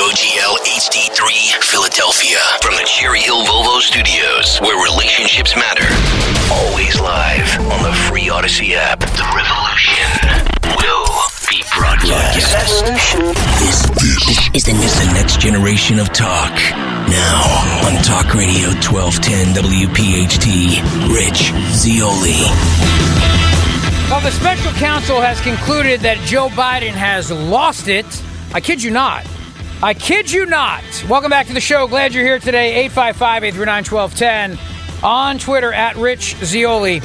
WOGL, 0.00 0.56
HD3, 0.64 1.62
Philadelphia. 1.62 2.38
From 2.62 2.72
the 2.72 2.84
Cherry 2.86 3.20
Hill 3.20 3.44
Volvo 3.44 3.82
Studios, 3.82 4.58
where 4.60 4.82
relationships 4.82 5.54
matter. 5.54 5.84
Always 6.50 6.98
live 6.98 7.60
on 7.68 7.82
the 7.82 7.92
free 8.08 8.32
Audacy 8.32 8.72
app. 8.72 9.00
The 9.00 9.28
revolution 9.36 10.08
will 10.80 11.04
be 11.52 11.60
broadcast. 11.76 12.32
This, 12.32 12.48
this 13.60 14.56
is 14.56 14.64
the, 14.64 14.72
is 14.72 14.94
the 14.96 15.12
next 15.12 15.38
generation 15.38 15.98
of 15.98 16.10
talk. 16.14 16.56
Now 17.12 17.44
on 17.84 18.02
Talk 18.02 18.32
Radio 18.32 18.72
1210 18.80 19.52
WPHT, 19.52 20.80
Rich 21.12 21.52
Zeoli. 21.76 22.40
Well, 24.08 24.22
the 24.22 24.30
special 24.30 24.72
counsel 24.80 25.20
has 25.20 25.38
concluded 25.42 26.00
that 26.00 26.16
Joe 26.24 26.48
Biden 26.48 26.92
has 26.92 27.30
lost 27.30 27.88
it. 27.88 28.06
I 28.54 28.62
kid 28.62 28.82
you 28.82 28.92
not. 28.92 29.26
I 29.82 29.94
kid 29.94 30.30
you 30.30 30.44
not. 30.44 30.84
Welcome 31.08 31.30
back 31.30 31.46
to 31.46 31.54
the 31.54 31.60
show. 31.60 31.88
Glad 31.88 32.12
you're 32.12 32.22
here 32.22 32.38
today. 32.38 32.84
855 32.84 33.44
839 33.44 33.84
1210 33.84 35.02
on 35.02 35.38
Twitter 35.38 35.72
at 35.72 35.96
Rich 35.96 36.36
Zeoli. 36.44 37.00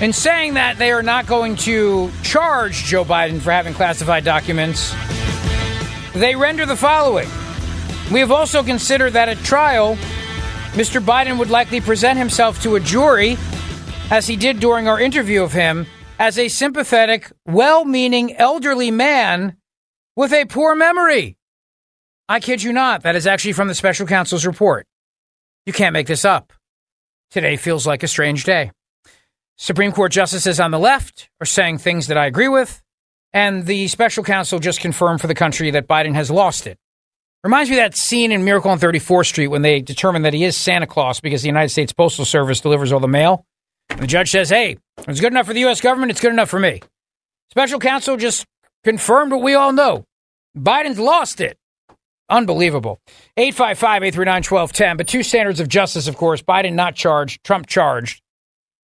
In 0.00 0.14
saying 0.14 0.54
that 0.54 0.78
they 0.78 0.90
are 0.90 1.02
not 1.02 1.26
going 1.26 1.54
to 1.56 2.10
charge 2.22 2.84
Joe 2.84 3.04
Biden 3.04 3.42
for 3.42 3.50
having 3.50 3.74
classified 3.74 4.24
documents, 4.24 4.94
they 6.14 6.34
render 6.34 6.64
the 6.64 6.76
following. 6.76 7.28
We 8.10 8.20
have 8.20 8.32
also 8.32 8.62
considered 8.62 9.12
that 9.12 9.28
at 9.28 9.36
trial, 9.38 9.96
Mr. 10.72 11.04
Biden 11.04 11.38
would 11.38 11.50
likely 11.50 11.82
present 11.82 12.18
himself 12.18 12.62
to 12.62 12.76
a 12.76 12.80
jury, 12.80 13.36
as 14.10 14.26
he 14.26 14.36
did 14.36 14.60
during 14.60 14.88
our 14.88 14.98
interview 14.98 15.42
of 15.42 15.52
him, 15.52 15.86
as 16.18 16.38
a 16.38 16.48
sympathetic, 16.48 17.30
well 17.44 17.84
meaning 17.84 18.34
elderly 18.36 18.90
man 18.90 19.58
with 20.16 20.32
a 20.32 20.46
poor 20.46 20.74
memory. 20.74 21.36
I 22.28 22.40
kid 22.40 22.62
you 22.62 22.72
not. 22.72 23.02
That 23.02 23.16
is 23.16 23.26
actually 23.26 23.52
from 23.52 23.68
the 23.68 23.74
special 23.74 24.06
counsel's 24.06 24.46
report. 24.46 24.86
You 25.66 25.72
can't 25.72 25.92
make 25.92 26.06
this 26.06 26.24
up. 26.24 26.52
Today 27.30 27.56
feels 27.56 27.86
like 27.86 28.02
a 28.02 28.08
strange 28.08 28.44
day. 28.44 28.70
Supreme 29.56 29.92
Court 29.92 30.10
justices 30.10 30.58
on 30.58 30.70
the 30.70 30.78
left 30.78 31.28
are 31.40 31.46
saying 31.46 31.78
things 31.78 32.06
that 32.06 32.16
I 32.16 32.26
agree 32.26 32.48
with, 32.48 32.82
and 33.32 33.66
the 33.66 33.88
special 33.88 34.24
counsel 34.24 34.58
just 34.58 34.80
confirmed 34.80 35.20
for 35.20 35.26
the 35.26 35.34
country 35.34 35.70
that 35.72 35.86
Biden 35.86 36.14
has 36.14 36.30
lost 36.30 36.66
it. 36.66 36.78
Reminds 37.42 37.68
me 37.68 37.76
of 37.76 37.82
that 37.82 37.96
scene 37.96 38.32
in 38.32 38.44
Miracle 38.44 38.70
on 38.70 38.78
34th 38.78 39.26
Street 39.26 39.48
when 39.48 39.62
they 39.62 39.80
determine 39.80 40.22
that 40.22 40.32
he 40.32 40.44
is 40.44 40.56
Santa 40.56 40.86
Claus 40.86 41.20
because 41.20 41.42
the 41.42 41.48
United 41.48 41.68
States 41.68 41.92
Postal 41.92 42.24
Service 42.24 42.60
delivers 42.60 42.90
all 42.90 43.00
the 43.00 43.08
mail. 43.08 43.44
And 43.90 44.00
the 44.00 44.06
judge 44.06 44.30
says, 44.30 44.48
hey, 44.48 44.78
it's 45.06 45.20
good 45.20 45.32
enough 45.32 45.46
for 45.46 45.52
the 45.52 45.60
U.S. 45.60 45.82
government, 45.82 46.10
it's 46.10 46.22
good 46.22 46.32
enough 46.32 46.48
for 46.48 46.58
me. 46.58 46.80
Special 47.50 47.78
counsel 47.78 48.16
just 48.16 48.46
confirmed 48.82 49.30
what 49.30 49.42
we 49.42 49.54
all 49.54 49.72
know. 49.72 50.04
Biden's 50.56 50.98
lost 50.98 51.40
it. 51.42 51.58
Unbelievable. 52.28 53.00
855 53.36 54.02
839 54.02 54.34
1210. 54.42 54.96
But 54.96 55.08
two 55.08 55.22
standards 55.22 55.60
of 55.60 55.68
justice, 55.68 56.08
of 56.08 56.16
course. 56.16 56.42
Biden 56.42 56.74
not 56.74 56.94
charged, 56.94 57.44
Trump 57.44 57.66
charged. 57.66 58.22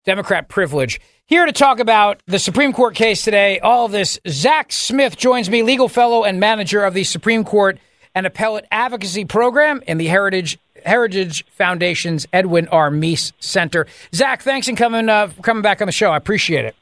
Democrat 0.05 0.49
privilege. 0.49 1.01
Here 1.27 1.47
to 1.47 1.53
talk 1.53 1.79
about 1.79 2.23
the 2.27 2.39
Supreme 2.39 2.73
Court 2.73 2.95
case 2.95 3.23
today, 3.23 3.61
all 3.61 3.87
of 3.87 3.93
this, 3.93 4.19
Zack 4.27 4.73
Smith 4.73 5.17
joins 5.17 5.49
me, 5.49 5.63
legal 5.63 5.89
fellow 5.89 6.25
and 6.25 6.41
manager 6.41 6.85
of 6.85 6.95
the 6.95 7.05
Supreme 7.05 7.45
Court 7.45 7.79
and 8.15 8.27
Appellate 8.27 8.65
Advocacy 8.73 9.25
Program 9.25 9.83
in 9.87 9.99
the 9.99 10.07
Heritage 10.09 10.59
Heritage 10.85 11.45
Foundation's 11.51 12.27
Edwin 12.33 12.67
R. 12.69 12.91
Meese 12.91 13.33
Center. 13.39 13.87
Zack, 14.15 14.43
thanks 14.43 14.69
for 14.69 14.75
coming 14.75 15.09
uh, 15.09 15.29
coming 15.43 15.63
back 15.63 15.81
on 15.81 15.87
the 15.87 15.93
show. 15.93 16.11
I 16.11 16.17
appreciate 16.17 16.65
it. 16.65 16.75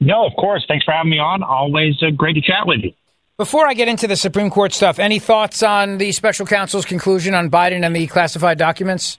No, 0.00 0.26
of 0.26 0.34
course. 0.36 0.64
Thanks 0.68 0.84
for 0.84 0.92
having 0.92 1.10
me 1.10 1.18
on. 1.18 1.42
Always 1.42 2.02
uh, 2.02 2.10
great 2.10 2.34
to 2.34 2.42
chat 2.42 2.66
with 2.66 2.80
you. 2.82 2.92
Before 3.38 3.66
I 3.66 3.74
get 3.74 3.86
into 3.86 4.06
the 4.06 4.16
Supreme 4.16 4.48
Court 4.48 4.72
stuff, 4.72 4.98
any 4.98 5.18
thoughts 5.18 5.62
on 5.62 5.98
the 5.98 6.10
special 6.12 6.46
counsel's 6.46 6.86
conclusion 6.86 7.34
on 7.34 7.50
Biden 7.50 7.84
and 7.84 7.94
the 7.94 8.06
classified 8.06 8.56
documents? 8.56 9.18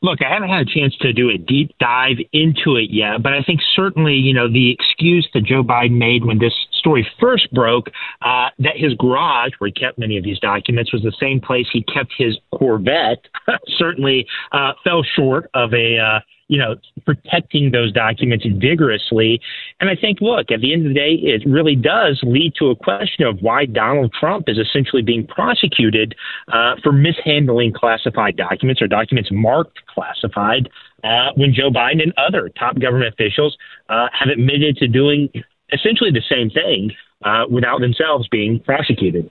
Look, 0.00 0.20
I 0.22 0.32
haven't 0.32 0.50
had 0.50 0.60
a 0.60 0.64
chance 0.64 0.96
to 1.00 1.12
do 1.12 1.30
a 1.30 1.36
deep 1.36 1.74
dive 1.80 2.18
into 2.32 2.76
it 2.76 2.90
yet, 2.90 3.24
but 3.24 3.32
I 3.32 3.42
think 3.42 3.60
certainly, 3.74 4.14
you 4.14 4.32
know, 4.32 4.46
the 4.46 4.70
excuse 4.70 5.28
that 5.34 5.42
Joe 5.42 5.64
Biden 5.64 5.98
made 5.98 6.24
when 6.24 6.38
this 6.38 6.52
story 6.78 7.04
first 7.18 7.52
broke, 7.52 7.88
uh, 8.22 8.50
that 8.60 8.76
his 8.76 8.94
garage, 8.94 9.54
where 9.58 9.66
he 9.66 9.72
kept 9.72 9.98
many 9.98 10.16
of 10.16 10.22
these 10.22 10.38
documents, 10.38 10.92
was 10.92 11.02
the 11.02 11.14
same 11.18 11.40
place 11.40 11.66
he 11.72 11.82
kept 11.82 12.12
his 12.16 12.38
Corvette, 12.54 13.26
certainly 13.76 14.28
uh, 14.52 14.74
fell 14.84 15.02
short 15.02 15.50
of 15.52 15.74
a 15.74 15.98
uh, 15.98 16.20
you 16.48 16.58
know, 16.58 16.76
protecting 17.04 17.72
those 17.72 17.92
documents 17.92 18.44
vigorously. 18.46 19.40
And 19.80 19.90
I 19.90 19.96
think, 19.96 20.20
look, 20.20 20.50
at 20.50 20.60
the 20.60 20.72
end 20.72 20.86
of 20.86 20.90
the 20.90 20.94
day, 20.94 21.14
it 21.14 21.42
really 21.46 21.74
does 21.74 22.20
lead 22.22 22.54
to 22.58 22.70
a 22.70 22.76
question 22.76 23.26
of 23.26 23.40
why 23.40 23.66
Donald 23.66 24.14
Trump 24.18 24.48
is 24.48 24.58
essentially 24.58 25.02
being 25.02 25.26
prosecuted 25.26 26.14
uh, 26.52 26.76
for 26.82 26.92
mishandling 26.92 27.72
classified 27.72 28.36
documents 28.36 28.80
or 28.80 28.86
documents 28.86 29.30
marked 29.32 29.78
classified 29.86 30.68
uh, 31.02 31.32
when 31.36 31.52
Joe 31.52 31.70
Biden 31.70 32.02
and 32.02 32.12
other 32.16 32.48
top 32.48 32.78
government 32.78 33.12
officials 33.12 33.56
uh, 33.88 34.06
have 34.12 34.28
admitted 34.28 34.76
to 34.78 34.88
doing 34.88 35.28
essentially 35.72 36.10
the 36.12 36.22
same 36.30 36.50
thing 36.50 36.92
uh, 37.24 37.44
without 37.50 37.80
themselves 37.80 38.28
being 38.28 38.60
prosecuted. 38.60 39.30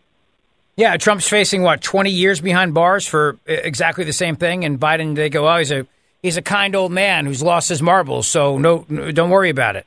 Yeah, 0.78 0.98
Trump's 0.98 1.30
facing 1.30 1.62
what 1.62 1.82
twenty 1.82 2.12
years 2.12 2.42
behind 2.42 2.74
bars 2.74 3.08
for 3.08 3.38
exactly 3.46 4.04
the 4.04 4.12
same 4.12 4.36
thing, 4.36 4.66
and 4.66 4.78
Biden 4.78 5.16
they 5.16 5.30
go, 5.30 5.48
oh, 5.48 5.58
he's 5.58 5.72
a 5.72 5.88
he's 6.26 6.38
a 6.38 6.42
kind 6.42 6.76
old 6.76 6.92
man 6.92 7.26
who's 7.26 7.44
lost 7.44 7.70
his 7.70 7.82
marbles, 7.82 8.28
so 8.28 8.58
no, 8.58 8.84
don't 8.84 9.30
worry 9.30 9.50
about 9.50 9.76
it. 9.76 9.86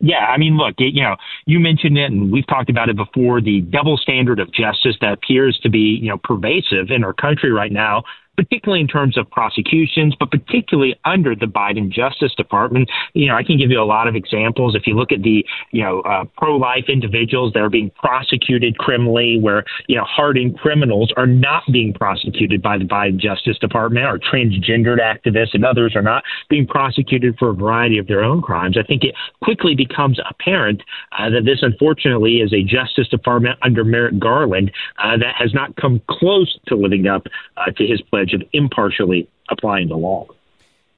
Yeah, 0.00 0.18
I 0.18 0.36
mean, 0.36 0.56
look, 0.56 0.74
it, 0.78 0.94
you 0.94 1.02
know, 1.02 1.16
you 1.46 1.60
mentioned 1.60 1.96
it, 1.96 2.10
and 2.10 2.30
we've 2.30 2.46
talked 2.46 2.70
about 2.70 2.88
it 2.88 2.96
before. 2.96 3.40
The 3.40 3.60
double 3.60 3.96
standard 3.96 4.38
of 4.40 4.52
justice 4.52 4.96
that 5.00 5.12
appears 5.12 5.58
to 5.62 5.70
be, 5.70 5.98
you 6.00 6.08
know, 6.08 6.18
pervasive 6.18 6.90
in 6.90 7.04
our 7.04 7.12
country 7.12 7.50
right 7.52 7.72
now 7.72 8.02
particularly 8.40 8.80
in 8.80 8.88
terms 8.88 9.18
of 9.18 9.30
prosecutions, 9.30 10.16
but 10.18 10.30
particularly 10.30 10.98
under 11.04 11.34
the 11.34 11.44
Biden 11.44 11.90
Justice 11.90 12.34
Department. 12.34 12.88
You 13.12 13.26
know, 13.28 13.36
I 13.36 13.42
can 13.42 13.58
give 13.58 13.70
you 13.70 13.78
a 13.78 13.84
lot 13.84 14.08
of 14.08 14.16
examples. 14.16 14.74
If 14.74 14.86
you 14.86 14.94
look 14.94 15.12
at 15.12 15.22
the, 15.22 15.44
you 15.72 15.82
know, 15.82 16.00
uh, 16.00 16.24
pro-life 16.38 16.84
individuals 16.88 17.52
that 17.52 17.60
are 17.60 17.68
being 17.68 17.90
prosecuted 17.90 18.78
criminally, 18.78 19.38
where 19.38 19.64
you 19.88 19.96
know 19.96 20.04
hardened 20.04 20.58
criminals 20.58 21.12
are 21.18 21.26
not 21.26 21.64
being 21.70 21.92
prosecuted 21.92 22.62
by 22.62 22.78
the 22.78 22.84
Biden 22.84 23.18
Justice 23.18 23.58
Department, 23.58 24.06
or 24.06 24.18
transgendered 24.18 25.00
activists 25.00 25.52
and 25.52 25.64
others 25.64 25.94
are 25.94 26.02
not 26.02 26.24
being 26.48 26.66
prosecuted 26.66 27.36
for 27.38 27.50
a 27.50 27.54
variety 27.54 27.98
of 27.98 28.06
their 28.06 28.24
own 28.24 28.40
crimes. 28.40 28.78
I 28.78 28.84
think 28.84 29.04
it 29.04 29.14
quickly 29.42 29.74
becomes 29.74 30.18
apparent 30.30 30.82
uh, 31.18 31.28
that 31.28 31.44
this, 31.44 31.58
unfortunately, 31.60 32.36
is 32.36 32.54
a 32.54 32.62
Justice 32.62 33.08
Department 33.08 33.58
under 33.60 33.84
Merrick 33.84 34.18
Garland 34.18 34.70
uh, 34.98 35.18
that 35.18 35.34
has 35.36 35.52
not 35.52 35.76
come 35.76 36.00
close 36.08 36.58
to 36.68 36.74
living 36.74 37.06
up 37.06 37.26
uh, 37.58 37.70
to 37.72 37.86
his 37.86 38.00
pledge 38.00 38.29
of 38.34 38.42
impartially 38.52 39.28
applying 39.48 39.88
the 39.88 39.96
law. 39.96 40.26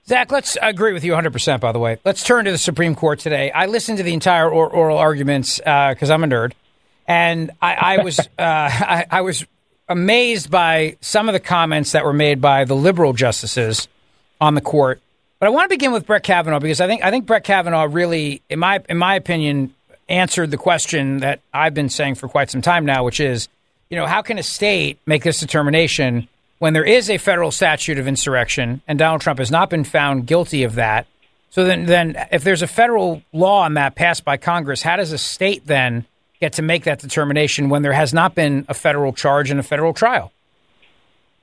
Zack, 0.06 0.32
let's 0.32 0.58
agree 0.60 0.92
with 0.92 1.04
you 1.04 1.12
100%, 1.12 1.60
by 1.60 1.70
the 1.70 1.78
way. 1.78 1.98
Let's 2.04 2.24
turn 2.24 2.44
to 2.46 2.50
the 2.50 2.58
Supreme 2.58 2.94
Court 2.94 3.20
today. 3.20 3.52
I 3.52 3.66
listened 3.66 3.98
to 3.98 4.04
the 4.04 4.14
entire 4.14 4.50
or- 4.50 4.68
oral 4.68 4.98
arguments 4.98 5.58
because 5.58 6.10
uh, 6.10 6.14
I'm 6.14 6.24
a 6.24 6.26
nerd. 6.26 6.52
And 7.06 7.50
I, 7.60 7.74
I 7.74 8.02
was 8.02 8.18
uh, 8.20 8.26
I, 8.38 9.06
I, 9.10 9.20
was 9.20 9.44
amazed 9.88 10.50
by 10.50 10.96
some 11.00 11.28
of 11.28 11.32
the 11.32 11.40
comments 11.40 11.92
that 11.92 12.04
were 12.04 12.12
made 12.12 12.40
by 12.40 12.64
the 12.64 12.76
liberal 12.76 13.12
justices 13.12 13.88
on 14.40 14.54
the 14.54 14.60
court. 14.60 15.00
But 15.38 15.46
I 15.46 15.50
want 15.50 15.70
to 15.70 15.74
begin 15.74 15.92
with 15.92 16.06
Brett 16.06 16.22
Kavanaugh 16.22 16.60
because 16.60 16.80
I 16.80 16.86
think 16.86 17.04
I 17.04 17.10
think 17.10 17.26
Brett 17.26 17.44
Kavanaugh 17.44 17.88
really, 17.90 18.42
in 18.48 18.60
my 18.60 18.80
in 18.88 18.96
my 18.96 19.16
opinion, 19.16 19.74
answered 20.08 20.50
the 20.50 20.56
question 20.56 21.18
that 21.18 21.40
I've 21.52 21.74
been 21.74 21.88
saying 21.88 22.16
for 22.16 22.28
quite 22.28 22.50
some 22.50 22.62
time 22.62 22.84
now, 22.84 23.04
which 23.04 23.18
is, 23.18 23.48
you 23.90 23.96
know, 23.96 24.06
how 24.06 24.22
can 24.22 24.38
a 24.38 24.42
state 24.42 24.98
make 25.06 25.24
this 25.24 25.40
determination 25.40 26.28
when 26.62 26.74
there 26.74 26.84
is 26.84 27.10
a 27.10 27.18
federal 27.18 27.50
statute 27.50 27.98
of 27.98 28.06
insurrection 28.06 28.82
and 28.86 28.96
Donald 28.96 29.20
Trump 29.20 29.40
has 29.40 29.50
not 29.50 29.68
been 29.68 29.82
found 29.82 30.28
guilty 30.28 30.62
of 30.62 30.76
that? 30.76 31.08
So 31.50 31.64
then, 31.64 31.86
then 31.86 32.14
if 32.30 32.44
there's 32.44 32.62
a 32.62 32.68
federal 32.68 33.20
law 33.32 33.62
on 33.64 33.74
that 33.74 33.96
passed 33.96 34.24
by 34.24 34.36
Congress, 34.36 34.80
how 34.80 34.94
does 34.94 35.10
a 35.10 35.18
state 35.18 35.66
then 35.66 36.06
get 36.40 36.52
to 36.52 36.62
make 36.62 36.84
that 36.84 37.00
determination 37.00 37.68
when 37.68 37.82
there 37.82 37.92
has 37.92 38.14
not 38.14 38.36
been 38.36 38.64
a 38.68 38.74
federal 38.74 39.12
charge 39.12 39.50
and 39.50 39.58
a 39.58 39.64
federal 39.64 39.92
trial? 39.92 40.30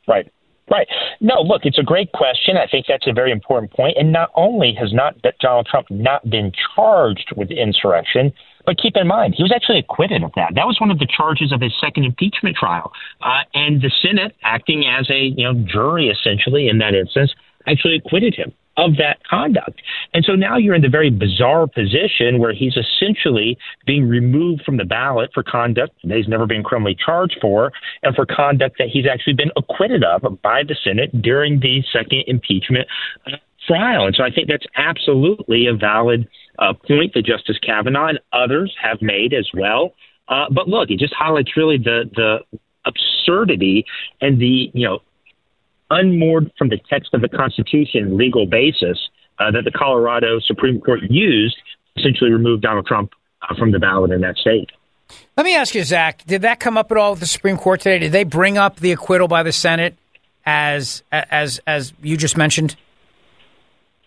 Right. 0.08 0.32
Right. 0.72 0.88
No, 1.20 1.42
look, 1.42 1.66
it's 1.66 1.80
a 1.80 1.84
great 1.84 2.14
question. 2.14 2.56
I 2.56 2.68
think 2.68 2.86
that's 2.88 3.06
a 3.06 3.12
very 3.12 3.34
important 3.34 3.74
point. 3.74 3.98
And 4.00 4.14
not 4.14 4.30
only 4.36 4.74
has 4.80 4.94
not 4.94 5.18
Donald 5.42 5.68
Trump 5.70 5.88
not 5.90 6.30
been 6.30 6.54
charged 6.78 7.34
with 7.36 7.52
insurrection, 7.52 8.32
but 8.70 8.78
keep 8.78 8.96
in 8.96 9.08
mind, 9.08 9.34
he 9.36 9.42
was 9.42 9.52
actually 9.52 9.80
acquitted 9.80 10.22
of 10.22 10.32
that. 10.36 10.54
That 10.54 10.68
was 10.68 10.80
one 10.80 10.92
of 10.92 11.00
the 11.00 11.08
charges 11.08 11.52
of 11.52 11.60
his 11.60 11.74
second 11.82 12.06
impeachment 12.06 12.56
trial. 12.56 12.94
Uh, 13.20 13.42
and 13.56 13.82
the 13.82 13.92
Senate, 14.00 14.36
acting 14.44 14.86
as 14.86 15.10
a 15.10 15.34
you 15.36 15.44
know 15.44 15.56
jury 15.66 16.08
essentially 16.08 16.70
in 16.70 16.78
that 16.78 16.94
instance, 16.94 17.34
actually 17.66 17.96
acquitted 17.96 18.36
him 18.36 18.54
of 18.78 18.98
that 18.98 19.26
conduct. 19.28 19.82
And 20.14 20.24
so 20.24 20.34
now 20.34 20.58
you're 20.58 20.76
in 20.76 20.84
the 20.84 20.88
very 20.88 21.10
bizarre 21.10 21.66
position 21.66 22.38
where 22.38 22.54
he's 22.54 22.78
essentially 22.78 23.58
being 23.88 24.08
removed 24.08 24.62
from 24.64 24.78
the 24.78 24.86
ballot 24.86 25.32
for 25.34 25.42
conduct 25.42 25.96
that 26.04 26.16
he's 26.16 26.28
never 26.28 26.46
been 26.46 26.62
criminally 26.62 26.96
charged 27.04 27.40
for 27.42 27.72
and 28.04 28.16
for 28.16 28.28
conduct 28.28 28.78
that 28.78 28.90
he's 28.90 29.08
actually 29.12 29.34
been 29.34 29.52
acquitted 29.58 30.04
of 30.04 30.22
by 30.44 30.62
the 30.62 30.76
Senate 30.84 31.10
during 31.24 31.60
the 31.60 31.82
second 31.92 32.24
impeachment 32.28 32.88
uh, 33.26 33.38
trial. 33.68 34.06
And 34.06 34.16
so 34.16 34.24
I 34.24 34.30
think 34.30 34.48
that's 34.48 34.66
absolutely 34.76 35.66
a 35.66 35.74
valid 35.74 36.28
uh, 36.60 36.74
point 36.74 37.14
that 37.14 37.26
Justice 37.26 37.58
Kavanaugh 37.66 38.10
and 38.10 38.20
others 38.34 38.76
have 38.82 39.02
made 39.02 39.34
as 39.34 39.48
well. 39.54 39.94
Uh, 40.28 40.46
but 40.52 40.68
look, 40.68 40.92
it 40.92 41.00
just 41.00 41.14
highlights 41.14 41.58
really 41.58 41.78
the 41.78 42.10
the 42.16 42.60
absurdity 42.86 43.86
and 44.22 44.40
the 44.40 44.70
you 44.74 44.88
know 44.88 45.00
unmoored 45.90 46.52
from 46.58 46.70
the 46.70 46.78
text 46.90 47.14
of 47.14 47.22
the 47.22 47.30
Constitution 47.30 48.18
legal 48.18 48.46
basis 48.46 49.10
uh, 49.40 49.50
that 49.52 49.64
the 49.64 49.72
Colorado 49.72 50.40
Supreme 50.40 50.80
Court 50.80 51.00
used 51.10 51.58
essentially 51.98 52.32
remove 52.32 52.62
Donald 52.62 52.86
Trump 52.86 53.12
uh, 53.42 53.56
from 53.56 53.72
the 53.72 53.80
ballot 53.80 54.12
in 54.12 54.22
that 54.22 54.38
state. 54.38 54.70
Let 55.36 55.46
me 55.46 55.56
ask 55.56 55.74
you, 55.74 55.84
Zack, 55.84 56.24
did 56.28 56.44
that 56.44 56.60
come 56.60 56.78
up 56.78 56.92
at 56.92 56.98
all 56.98 57.12
with 57.12 57.22
the 57.22 57.26
Supreme 57.26 57.58
Court 57.58 57.82
today? 57.82 57.98
Did 57.98 58.12
they 58.12 58.24
bring 58.24 58.58
up 58.58 58.76
the 58.80 58.92
acquittal 58.92 59.28
by 59.28 59.42
the 59.42 59.52
Senate 59.52 59.96
as 60.46 61.04
as 61.12 61.60
as 61.66 61.94
you 62.02 62.18
just 62.18 62.38
mentioned? 62.38 62.76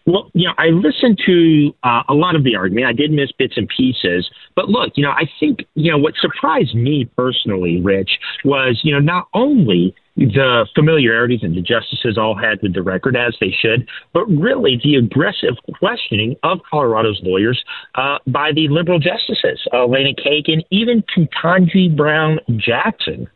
Well, 0.07 0.31
you 0.35 0.49
know, 0.49 0.55
I 0.59 0.69
listened 0.69 1.21
to 1.27 1.73
uh, 1.85 2.03
a 2.09 2.15
lot 2.15 2.35
of 2.35 2.45
the 2.45 2.57
argument. 2.57 2.87
I 2.87 2.93
did 2.93 3.13
miss 3.13 3.31
bits 3.33 3.55
and 3.57 3.69
pieces, 3.69 4.29
but 4.57 4.69
look, 4.69 4.93
you 4.97 5.05
know, 5.05 5.11
I 5.11 5.29
think 5.39 5.61
you 5.75 5.91
know 5.93 5.99
what 5.99 6.15
surprised 6.21 6.75
me 6.75 7.09
personally, 7.17 7.81
Rich, 7.81 8.19
was 8.45 8.81
you 8.83 8.93
know 8.93 8.99
not 8.99 9.29
only 9.35 9.95
the 10.17 10.67
familiarities 10.75 11.41
that 11.41 11.55
the 11.55 11.63
justices 11.63 12.19
all 12.19 12.37
had 12.37 12.61
with 12.63 12.75
the 12.75 12.83
record, 12.83 13.17
as 13.17 13.35
they 13.41 13.51
should, 13.51 13.89
but 14.13 14.27
really 14.27 14.79
the 14.83 14.97
aggressive 14.97 15.55
questioning 15.79 16.37
of 16.43 16.59
Colorado's 16.71 17.21
lawyers 17.23 17.63
uh, 17.95 18.19
by 18.27 18.53
the 18.53 18.69
liberal 18.69 18.99
justices, 18.99 19.67
Elena 19.73 20.11
Kagan, 20.15 20.63
even 20.71 21.03
Ketanji 21.17 21.97
Brown 21.97 22.41
Jackson, 22.57 23.27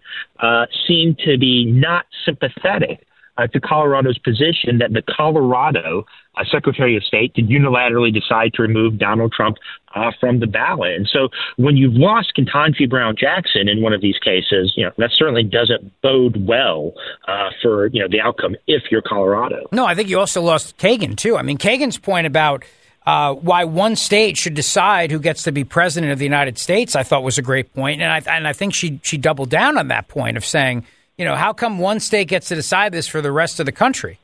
uh, 0.41 0.67
seemed 0.87 1.19
to 1.21 1.39
be 1.39 1.65
not 1.65 2.05
sympathetic 2.25 3.07
uh, 3.39 3.47
to 3.49 3.61
Colorado's 3.61 4.19
position 4.19 4.79
that 4.79 4.93
the 4.93 5.03
Colorado 5.03 6.07
uh, 6.37 6.45
Secretary 6.51 6.97
of 6.97 7.05
State 7.05 7.35
could 7.35 7.49
unilaterally 7.49 8.13
decide 8.13 8.53
to 8.55 8.63
remove 8.63 8.99
Donald 8.99 9.33
Trump 9.33 9.57
uh, 9.95 10.11
from 10.21 10.41
the 10.41 10.47
ballot. 10.47 10.95
And 10.95 11.09
so 11.11 11.29
when 11.57 11.77
you've 11.77 11.95
lost 11.95 12.33
Ketanji 12.37 12.89
Brown 12.89 13.15
Jackson 13.19 13.69
in 13.69 13.83
one 13.83 13.93
of 13.93 14.01
these 14.01 14.19
cases, 14.19 14.73
you 14.77 14.85
know, 14.85 14.93
that 14.99 15.11
certainly 15.17 15.43
doesn't 15.43 16.01
bode 16.03 16.47
well 16.47 16.93
uh, 17.27 17.51
for, 17.63 17.87
you 17.89 18.03
know, 18.03 18.09
the 18.09 18.21
outcome 18.21 18.57
if 18.67 18.85
you're 18.91 19.03
Colorado. 19.03 19.67
No, 19.73 19.87
I 19.87 19.95
think 19.95 20.09
you 20.09 20.19
also 20.19 20.43
lost 20.43 20.77
Kagan, 20.79 21.17
too. 21.17 21.37
I 21.37 21.43
mean, 21.43 21.59
Kagan's 21.59 21.99
point 21.99 22.27
about 22.27 22.65
uh, 23.07 23.35
why 23.35 23.65
one 23.65 23.95
state 23.95 24.37
should 24.37 24.55
decide 24.55 25.13
who 25.13 25.21
gets 25.21 25.45
to 25.45 25.53
be 25.53 25.65
president 25.65 26.13
of 26.13 26.19
the 26.19 26.25
United 26.25 26.59
States, 26.59 26.97
I 26.97 27.05
thought 27.05 27.23
was 27.23 27.39
a 27.39 27.43
great 27.43 27.73
point, 27.73 28.03
and 28.03 28.11
I 28.11 28.37
and 28.37 28.49
I 28.49 28.53
think 28.53 28.75
she 28.75 28.99
she 29.05 29.17
doubled 29.17 29.49
down 29.49 29.79
on 29.79 29.89
that 29.89 30.09
point 30.09 30.37
of 30.37 30.45
saying, 30.45 30.85
you 31.19 31.25
know, 31.25 31.35
how 31.35 31.53
come 31.53 31.79
one 31.79 32.01
state 32.01 32.29
gets 32.29 32.49
to 32.49 32.55
decide 32.55 32.93
this 32.93 33.07
for 33.07 33.21
the 33.21 33.33
rest 33.33 33.59
of 33.61 33.67
the 33.67 33.73
country? 33.73 34.19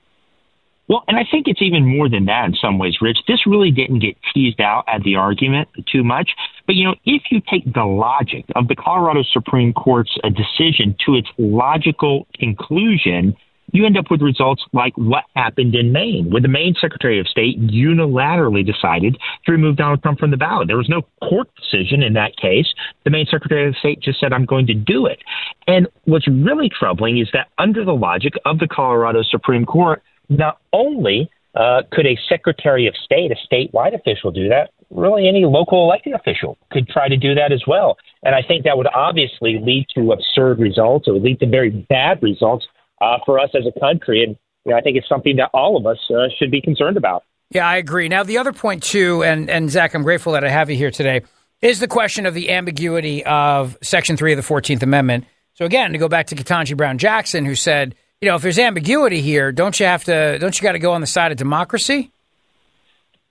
Well, 0.89 1.05
and 1.09 1.17
I 1.17 1.25
think 1.31 1.49
it's 1.49 1.63
even 1.63 1.87
more 1.87 2.09
than 2.09 2.27
that 2.27 2.45
in 2.45 2.55
some 2.55 2.79
ways, 2.79 2.97
Rich. 3.01 3.19
This 3.27 3.47
really 3.47 3.71
didn't 3.71 4.01
get 4.01 4.17
teased 4.35 4.61
out 4.61 4.85
at 4.89 5.03
the 5.03 5.17
argument 5.17 5.69
too 5.91 6.05
much. 6.05 6.31
But, 6.67 6.75
you 6.75 6.85
know, 6.85 6.95
if 7.07 7.23
you 7.31 7.41
take 7.51 7.73
the 7.73 7.85
logic 7.85 8.45
of 8.57 8.69
the 8.69 8.75
Colorado 8.75 9.23
Supreme 9.23 9.73
Court's 9.73 10.15
uh, 10.23 10.29
decision 10.29 10.95
to 11.07 11.15
its 11.15 11.29
logical 11.39 12.27
conclusion, 12.35 13.37
you 13.73 13.85
end 13.85 13.99
up 13.99 14.11
with 14.11 14.23
results 14.23 14.63
like 14.73 14.97
what 14.97 15.25
happened 15.35 15.75
in 15.75 15.93
Maine, 15.93 16.31
where 16.31 16.41
the 16.41 16.49
Maine 16.49 16.75
Secretary 16.81 17.19
of 17.19 17.27
State 17.27 17.61
unilaterally 17.61 18.65
decided 18.65 19.19
to 19.47 19.53
remove 19.53 19.77
Donald 19.77 20.03
Trump 20.03 20.21
from 20.21 20.31
the 20.31 20.37
ballot. 20.37 20.69
There 20.69 20.77
was 20.77 20.89
no 20.89 21.03
court 21.27 21.49
decision 21.57 22.03
in 22.03 22.13
that 22.15 22.37
case. 22.37 22.67
The 23.05 23.11
Maine 23.11 23.27
Secretary 23.31 23.69
of 23.69 23.77
State 23.77 24.01
just 24.01 24.21
said, 24.21 24.33
I'm 24.33 24.45
going 24.45 24.67
to 24.69 24.75
do 24.75 25.07
it. 25.07 25.19
And 25.67 25.89
what's 26.05 26.29
really 26.29 26.69
troubling 26.69 27.19
is 27.19 27.29
that 27.33 27.49
under 27.59 27.85
the 27.85 27.95
logic 27.95 28.35
of 28.45 28.59
the 28.59 28.69
Colorado 28.69 29.23
Supreme 29.23 29.65
Court, 29.65 30.03
not 30.29 30.59
only 30.73 31.31
uh, 31.55 31.83
could 31.91 32.07
a 32.07 32.19
Secretary 32.29 32.87
of 32.87 32.95
State, 33.05 33.33
a 33.33 33.55
statewide 33.55 33.95
official, 33.95 34.31
do 34.31 34.49
that, 34.49 34.71
really 34.91 35.29
any 35.29 35.45
local 35.45 35.85
elected 35.85 36.13
official 36.13 36.59
could 36.71 36.87
try 36.89 37.09
to 37.09 37.17
do 37.17 37.35
that 37.35 37.53
as 37.53 37.63
well. 37.67 37.97
And 38.23 38.35
I 38.35 38.43
think 38.43 38.65
that 38.65 38.77
would 38.77 38.89
obviously 38.95 39.59
lead 39.59 39.87
to 39.95 40.13
absurd 40.13 40.59
results. 40.59 41.09
It 41.09 41.13
would 41.13 41.23
lead 41.23 41.41
to 41.41 41.47
very 41.47 41.71
bad 41.71 42.23
results 42.23 42.67
uh, 43.03 43.19
for 43.27 43.39
us 43.39 43.51
as 43.55 43.65
a 43.67 43.79
country. 43.81 44.23
And 44.23 44.37
you 44.65 44.73
know, 44.73 44.79
I 44.79 44.81
think 44.81 44.97
it's 44.97 45.09
something 45.09 45.37
that 45.37 45.51
all 45.53 45.77
of 45.77 45.87
us 45.87 45.99
uh, 46.11 46.29
should 46.39 46.51
be 46.51 46.61
concerned 46.61 46.97
about. 46.97 47.25
Yeah, 47.51 47.69
I 47.69 47.77
agree. 47.77 48.09
Now, 48.09 48.23
the 48.23 48.39
other 48.39 48.53
point, 48.53 48.83
too, 48.83 49.23
and, 49.23 49.51
and 49.51 49.71
Zack, 49.71 49.95
I'm 49.95 50.03
grateful 50.03 50.33
that 50.33 50.45
I 50.45 50.49
have 50.49 50.71
you 50.71 50.77
here 50.77 50.91
today, 50.91 51.23
is 51.61 51.81
the 51.81 51.89
question 51.89 52.25
of 52.25 52.33
the 52.33 52.51
ambiguity 52.51 53.25
of 53.25 53.77
Section 53.83 54.17
3 54.17 54.33
of 54.33 54.37
the 54.37 54.43
14th 54.43 54.83
Amendment. 54.83 55.27
So, 55.55 55.67
again, 55.67 55.93
to 55.93 55.99
go 55.99 56.09
back 56.09 56.29
to 56.29 56.35
Ketanji 56.35 56.77
Brown 56.77 56.97
Jackson, 56.97 57.45
who 57.45 57.55
said, 57.55 57.95
you 58.23 58.29
know, 58.29 58.37
if 58.37 58.43
there's 58.43 58.59
ambiguity 58.59 59.21
here, 59.21 59.53
don't 59.53 59.79
you 59.79 59.85
have 59.85 60.05
to, 60.05 60.39
don't 60.39 60.59
you 60.59 60.63
got 60.63 60.73
to 60.73 60.79
go 60.79 60.93
on 60.93 61.03
the 61.03 61.07
side 61.07 61.31
of 61.31 61.37
democracy? 61.37 62.11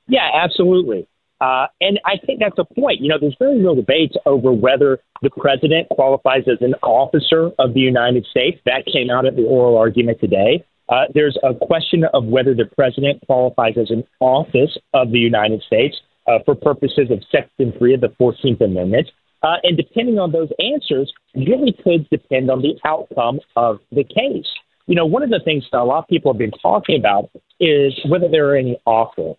Yeah, 0.07 0.29
absolutely. 0.33 1.07
Uh, 1.41 1.65
and 1.81 1.99
I 2.05 2.17
think 2.23 2.39
that's 2.39 2.59
a 2.59 2.63
point. 2.63 3.01
You 3.01 3.09
know, 3.09 3.17
there's 3.19 3.35
very 3.39 3.59
real 3.59 3.73
debates 3.73 4.15
over 4.27 4.53
whether 4.53 4.99
the 5.23 5.31
president 5.31 5.89
qualifies 5.89 6.43
as 6.47 6.59
an 6.61 6.75
officer 6.83 7.49
of 7.57 7.73
the 7.73 7.79
United 7.79 8.27
States. 8.29 8.59
That 8.65 8.85
came 8.85 9.09
out 9.09 9.25
at 9.25 9.35
the 9.35 9.43
oral 9.43 9.75
argument 9.75 10.19
today. 10.19 10.63
Uh, 10.87 11.05
there's 11.15 11.37
a 11.43 11.55
question 11.55 12.03
of 12.13 12.25
whether 12.25 12.53
the 12.53 12.65
president 12.77 13.25
qualifies 13.25 13.73
as 13.75 13.89
an 13.89 14.03
office 14.19 14.77
of 14.93 15.11
the 15.11 15.19
United 15.19 15.63
States 15.63 15.95
uh, 16.27 16.39
for 16.45 16.53
purposes 16.53 17.09
of 17.09 17.23
Section 17.31 17.73
3 17.77 17.95
of 17.95 18.01
the 18.01 18.13
14th 18.19 18.61
Amendment. 18.61 19.09
Uh, 19.41 19.55
and 19.63 19.75
depending 19.75 20.19
on 20.19 20.31
those 20.31 20.49
answers, 20.59 21.11
really 21.33 21.73
could 21.83 22.07
depend 22.11 22.51
on 22.51 22.61
the 22.61 22.77
outcome 22.85 23.39
of 23.55 23.79
the 23.91 24.03
case 24.03 24.47
you 24.87 24.95
know, 24.95 25.05
one 25.05 25.23
of 25.23 25.29
the 25.29 25.39
things 25.45 25.63
that 25.71 25.79
a 25.79 25.83
lot 25.85 25.99
of 25.99 26.07
people 26.07 26.33
have 26.33 26.39
been 26.39 26.51
talking 26.51 26.99
about 26.99 27.29
is 27.61 27.97
whether 28.09 28.27
there 28.27 28.49
are 28.49 28.57
any 28.57 28.77
offers 28.85 29.37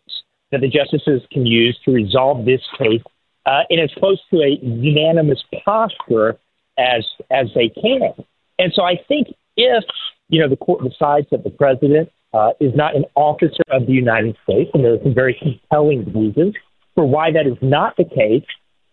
that 0.52 0.60
the 0.60 0.68
justices 0.68 1.22
can 1.32 1.46
use 1.46 1.78
to 1.84 1.90
resolve 1.90 2.44
this 2.44 2.60
case 2.78 3.02
uh, 3.46 3.62
in 3.70 3.80
as 3.80 3.90
close 3.98 4.20
to 4.30 4.40
a 4.40 4.58
unanimous 4.62 5.42
posture 5.64 6.38
as 6.78 7.04
as 7.30 7.48
they 7.54 7.68
can. 7.68 8.12
And 8.58 8.72
so 8.74 8.82
I 8.82 8.96
think 9.08 9.28
if 9.56 9.84
you 10.28 10.40
know 10.40 10.48
the 10.48 10.56
court 10.56 10.82
decides 10.84 11.26
that 11.30 11.42
the 11.42 11.50
president 11.50 12.10
uh, 12.32 12.50
is 12.60 12.72
not 12.74 12.94
an 12.94 13.04
officer 13.14 13.64
of 13.70 13.86
the 13.86 13.92
United 13.92 14.36
States, 14.44 14.70
and 14.74 14.84
there 14.84 14.94
are 14.94 15.02
some 15.02 15.14
very 15.14 15.36
compelling 15.40 16.04
reasons 16.12 16.54
for 16.94 17.06
why 17.06 17.32
that 17.32 17.46
is 17.46 17.58
not 17.60 17.96
the 17.96 18.04
case, 18.04 18.46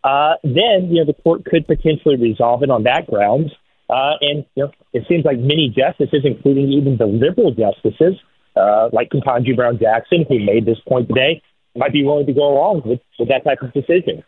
uh, 0.04 0.34
then 0.44 0.90
you 0.90 0.96
know 0.96 1.06
the 1.06 1.22
court 1.22 1.46
could 1.46 1.68
potentially 1.68 2.16
resolve 2.16 2.64
it 2.64 2.72
on 2.72 2.84
that 2.84 3.06
grounds 3.08 3.52
uh, 3.90 4.14
and 4.22 4.46
you 4.56 4.64
know, 4.64 4.72
it 4.94 5.04
seems 5.10 5.26
like 5.26 5.40
many 5.40 5.74
justices, 5.76 6.22
including 6.24 6.72
even 6.72 6.98
the 6.98 7.08
liberal 7.08 7.52
justices, 7.52 8.16
uh, 8.56 8.90
like 8.94 9.10
Ketanji 9.10 9.56
Brown 9.56 9.80
Jackson, 9.80 10.26
who 10.30 10.40
made 10.40 10.66
this 10.66 10.78
point 10.88 11.08
today, 11.08 11.42
might 11.76 11.94
be 11.94 12.04
willing 12.04 12.26
to 12.26 12.34
go 12.34 12.54
along 12.54 12.82
with, 12.86 13.00
with 13.18 13.30
that 13.30 13.44
type 13.44 13.62
of 13.62 13.74
decision. 13.74 14.24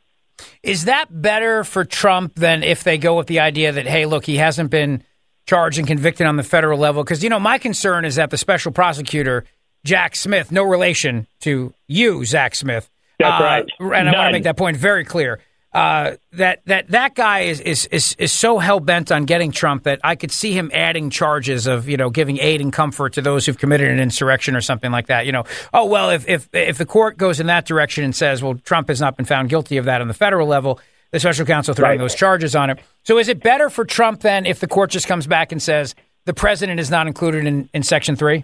Is 0.63 0.85
that 0.85 1.07
better 1.09 1.63
for 1.63 1.85
Trump 1.85 2.35
than 2.35 2.63
if 2.63 2.83
they 2.83 2.97
go 2.97 3.17
with 3.17 3.27
the 3.27 3.39
idea 3.39 3.71
that, 3.71 3.87
hey, 3.87 4.05
look, 4.05 4.25
he 4.25 4.37
hasn't 4.37 4.69
been 4.69 5.03
charged 5.45 5.77
and 5.77 5.87
convicted 5.87 6.27
on 6.27 6.35
the 6.35 6.43
federal 6.43 6.79
level? 6.79 7.03
Because, 7.03 7.23
you 7.23 7.29
know, 7.29 7.39
my 7.39 7.57
concern 7.57 8.05
is 8.05 8.15
that 8.15 8.29
the 8.29 8.37
special 8.37 8.71
prosecutor, 8.71 9.45
Jack 9.83 10.15
Smith, 10.15 10.51
no 10.51 10.63
relation 10.63 11.27
to 11.41 11.73
you, 11.87 12.25
Zack 12.25 12.55
Smith. 12.55 12.89
That's 13.19 13.41
uh, 13.41 13.43
right. 13.79 13.99
And 13.99 14.09
I 14.09 14.17
want 14.17 14.29
to 14.29 14.33
make 14.33 14.43
that 14.43 14.57
point 14.57 14.77
very 14.77 15.05
clear 15.05 15.39
uh, 15.73 16.15
that 16.33 16.61
that 16.65 16.89
that 16.89 17.15
guy 17.15 17.41
is 17.41 17.61
is 17.61 17.85
is, 17.87 18.15
is 18.19 18.31
so 18.31 18.59
hell 18.59 18.79
bent 18.81 19.11
on 19.11 19.23
getting 19.25 19.51
Trump 19.51 19.83
that 19.83 19.99
I 20.03 20.15
could 20.15 20.31
see 20.31 20.51
him 20.51 20.69
adding 20.73 21.09
charges 21.09 21.65
of 21.65 21.87
you 21.87 21.95
know 21.97 22.09
giving 22.09 22.39
aid 22.39 22.59
and 22.59 22.73
comfort 22.73 23.13
to 23.13 23.21
those 23.21 23.45
who've 23.45 23.57
committed 23.57 23.89
an 23.89 23.99
insurrection 23.99 24.55
or 24.55 24.61
something 24.61 24.91
like 24.91 25.07
that. 25.07 25.25
You 25.25 25.31
know, 25.31 25.43
oh 25.73 25.85
well, 25.85 26.09
if 26.09 26.27
if 26.27 26.49
if 26.53 26.77
the 26.77 26.85
court 26.85 27.17
goes 27.17 27.39
in 27.39 27.47
that 27.47 27.65
direction 27.65 28.03
and 28.03 28.13
says, 28.15 28.43
well, 28.43 28.55
Trump 28.55 28.89
has 28.89 28.99
not 28.99 29.15
been 29.15 29.25
found 29.25 29.49
guilty 29.49 29.77
of 29.77 29.85
that 29.85 30.01
on 30.01 30.07
the 30.09 30.13
federal 30.13 30.45
level, 30.47 30.79
the 31.11 31.19
special 31.19 31.45
counsel 31.45 31.73
throwing 31.73 31.91
Right. 31.91 31.99
those 31.99 32.15
charges 32.15 32.55
on 32.55 32.69
him. 32.69 32.77
So 33.03 33.17
is 33.17 33.29
it 33.29 33.41
better 33.41 33.69
for 33.69 33.85
Trump 33.85 34.21
then 34.21 34.45
if 34.45 34.59
the 34.59 34.67
court 34.67 34.89
just 34.91 35.07
comes 35.07 35.25
back 35.25 35.51
and 35.53 35.61
says 35.61 35.95
the 36.25 36.33
president 36.33 36.79
is 36.79 36.91
not 36.91 37.07
included 37.07 37.45
in, 37.45 37.69
in 37.73 37.83
Section 37.83 38.15
3? 38.17 38.43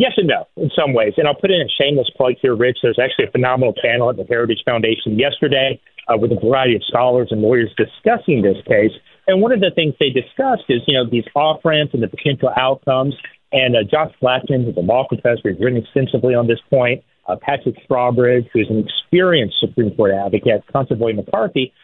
Yes 0.00 0.12
and 0.16 0.28
no, 0.28 0.48
in 0.56 0.70
some 0.74 0.94
ways. 0.94 1.12
And 1.18 1.28
I'll 1.28 1.34
put 1.34 1.50
in 1.50 1.60
a 1.60 1.68
shameless 1.76 2.08
plug 2.16 2.40
here, 2.40 2.56
Rich. 2.56 2.78
There's 2.82 2.98
actually 2.98 3.26
a 3.26 3.30
phenomenal 3.30 3.74
panel 3.84 4.08
at 4.08 4.16
the 4.16 4.24
Heritage 4.24 4.62
Foundation 4.64 5.18
yesterday 5.18 5.78
uh, 6.08 6.16
with 6.16 6.32
a 6.32 6.40
variety 6.40 6.74
of 6.74 6.82
scholars 6.88 7.28
and 7.30 7.42
lawyers 7.42 7.68
discussing 7.76 8.40
this 8.40 8.56
case. 8.64 8.96
And 9.26 9.42
one 9.42 9.52
of 9.52 9.60
the 9.60 9.70
things 9.74 9.92
they 10.00 10.08
discussed 10.08 10.64
is, 10.70 10.80
you 10.86 10.96
know, 10.96 11.04
these 11.04 11.28
off 11.36 11.60
ramps 11.66 11.92
and 11.92 12.02
the 12.02 12.08
potential 12.08 12.48
outcomes. 12.56 13.14
And 13.52 13.76
uh, 13.76 13.84
Josh 13.84 14.10
Blackman, 14.22 14.64
who's 14.64 14.76
a 14.78 14.80
law 14.80 15.04
professor, 15.06 15.52
has 15.52 15.60
written 15.60 15.76
extensively 15.76 16.34
on 16.34 16.46
this 16.46 16.60
point. 16.70 17.04
Uh, 17.28 17.36
Patrick 17.36 17.76
Strawbridge, 17.84 18.48
who's 18.54 18.70
an 18.70 18.82
experienced 18.88 19.60
Supreme 19.60 19.94
Court 19.94 20.12
advocate, 20.16 20.64
Constable 20.72 21.12
McCarthy, 21.12 21.74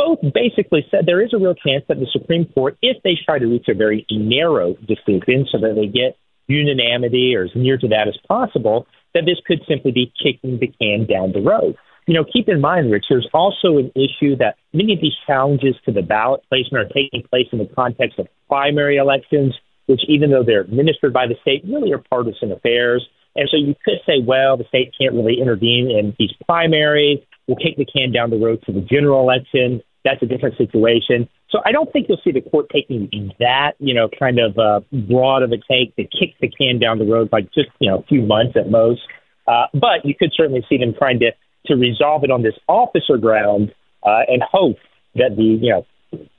both 0.00 0.20
basically 0.32 0.80
said 0.90 1.04
there 1.04 1.20
is 1.20 1.34
a 1.34 1.38
real 1.38 1.54
chance 1.54 1.84
that 1.88 2.00
the 2.00 2.08
Supreme 2.10 2.46
Court, 2.54 2.78
if 2.80 3.02
they 3.04 3.20
try 3.22 3.38
to 3.38 3.44
reach 3.44 3.68
a 3.68 3.74
very 3.74 4.06
narrow 4.10 4.72
decision 4.88 5.44
so 5.52 5.60
that 5.60 5.76
they 5.76 5.92
get 5.92 6.16
unanimity 6.48 7.34
or 7.34 7.44
as 7.44 7.50
near 7.54 7.78
to 7.78 7.88
that 7.88 8.08
as 8.08 8.16
possible, 8.28 8.86
that 9.14 9.24
this 9.24 9.38
could 9.46 9.62
simply 9.68 9.92
be 9.92 10.12
kicking 10.22 10.58
the 10.58 10.68
can 10.80 11.06
down 11.06 11.32
the 11.32 11.40
road. 11.40 11.76
You 12.06 12.14
know, 12.14 12.24
keep 12.24 12.48
in 12.48 12.60
mind, 12.60 12.92
Rich, 12.92 13.06
there's 13.08 13.28
also 13.34 13.78
an 13.78 13.90
issue 13.96 14.36
that 14.36 14.56
many 14.72 14.92
of 14.92 15.00
these 15.00 15.16
challenges 15.26 15.74
to 15.86 15.92
the 15.92 16.02
ballot 16.02 16.42
placement 16.48 16.86
are 16.86 16.92
taking 16.92 17.22
place 17.28 17.48
in 17.50 17.58
the 17.58 17.66
context 17.66 18.18
of 18.20 18.28
primary 18.48 18.96
elections, 18.96 19.54
which, 19.86 20.02
even 20.06 20.30
though 20.30 20.44
they're 20.44 20.60
administered 20.60 21.12
by 21.12 21.26
the 21.26 21.34
state, 21.42 21.64
really 21.66 21.92
are 21.92 21.98
partisan 21.98 22.52
affairs. 22.52 23.04
And 23.34 23.48
so 23.50 23.56
you 23.56 23.74
could 23.84 23.98
say, 24.06 24.20
well, 24.24 24.56
the 24.56 24.64
state 24.68 24.94
can't 24.98 25.14
really 25.14 25.40
intervene 25.40 25.90
in 25.90 26.14
these 26.18 26.32
primaries. 26.46 27.18
We'll 27.46 27.56
kick 27.56 27.76
the 27.76 27.84
can 27.84 28.12
down 28.12 28.30
the 28.30 28.38
road 28.38 28.62
to 28.66 28.72
the 28.72 28.80
general 28.80 29.20
election. 29.20 29.82
That's 30.04 30.22
a 30.22 30.26
different 30.26 30.56
situation. 30.56 31.28
So 31.50 31.60
I 31.64 31.72
don't 31.72 31.90
think 31.92 32.08
you'll 32.08 32.20
see 32.24 32.32
the 32.32 32.40
court 32.40 32.66
taking 32.72 33.08
that, 33.38 33.72
you 33.78 33.94
know, 33.94 34.08
kind 34.18 34.38
of 34.38 34.58
uh, 34.58 34.80
broad 35.08 35.42
of 35.42 35.52
a 35.52 35.58
take 35.70 35.94
to 35.96 36.02
kick 36.02 36.34
the 36.40 36.48
can 36.48 36.78
down 36.78 36.98
the 36.98 37.04
road 37.04 37.30
by 37.30 37.42
just, 37.42 37.68
you 37.78 37.88
know, 37.88 37.98
a 37.98 38.02
few 38.04 38.22
months 38.22 38.56
at 38.56 38.70
most. 38.70 39.02
Uh, 39.46 39.66
but 39.72 40.04
you 40.04 40.14
could 40.14 40.32
certainly 40.36 40.64
see 40.68 40.76
them 40.76 40.92
trying 40.98 41.20
to, 41.20 41.30
to 41.66 41.74
resolve 41.76 42.24
it 42.24 42.30
on 42.30 42.42
this 42.42 42.54
officer 42.68 43.16
ground 43.16 43.72
uh, 44.02 44.22
and 44.26 44.42
hope 44.42 44.76
that 45.14 45.36
the, 45.36 45.44
you 45.44 45.70
know, 45.70 45.86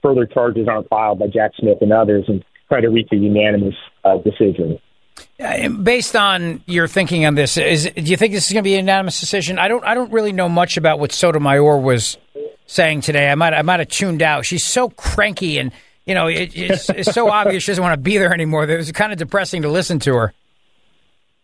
further 0.02 0.26
charges 0.26 0.68
aren't 0.68 0.90
filed 0.90 1.20
by 1.20 1.28
Jack 1.28 1.52
Smith 1.58 1.78
and 1.82 1.94
others 1.94 2.26
and 2.28 2.44
try 2.68 2.82
to 2.82 2.90
reach 2.90 3.08
a 3.14 3.16
unanimous 3.16 3.76
uh, 4.04 4.18
decision. 4.18 4.78
Uh, 5.40 5.70
Based 5.70 6.16
on 6.16 6.62
your 6.66 6.88
thinking 6.88 7.26
on 7.26 7.36
this, 7.36 7.58
is 7.58 7.90
do 7.96 8.02
you 8.02 8.18
think 8.18 8.34
this 8.34 8.48
is 8.48 8.54
going 8.54 8.64
to 8.64 8.68
be 8.68 8.76
a 8.76 8.78
unanimous 8.78 9.20
decision? 9.20 9.58
I 9.58 9.68
don't. 9.68 9.84
I 9.84 9.96
don't 9.96 10.12
really 10.12 10.32
know 10.32 10.48
much 10.48 10.78
about 10.78 11.00
what 11.00 11.12
Sotomayor 11.12 11.80
was 11.80 12.18
saying 12.68 13.02
today. 13.02 13.30
I 13.30 13.36
might. 13.36 13.54
I 13.54 13.64
might 13.64 13.80
have 13.80 13.90
tuned 13.90 14.22
out. 14.22 14.46
She's 14.46 14.64
so 14.66 14.90
cranky, 14.90 15.58
and 15.58 15.72
you 16.06 16.14
know, 16.14 16.28
it, 16.28 16.56
it's, 16.56 16.90
it's 16.90 17.12
so 17.12 17.30
obvious 17.32 17.64
she 17.64 17.72
doesn't 17.72 17.84
want 17.84 17.94
to 17.94 18.02
be 18.02 18.18
there 18.18 18.34
anymore. 18.34 18.66
That 18.66 18.74
it 18.74 18.78
was 18.78 18.92
kind 18.92 19.12
of 19.12 19.18
depressing 19.18 19.64
to 19.64 19.70
listen 19.70 20.00
to 20.00 20.14
her. 20.16 20.34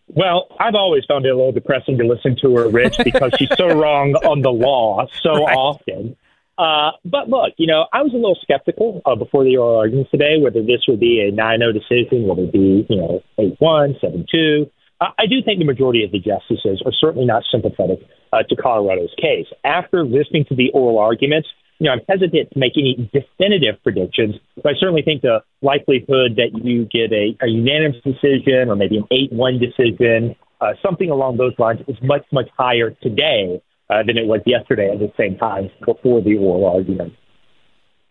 Well, 0.06 0.46
I've 0.60 0.74
always 0.74 1.04
found 1.06 1.24
it 1.26 1.30
a 1.30 1.34
little 1.36 1.52
depressing 1.52 1.98
to 1.98 2.04
listen 2.04 2.36
to 2.42 2.56
her, 2.56 2.68
Rich, 2.68 2.98
because 3.02 3.32
she's 3.38 3.48
so 3.56 3.66
wrong 3.80 4.14
on 4.16 4.42
the 4.42 4.50
law 4.52 5.06
so 5.22 5.44
Right. 5.44 5.56
often. 5.56 6.16
Uh, 6.56 6.92
but 7.04 7.28
look, 7.28 7.52
you 7.56 7.66
know, 7.66 7.86
I 7.92 8.02
was 8.02 8.12
a 8.12 8.16
little 8.16 8.38
skeptical 8.40 9.02
uh, 9.06 9.16
before 9.16 9.42
the 9.44 9.56
oral 9.56 9.78
arguments 9.78 10.10
today 10.12 10.38
whether 10.38 10.62
this 10.62 10.82
would 10.86 11.00
be 11.00 11.20
a 11.20 11.32
9-0 11.32 11.72
decision, 11.72 12.28
whether 12.28 12.42
it 12.42 12.52
be, 12.52 12.86
you 12.88 12.96
know, 12.96 13.22
8-1, 13.38 14.00
7-2. 14.00 14.62
Uh, 14.62 14.70
I 15.18 15.26
do 15.26 15.42
think 15.44 15.58
the 15.58 15.64
majority 15.64 16.04
of 16.04 16.12
the 16.12 16.18
justices 16.18 16.82
are 16.84 16.92
certainly 17.00 17.26
not 17.26 17.42
sympathetic 17.50 18.00
uh, 18.32 18.42
to 18.48 18.56
Colorado's 18.56 19.14
case. 19.20 19.46
After 19.64 20.04
listening 20.04 20.44
to 20.48 20.54
the 20.54 20.70
oral 20.72 20.98
arguments, 20.98 21.48
you 21.78 21.86
know, 21.86 21.92
I'm 21.92 22.00
hesitant 22.08 22.52
to 22.52 22.58
make 22.58 22.72
any 22.76 23.10
definitive 23.12 23.82
predictions, 23.82 24.36
but 24.56 24.66
I 24.66 24.72
certainly 24.78 25.02
think 25.02 25.22
the 25.22 25.40
likelihood 25.62 26.36
that 26.36 26.50
you 26.62 26.84
get 26.86 27.12
a, 27.12 27.36
a 27.44 27.48
unanimous 27.48 28.00
decision 28.04 28.68
or 28.68 28.76
maybe 28.76 28.96
an 28.96 29.06
8-1 29.10 29.60
decision, 29.60 30.36
uh, 30.60 30.72
something 30.82 31.10
along 31.10 31.36
those 31.36 31.54
lines, 31.58 31.80
is 31.88 31.96
much, 32.02 32.24
much 32.32 32.48
higher 32.56 32.90
today 33.02 33.60
uh, 33.90 34.02
than 34.06 34.16
it 34.16 34.26
was 34.26 34.40
yesterday 34.46 34.90
at 34.90 34.98
the 35.00 35.12
same 35.18 35.36
time 35.36 35.70
before 35.84 36.22
the 36.22 36.36
oral 36.36 36.66
argument. 36.66 37.12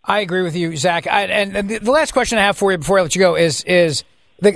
I 0.04 0.20
agree 0.20 0.42
with 0.42 0.56
you, 0.56 0.76
Zack. 0.76 1.08
I, 1.08 1.24
and, 1.24 1.56
and 1.56 1.70
the 1.70 1.92
last 1.92 2.12
question 2.12 2.38
I 2.38 2.42
have 2.42 2.58
for 2.58 2.72
you 2.72 2.78
before 2.78 3.00
I 3.00 3.04
let 3.04 3.16
you 3.16 3.22
go 3.22 3.36
is 3.36 3.64
is 3.64 4.04
the, 4.42 4.52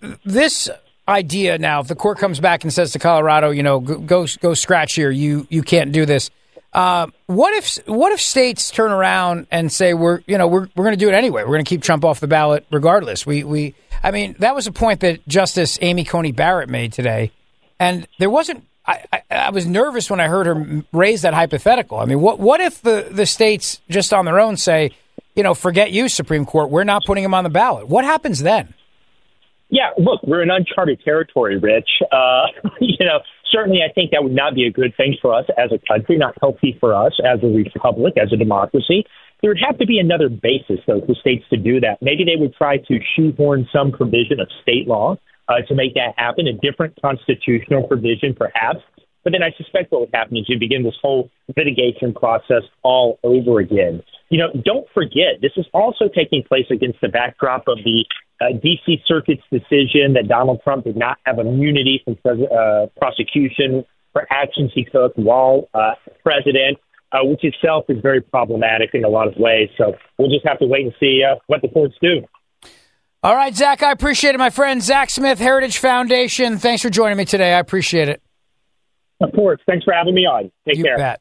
the, 0.00 0.18
this 0.24 0.68
idea 1.10 1.58
now? 1.58 1.80
If 1.80 1.88
the 1.88 1.94
court 1.94 2.18
comes 2.18 2.40
back 2.40 2.64
and 2.64 2.72
says 2.72 2.92
to 2.92 2.98
Colorado, 2.98 3.50
you 3.50 3.62
know, 3.62 3.80
go 3.80 4.26
go, 4.26 4.54
scratch 4.54 4.94
here, 4.94 5.10
you 5.10 5.46
you 5.50 5.62
can't 5.62 5.92
do 5.92 6.06
this. 6.06 6.30
Uh, 6.72 7.08
what 7.26 7.52
if 7.54 7.78
what 7.86 8.12
if 8.12 8.20
states 8.20 8.70
turn 8.70 8.92
around 8.92 9.46
and 9.50 9.72
say 9.72 9.92
we're 9.92 10.20
you 10.26 10.38
know 10.38 10.46
we're 10.46 10.68
we're 10.76 10.84
going 10.84 10.96
to 10.96 11.04
do 11.04 11.08
it 11.08 11.14
anyway? 11.14 11.42
We're 11.42 11.48
going 11.48 11.64
to 11.64 11.68
keep 11.68 11.82
Trump 11.82 12.04
off 12.04 12.20
the 12.20 12.28
ballot 12.28 12.64
regardless. 12.70 13.26
We 13.26 13.42
we 13.44 13.74
I 14.02 14.12
mean 14.12 14.36
that 14.38 14.54
was 14.54 14.66
a 14.66 14.72
point 14.72 15.00
that 15.00 15.26
Justice 15.26 15.78
Amy 15.80 16.04
Coney 16.04 16.32
Barrett 16.32 16.68
made 16.68 16.92
today, 16.92 17.32
and 17.78 18.06
there 18.18 18.30
wasn't. 18.30 18.64
I, 18.86 19.04
I, 19.12 19.22
I 19.30 19.50
was 19.50 19.66
nervous 19.66 20.10
when 20.10 20.20
I 20.20 20.26
heard 20.26 20.46
her 20.46 20.82
raise 20.92 21.22
that 21.22 21.34
hypothetical. 21.34 21.98
I 21.98 22.06
mean, 22.06 22.20
what 22.20 22.38
what 22.38 22.60
if 22.60 22.80
the, 22.82 23.08
the 23.10 23.26
states 23.26 23.80
just 23.90 24.12
on 24.12 24.24
their 24.24 24.40
own 24.40 24.56
say, 24.56 24.92
you 25.34 25.42
know, 25.42 25.54
forget 25.54 25.92
you, 25.92 26.08
Supreme 26.08 26.46
Court, 26.46 26.70
we're 26.70 26.84
not 26.84 27.04
putting 27.04 27.22
him 27.22 27.34
on 27.34 27.44
the 27.44 27.50
ballot? 27.50 27.88
What 27.88 28.04
happens 28.04 28.40
then? 28.40 28.74
Yeah, 29.70 29.90
look, 29.96 30.20
we're 30.24 30.42
in 30.42 30.50
uncharted 30.50 31.00
territory, 31.04 31.58
Rich. 31.58 31.88
Uh, 32.12 32.46
you 32.80 33.06
know, 33.06 33.20
certainly 33.50 33.80
I 33.88 33.92
think 33.92 34.10
that 34.10 34.22
would 34.22 34.34
not 34.34 34.54
be 34.54 34.66
a 34.66 34.70
good 34.70 34.94
thing 34.96 35.16
for 35.22 35.32
us 35.32 35.46
as 35.56 35.70
a 35.72 35.78
country, 35.86 36.18
not 36.18 36.34
healthy 36.40 36.76
for 36.80 36.94
us 36.94 37.12
as 37.24 37.38
a 37.42 37.46
republic, 37.46 38.14
as 38.20 38.32
a 38.32 38.36
democracy. 38.36 39.04
There 39.40 39.50
would 39.50 39.62
have 39.64 39.78
to 39.78 39.86
be 39.86 39.98
another 39.98 40.28
basis, 40.28 40.80
though, 40.86 41.00
for 41.00 41.14
states 41.14 41.44
to 41.50 41.56
do 41.56 41.80
that. 41.80 42.02
Maybe 42.02 42.24
they 42.24 42.36
would 42.36 42.54
try 42.54 42.76
to 42.76 43.00
shoehorn 43.16 43.68
some 43.72 43.90
provision 43.90 44.38
of 44.38 44.48
state 44.62 44.86
law 44.86 45.16
uh, 45.48 45.62
to 45.66 45.74
make 45.74 45.94
that 45.94 46.14
happen, 46.16 46.46
a 46.46 46.52
different 46.52 47.00
constitutional 47.00 47.84
provision, 47.84 48.34
perhaps. 48.34 48.80
But 49.24 49.32
then 49.32 49.42
I 49.42 49.50
suspect 49.56 49.92
what 49.92 50.02
would 50.02 50.10
happen 50.12 50.36
is 50.36 50.44
you 50.48 50.58
begin 50.58 50.82
this 50.82 50.94
whole 51.00 51.30
litigation 51.56 52.12
process 52.12 52.62
all 52.82 53.18
over 53.22 53.60
again. 53.60 54.02
You 54.30 54.38
know, 54.38 54.48
don't 54.64 54.86
forget, 54.94 55.40
this 55.42 55.52
is 55.56 55.66
also 55.74 56.08
taking 56.08 56.42
place 56.44 56.66
against 56.70 57.00
the 57.00 57.08
backdrop 57.08 57.64
of 57.66 57.78
the 57.84 58.04
uh, 58.40 58.52
D.C. 58.62 59.02
Circuit's 59.06 59.42
decision 59.50 60.14
that 60.14 60.28
Donald 60.28 60.60
Trump 60.62 60.84
did 60.84 60.96
not 60.96 61.18
have 61.26 61.38
immunity 61.38 62.00
from 62.04 62.16
pres- 62.16 62.48
uh, 62.50 62.86
prosecution 62.96 63.84
for 64.12 64.26
actions 64.30 64.70
he 64.74 64.84
took 64.84 65.12
while 65.16 65.68
uh, 65.74 65.92
president, 66.22 66.78
uh, 67.12 67.18
which 67.22 67.44
itself 67.44 67.84
is 67.88 67.98
very 68.02 68.20
problematic 68.20 68.90
in 68.94 69.04
a 69.04 69.08
lot 69.08 69.28
of 69.28 69.34
ways. 69.36 69.68
So 69.76 69.94
we'll 70.18 70.30
just 70.30 70.46
have 70.46 70.58
to 70.60 70.66
wait 70.66 70.84
and 70.84 70.94
see 71.00 71.22
uh, 71.28 71.36
what 71.48 71.60
the 71.60 71.68
courts 71.68 71.94
do. 72.00 72.22
All 73.22 73.34
right, 73.34 73.54
Zack, 73.54 73.82
I 73.82 73.92
appreciate 73.92 74.34
it, 74.34 74.38
my 74.38 74.48
friend. 74.48 74.82
Zack 74.82 75.10
Smith, 75.10 75.38
Heritage 75.38 75.78
Foundation. 75.78 76.56
Thanks 76.56 76.82
for 76.82 76.88
joining 76.88 77.18
me 77.18 77.26
today. 77.26 77.52
I 77.52 77.58
appreciate 77.58 78.08
it. 78.08 78.22
Of 79.20 79.32
course. 79.32 79.60
Thanks 79.66 79.84
for 79.84 79.92
having 79.92 80.14
me 80.14 80.22
on. 80.22 80.50
Take 80.66 80.78
you 80.78 80.84
care. 80.84 80.96
bet. 80.96 81.20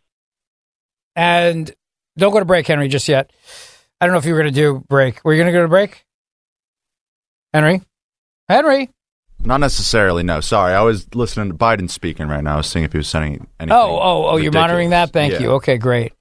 And 1.17 1.69
don't 2.17 2.31
go 2.31 2.39
to 2.39 2.45
break, 2.45 2.67
Henry, 2.67 2.87
just 2.87 3.07
yet. 3.07 3.31
I 4.01 4.05
don't 4.05 4.13
know 4.13 4.19
if 4.19 4.25
you 4.25 4.33
were 4.33 4.41
going 4.41 4.53
to 4.53 4.59
do 4.59 4.83
break. 4.87 5.23
Were 5.23 5.33
you 5.33 5.39
going 5.39 5.51
to 5.51 5.57
go 5.57 5.61
to 5.63 5.67
break? 5.67 6.05
Henry? 7.53 7.81
Henry? 8.47 8.89
Not 9.41 9.61
necessarily, 9.61 10.23
no. 10.23 10.41
Sorry, 10.41 10.73
I 10.73 10.81
was 10.81 11.13
listening 11.15 11.49
to 11.49 11.55
Biden 11.57 11.89
speaking 11.89 12.27
right 12.27 12.43
now. 12.43 12.55
I 12.55 12.57
was 12.57 12.67
seeing 12.67 12.83
if 12.85 12.91
he 12.91 12.97
was 12.97 13.07
sending 13.07 13.47
anything. 13.59 13.71
Oh, 13.77 13.97
oh, 14.01 14.25
oh, 14.27 14.37
you're 14.37 14.51
monitoring 14.51 14.89
that? 14.89 15.11
Thank 15.11 15.33
Yeah. 15.33 15.39
you. 15.39 15.49
Okay, 15.53 15.77
great. 15.77 16.13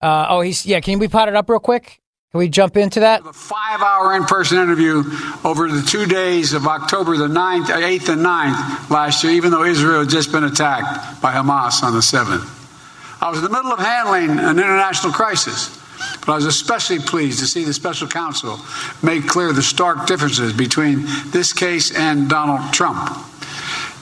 Uh, 0.00 0.26
oh, 0.30 0.40
he's, 0.40 0.64
yeah, 0.66 0.80
can 0.80 0.98
we 0.98 1.06
pot 1.08 1.28
it 1.28 1.36
up 1.36 1.48
real 1.50 1.60
quick? 1.60 2.00
Can 2.32 2.38
we 2.38 2.48
jump 2.48 2.78
into 2.78 3.00
that? 3.00 3.20
A 3.26 3.32
five 3.32 3.82
hour 3.82 4.16
in 4.16 4.24
person 4.24 4.58
interview 4.58 5.02
over 5.44 5.68
the 5.70 5.82
two 5.82 6.06
days 6.06 6.54
of 6.54 6.66
October 6.66 7.18
the 7.18 7.28
9th, 7.28 7.66
8th, 7.66 8.08
and 8.08 8.24
9th 8.24 8.88
last 8.90 9.22
year, 9.22 9.34
even 9.34 9.50
though 9.50 9.64
Israel 9.64 10.00
had 10.00 10.08
just 10.08 10.32
been 10.32 10.44
attacked 10.44 11.20
by 11.20 11.32
Hamas 11.34 11.82
on 11.82 11.92
the 11.92 12.00
7th. 12.00 12.61
I 13.22 13.30
was 13.30 13.38
in 13.38 13.44
the 13.44 13.50
middle 13.50 13.72
of 13.72 13.78
handling 13.78 14.30
an 14.30 14.58
international 14.58 15.12
crisis, 15.12 15.78
but 16.26 16.32
I 16.32 16.34
was 16.34 16.44
especially 16.44 16.98
pleased 16.98 17.38
to 17.38 17.46
see 17.46 17.62
the 17.62 17.72
special 17.72 18.08
counsel 18.08 18.58
make 19.00 19.28
clear 19.28 19.52
the 19.52 19.62
stark 19.62 20.08
differences 20.08 20.52
between 20.52 21.04
this 21.30 21.52
case 21.52 21.96
and 21.96 22.28
Donald 22.28 22.72
Trump. 22.74 23.16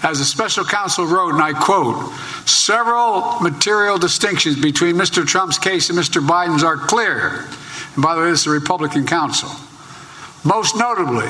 As 0.02 0.20
the 0.20 0.24
special 0.24 0.64
counsel 0.64 1.04
wrote, 1.04 1.34
and 1.34 1.42
I 1.42 1.52
quote, 1.52 2.10
several 2.48 3.38
material 3.40 3.98
distinctions 3.98 4.58
between 4.58 4.96
Mr. 4.96 5.26
Trump's 5.26 5.58
case 5.58 5.90
and 5.90 5.98
Mr. 5.98 6.26
Biden's 6.26 6.64
are 6.64 6.78
clear. 6.78 7.46
And 7.94 8.02
by 8.02 8.14
the 8.14 8.22
way, 8.22 8.30
this 8.30 8.38
is 8.38 8.44
the 8.46 8.52
Republican 8.52 9.06
counsel. 9.06 9.50
Most 10.44 10.76
notably, 10.78 11.28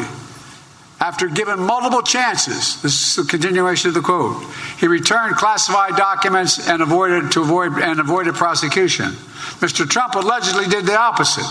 after 1.00 1.28
given 1.28 1.59
multiple 1.59 2.02
chances, 2.02 2.80
this 2.83 3.16
is 3.16 3.16
the 3.16 3.30
continuation 3.30 3.88
of 3.88 3.95
the 3.95 4.02
quote, 4.02 4.45
he 4.78 4.87
returned 4.87 5.35
classified 5.35 5.97
documents 5.97 6.69
and 6.69 6.83
avoided 6.83 7.33
to 7.33 7.40
avoid 7.40 7.73
and 7.73 7.99
avoided 7.99 8.35
prosecution. 8.35 9.07
Mr. 9.61 9.88
Trump 9.88 10.14
allegedly 10.14 10.66
did 10.66 10.85
the 10.85 10.99
opposite. 10.99 11.47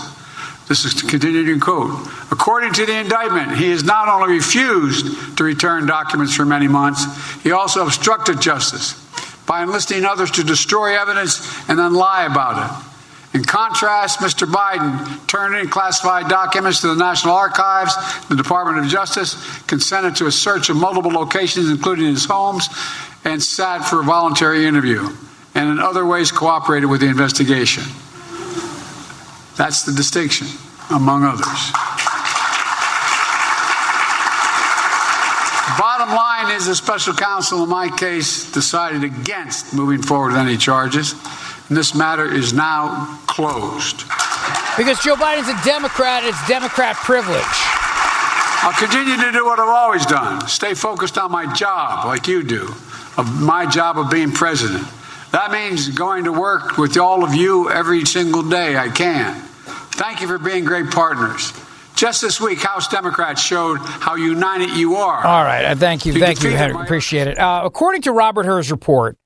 This 0.68 0.84
is 0.84 1.02
the 1.02 1.08
continuing 1.08 1.58
quote. 1.58 1.90
According 2.30 2.74
to 2.74 2.86
the 2.86 2.96
indictment, 2.96 3.58
he 3.58 3.70
has 3.70 3.82
not 3.82 4.08
only 4.08 4.34
refused 4.34 5.36
to 5.36 5.42
return 5.42 5.84
documents 5.84 6.36
for 6.36 6.44
many 6.44 6.68
months, 6.68 7.04
he 7.42 7.50
also 7.50 7.84
obstructed 7.84 8.40
justice 8.40 8.94
by 9.46 9.64
enlisting 9.64 10.04
others 10.04 10.30
to 10.30 10.44
destroy 10.44 10.96
evidence 10.96 11.40
and 11.68 11.76
then 11.76 11.92
lie 11.92 12.24
about 12.24 12.70
it. 12.70 12.89
In 13.32 13.44
contrast, 13.44 14.18
Mr. 14.18 14.44
Biden 14.50 15.26
turned 15.28 15.54
in 15.54 15.68
classified 15.68 16.28
documents 16.28 16.80
to 16.80 16.88
the 16.88 16.96
National 16.96 17.34
Archives, 17.34 17.94
the 18.28 18.34
Department 18.34 18.84
of 18.84 18.90
Justice, 18.90 19.36
consented 19.62 20.16
to 20.16 20.26
a 20.26 20.32
search 20.32 20.68
of 20.68 20.76
multiple 20.76 21.12
locations, 21.12 21.70
including 21.70 22.06
his 22.06 22.24
homes, 22.24 22.68
and 23.24 23.40
sat 23.40 23.84
for 23.84 24.00
a 24.00 24.02
voluntary 24.02 24.66
interview, 24.66 25.08
and 25.54 25.70
in 25.70 25.78
other 25.78 26.04
ways 26.04 26.32
cooperated 26.32 26.90
with 26.90 27.02
the 27.02 27.06
investigation. 27.06 27.84
That's 29.56 29.84
the 29.84 29.92
distinction, 29.92 30.48
among 30.90 31.22
others. 31.22 31.72
Bottom 35.78 36.14
line 36.14 36.56
is 36.56 36.66
the 36.66 36.74
special 36.74 37.14
counsel 37.14 37.62
in 37.62 37.70
my 37.70 37.88
case 37.96 38.50
decided 38.50 39.04
against 39.04 39.72
moving 39.72 40.02
forward 40.02 40.32
with 40.32 40.38
any 40.38 40.56
charges. 40.56 41.14
And 41.70 41.78
this 41.78 41.94
matter 41.94 42.26
is 42.26 42.52
now 42.52 43.20
closed. 43.28 43.98
Because 44.76 44.98
Joe 45.04 45.14
Biden's 45.14 45.48
a 45.48 45.64
Democrat, 45.64 46.24
it's 46.24 46.48
Democrat 46.48 46.96
privilege. 46.96 47.44
I'll 48.62 48.72
continue 48.72 49.16
to 49.24 49.30
do 49.30 49.46
what 49.46 49.60
I've 49.60 49.68
always 49.68 50.04
done 50.04 50.46
stay 50.48 50.74
focused 50.74 51.16
on 51.16 51.30
my 51.30 51.50
job, 51.54 52.06
like 52.06 52.26
you 52.26 52.42
do, 52.42 52.74
of 53.16 53.40
my 53.40 53.66
job 53.70 53.98
of 53.98 54.10
being 54.10 54.32
president. 54.32 54.84
That 55.30 55.52
means 55.52 55.88
going 55.90 56.24
to 56.24 56.32
work 56.32 56.76
with 56.76 56.98
all 56.98 57.22
of 57.22 57.36
you 57.36 57.70
every 57.70 58.04
single 58.04 58.42
day 58.42 58.76
I 58.76 58.88
can. 58.88 59.40
Thank 59.92 60.20
you 60.20 60.26
for 60.26 60.38
being 60.38 60.64
great 60.64 60.90
partners. 60.90 61.52
Just 61.94 62.20
this 62.20 62.40
week, 62.40 62.58
House 62.58 62.88
Democrats 62.88 63.42
showed 63.42 63.76
how 63.78 64.16
united 64.16 64.70
you 64.70 64.96
are. 64.96 65.24
All 65.24 65.44
right. 65.44 65.66
Uh, 65.66 65.74
thank 65.76 66.04
you. 66.04 66.14
To 66.14 66.18
Thank 66.18 66.42
you, 66.42 66.50
Henry. 66.50 66.82
Appreciate 66.82 67.28
it. 67.28 67.38
Uh, 67.38 67.62
according 67.64 68.02
to 68.02 68.12
Robert 68.12 68.46
Hur's 68.46 68.70
report, 68.72 69.18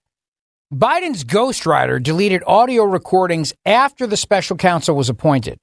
Biden's 0.72 1.24
ghostwriter 1.24 2.02
deleted 2.02 2.42
audio 2.46 2.84
recordings 2.84 3.52
after 3.64 4.06
the 4.06 4.16
special 4.16 4.56
counsel 4.56 4.96
was 4.96 5.08
appointed. 5.08 5.58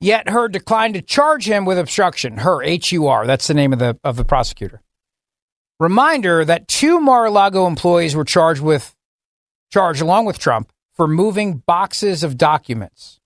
Yet 0.00 0.28
Hur 0.28 0.48
declined 0.48 0.94
to 0.94 1.02
charge 1.02 1.46
him 1.46 1.64
with 1.64 1.78
obstruction. 1.78 2.38
Hur, 2.38 2.62
H 2.62 2.92
U 2.92 3.06
R. 3.06 3.26
That's 3.26 3.46
the 3.46 3.54
name 3.54 3.72
of 3.72 3.78
the 3.78 3.98
of 4.02 4.16
the 4.16 4.24
prosecutor. 4.24 4.80
Reminder 5.78 6.44
that 6.44 6.68
two 6.68 7.00
Mar-a-Lago 7.00 7.66
employees 7.66 8.14
were 8.14 8.24
charged 8.24 8.62
with 8.62 8.94
charged 9.72 10.00
along 10.00 10.26
with 10.26 10.38
Trump 10.38 10.72
for 10.94 11.06
moving 11.06 11.58
boxes 11.58 12.22
of 12.22 12.36
documents. 12.36 13.18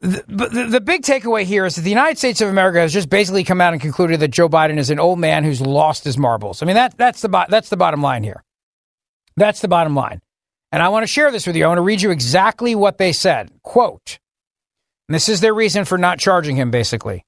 The, 0.00 0.24
the, 0.26 0.66
the 0.66 0.80
big 0.80 1.02
takeaway 1.02 1.44
here 1.44 1.64
is 1.64 1.76
that 1.76 1.82
the 1.82 1.90
United 1.90 2.18
States 2.18 2.40
of 2.40 2.48
America 2.48 2.80
has 2.80 2.92
just 2.92 3.08
basically 3.08 3.44
come 3.44 3.60
out 3.60 3.72
and 3.72 3.80
concluded 3.80 4.18
that 4.20 4.32
Joe 4.32 4.48
Biden 4.48 4.78
is 4.78 4.90
an 4.90 4.98
old 4.98 5.18
man 5.18 5.44
who's 5.44 5.60
lost 5.60 6.04
his 6.04 6.18
marbles. 6.18 6.62
I 6.62 6.66
mean 6.66 6.76
that 6.76 6.96
that's 6.98 7.22
the 7.22 7.46
that's 7.48 7.68
the 7.68 7.76
bottom 7.76 8.02
line 8.02 8.24
here. 8.24 8.42
That's 9.36 9.60
the 9.60 9.68
bottom 9.68 9.94
line. 9.94 10.20
And 10.70 10.82
I 10.82 10.88
want 10.88 11.02
to 11.02 11.06
share 11.06 11.30
this 11.30 11.46
with 11.46 11.56
you. 11.56 11.64
I 11.64 11.68
want 11.68 11.78
to 11.78 11.82
read 11.82 12.02
you 12.02 12.10
exactly 12.10 12.74
what 12.74 12.98
they 12.98 13.12
said. 13.12 13.50
Quote. 13.62 14.18
This 15.08 15.28
is 15.28 15.40
their 15.40 15.54
reason 15.54 15.84
for 15.84 15.98
not 15.98 16.18
charging 16.18 16.56
him 16.56 16.70
basically. 16.70 17.24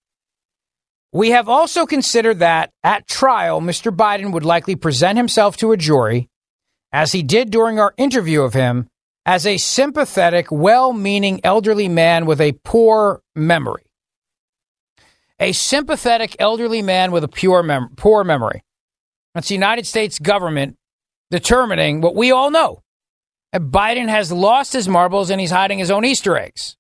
We 1.13 1.31
have 1.31 1.49
also 1.49 1.87
considered 1.87 2.41
that 2.41 2.71
at 2.83 3.07
trial 3.07 3.61
Mr. 3.61 3.95
Biden 3.95 4.33
would 4.33 4.45
likely 4.45 4.75
present 4.75 5.17
himself 5.17 5.57
to 5.59 5.73
a 5.73 5.77
jury 5.77 6.29
as 6.93 7.13
he 7.13 7.23
did 7.23 7.51
during 7.51 7.79
our 7.79 7.95
interview 7.97 8.43
of 8.43 8.55
him 8.55 8.89
as 9.27 9.47
a 9.47 9.59
sympathetic, 9.59 10.51
well 10.51 10.93
meaning 10.93 11.41
elderly 11.45 11.89
man 11.89 12.27
with 12.27 12.41
a 12.41 12.53
poor 12.65 13.23
memory. 13.35 13.85
A 15.39 15.53
sympathetic 15.53 16.37
elderly 16.39 16.83
man 16.83 17.13
with 17.13 17.25
a 17.25 17.29
pure 17.29 17.63
mem- 17.63 17.91
poor 17.97 18.25
memory. 18.25 18.63
That's 19.35 19.49
the 19.49 19.55
United 19.55 19.87
States 19.87 20.19
government 20.19 20.77
determining 21.31 22.01
what 22.01 22.15
we 22.15 22.31
all 22.31 22.51
know. 22.51 22.83
Biden 23.55 24.09
has 24.09 24.33
lost 24.33 24.73
his 24.73 24.89
marbles 24.89 25.31
and 25.31 25.41
he's 25.41 25.51
hiding 25.51 25.79
his 25.79 25.91
own 25.91 26.05
Easter 26.05 26.37
eggs. 26.37 26.77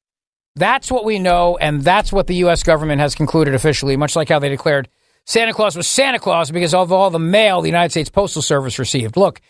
That's 0.57 0.91
what 0.91 1.05
we 1.05 1.19
know, 1.19 1.57
and 1.57 1.83
that's 1.83 2.13
what 2.13 2.29
the 2.29 2.37
U.S. 2.37 2.63
government 2.63 3.01
has 3.01 3.15
concluded 3.15 3.55
officially, 3.55 3.97
much 3.97 4.15
like 4.15 4.29
how 4.29 4.39
they 4.39 4.49
declared 4.49 4.89
Santa 5.27 5.55
Claus 5.55 5.77
was 5.77 5.89
Santa 5.89 6.19
Claus 6.19 6.51
because 6.51 6.75
of 6.75 6.93
all 6.93 7.11
the 7.11 7.19
mail 7.19 7.61
the 7.61 7.69
United 7.69 7.91
States 7.91 8.11
Postal 8.11 8.43
Service 8.43 8.79
received. 8.79 9.17
Look, 9.17 9.41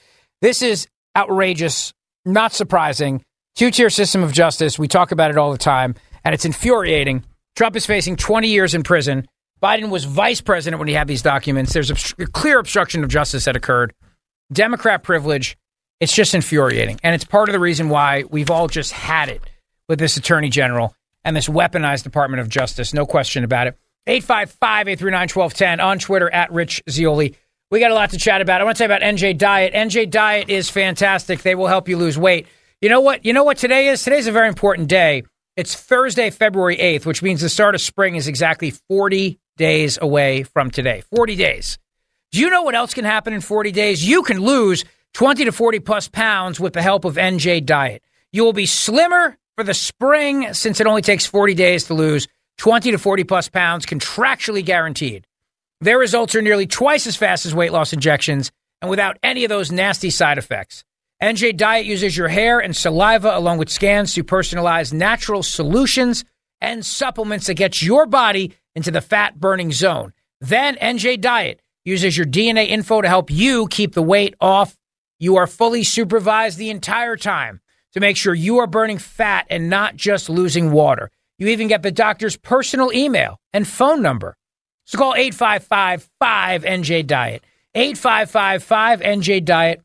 this 0.40 0.62
is 0.62 0.87
outrageous, 1.16 1.92
not 2.24 2.52
surprising. 2.52 3.24
Two 3.57 3.70
tier 3.70 3.90
system 3.90 4.22
of 4.22 4.33
justice. 4.33 4.78
We 4.78 4.88
talk 4.88 5.12
about 5.12 5.30
it 5.30 5.37
all 5.37 5.52
the 5.52 5.59
time, 5.59 5.94
and 6.24 6.35
it's 6.35 6.44
infuriating. 6.44 7.24
Trump 7.57 7.76
is 7.76 7.87
facing 7.87 8.16
20 8.16 8.48
years 8.48 8.74
in 8.74 8.83
prison. 8.83 9.26
Biden 9.62 9.90
was 9.90 10.04
vice 10.04 10.40
president 10.40 10.78
when 10.78 10.88
he 10.88 10.94
had 10.94 11.09
these 11.09 11.22
documents. 11.22 11.72
There's 11.72 11.90
obst- 11.90 12.22
a 12.22 12.26
clear 12.26 12.59
obstruction 12.59 13.02
of 13.02 13.11
justice 13.11 13.44
that 13.44 13.57
occurred. 13.57 13.94
Democrat 14.52 15.02
privilege. 15.02 15.57
It's 16.00 16.14
just 16.14 16.35
infuriating. 16.35 17.00
And 17.02 17.14
it's 17.14 17.24
part 17.24 17.48
of 17.48 17.52
the 17.52 17.61
reason 17.61 17.88
why 17.88 18.24
we've 18.30 18.50
all 18.50 18.68
just 18.68 18.92
had 18.92 19.28
it 19.28 19.42
with 19.88 19.98
this 19.98 20.16
attorney 20.16 20.50
general 20.50 20.94
and 21.24 21.35
this 21.35 21.48
weaponized 21.48 22.02
Department 22.02 22.40
of 22.40 22.48
Justice. 22.48 22.92
No 22.92 23.07
question 23.07 23.44
about 23.44 23.66
it. 23.66 23.78
855 24.07 24.88
839 24.88 25.20
1210 25.28 25.80
on 25.80 25.98
Twitter 25.98 26.30
at 26.30 26.52
Rich 26.52 26.83
Zeoli. 26.90 27.37
We 27.70 27.80
got 27.80 27.90
a 27.90 27.94
lot 27.94 28.11
to 28.11 28.18
chat 28.18 28.40
about. 28.40 28.61
I 28.61 28.64
want 28.64 28.76
to 28.76 28.78
say 28.78 28.85
about 28.85 29.00
NJ 29.00 29.38
Diet. 29.38 29.72
NJ 29.72 30.11
Diet 30.11 30.50
is 30.50 30.68
fantastic. 30.68 31.42
They 31.42 31.54
will 31.54 31.66
help 31.66 31.88
you 31.88 31.96
lose 31.96 32.18
weight. 32.18 32.46
You 32.80 32.90
know 32.90 33.00
what? 33.00 33.24
You 33.24 33.33
know 33.33 33.44
what 33.44 33.57
today 33.57 33.88
is? 33.88 34.04
Today's 34.04 34.26
a 34.26 34.33
very 34.33 34.48
important 34.48 34.88
day. 34.88 35.22
It's 35.57 35.74
Thursday, 35.74 36.30
February 36.30 36.76
8th, 36.76 37.07
which 37.07 37.22
means 37.22 37.40
the 37.40 37.48
start 37.48 37.74
of 37.74 37.80
spring 37.80 38.16
is 38.16 38.28
exactly 38.28 38.72
40 38.88 39.38
days 39.57 39.98
away 40.00 40.42
from 40.42 40.70
today. 40.70 41.02
40 41.14 41.37
days. 41.37 41.78
Do 42.34 42.40
you 42.40 42.50
know 42.50 42.62
what 42.62 42.74
else 42.74 42.94
can 42.94 43.04
happen 43.04 43.32
in 43.32 43.40
40 43.40 43.70
days? 43.70 44.04
You 44.04 44.24
can 44.24 44.40
lose 44.40 44.84
20 45.12 45.44
to 45.44 45.52
40 45.52 45.78
plus 45.78 46.08
pounds 46.08 46.58
with 46.58 46.72
the 46.72 46.82
help 46.82 47.04
of 47.04 47.14
NJ 47.14 47.64
Diet. 47.64 48.02
You 48.32 48.42
will 48.42 48.52
be 48.52 48.66
slimmer 48.66 49.38
for 49.54 49.62
the 49.62 49.72
spring 49.72 50.52
since 50.52 50.80
it 50.80 50.88
only 50.88 51.00
takes 51.00 51.26
40 51.26 51.54
days 51.54 51.84
to 51.84 51.94
lose 51.94 52.26
20 52.58 52.90
to 52.90 52.98
40 52.98 53.22
plus 53.22 53.48
pounds, 53.48 53.86
contractually 53.86 54.64
guaranteed. 54.64 55.28
Their 55.80 55.96
results 55.96 56.34
are 56.34 56.42
nearly 56.42 56.66
twice 56.66 57.06
as 57.06 57.14
fast 57.14 57.46
as 57.46 57.54
weight 57.54 57.70
loss 57.70 57.92
injections 57.92 58.50
and 58.82 58.90
without 58.90 59.16
any 59.22 59.44
of 59.44 59.48
those 59.48 59.70
nasty 59.70 60.10
side 60.10 60.36
effects. 60.36 60.82
NJ 61.22 61.56
Diet 61.56 61.86
uses 61.86 62.16
your 62.16 62.26
hair 62.26 62.58
and 62.58 62.74
saliva 62.74 63.38
along 63.38 63.58
with 63.58 63.70
scans 63.70 64.12
to 64.14 64.24
personalize 64.24 64.92
natural 64.92 65.44
solutions 65.44 66.24
and 66.60 66.84
supplements 66.84 67.46
that 67.46 67.54
get 67.54 67.80
your 67.80 68.06
body 68.06 68.54
into 68.74 68.90
the 68.90 69.00
fat 69.00 69.38
burning 69.38 69.70
zone. 69.70 70.12
Then 70.40 70.74
NJ 70.74 71.20
Diet 71.20 71.60
uses 71.84 72.16
your 72.16 72.26
DNA 72.26 72.68
info 72.68 73.02
to 73.02 73.08
help 73.08 73.30
you 73.30 73.66
keep 73.68 73.94
the 73.94 74.02
weight 74.02 74.34
off. 74.40 74.76
You 75.18 75.36
are 75.36 75.46
fully 75.46 75.84
supervised 75.84 76.58
the 76.58 76.70
entire 76.70 77.16
time 77.16 77.60
to 77.92 78.00
make 78.00 78.16
sure 78.16 78.34
you 78.34 78.58
are 78.58 78.66
burning 78.66 78.98
fat 78.98 79.46
and 79.50 79.70
not 79.70 79.96
just 79.96 80.28
losing 80.28 80.72
water. 80.72 81.10
You 81.38 81.48
even 81.48 81.68
get 81.68 81.82
the 81.82 81.92
doctor's 81.92 82.36
personal 82.36 82.92
email 82.92 83.40
and 83.52 83.66
phone 83.66 84.02
number. 84.02 84.36
So 84.84 84.98
call 84.98 85.14
855 85.14 86.08
5NJ 86.22 87.06
Diet, 87.06 87.42
855 87.74 88.64
5NJ 88.64 89.44
Diet, 89.44 89.82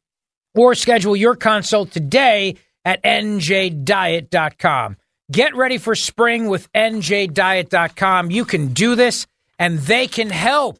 or 0.56 0.76
schedule 0.76 1.16
your 1.16 1.36
consult 1.36 1.92
today 1.92 2.56
at 2.84 3.02
njdiet.com. 3.04 4.98
Get 5.32 5.56
ready 5.56 5.78
for 5.78 5.96
spring 5.96 6.48
with 6.48 6.72
njdiet.com. 6.74 8.32
You 8.32 8.46
can 8.46 8.74
do 8.74 8.96
this, 8.96 9.28
and 9.60 9.78
they 9.80 10.08
can 10.08 10.30
help. 10.30 10.80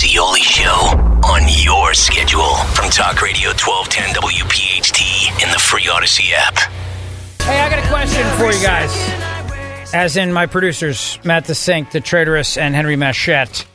The 0.00 0.06
Zeoli 0.06 0.40
Show 0.40 0.70
on 1.28 1.42
your 1.62 1.92
schedule 1.92 2.54
from 2.72 2.88
Talk 2.88 3.20
Radio 3.20 3.50
1210 3.50 4.14
WPHT 4.14 5.42
in 5.42 5.50
the 5.50 5.58
free 5.58 5.82
Audacy 5.82 6.32
app. 6.32 6.56
Hey, 7.42 7.60
I 7.60 7.68
got 7.68 7.84
a 7.84 7.88
question 7.88 8.26
for 8.38 8.50
you 8.50 8.64
guys. 8.64 9.92
As 9.92 10.16
in 10.16 10.32
my 10.32 10.46
producers, 10.46 11.18
Matt 11.22 11.44
the 11.44 11.54
Sink, 11.54 11.90
the 11.90 12.00
Traitorous, 12.00 12.56
and 12.56 12.74
Henry 12.74 12.96
Machette. 12.96 13.66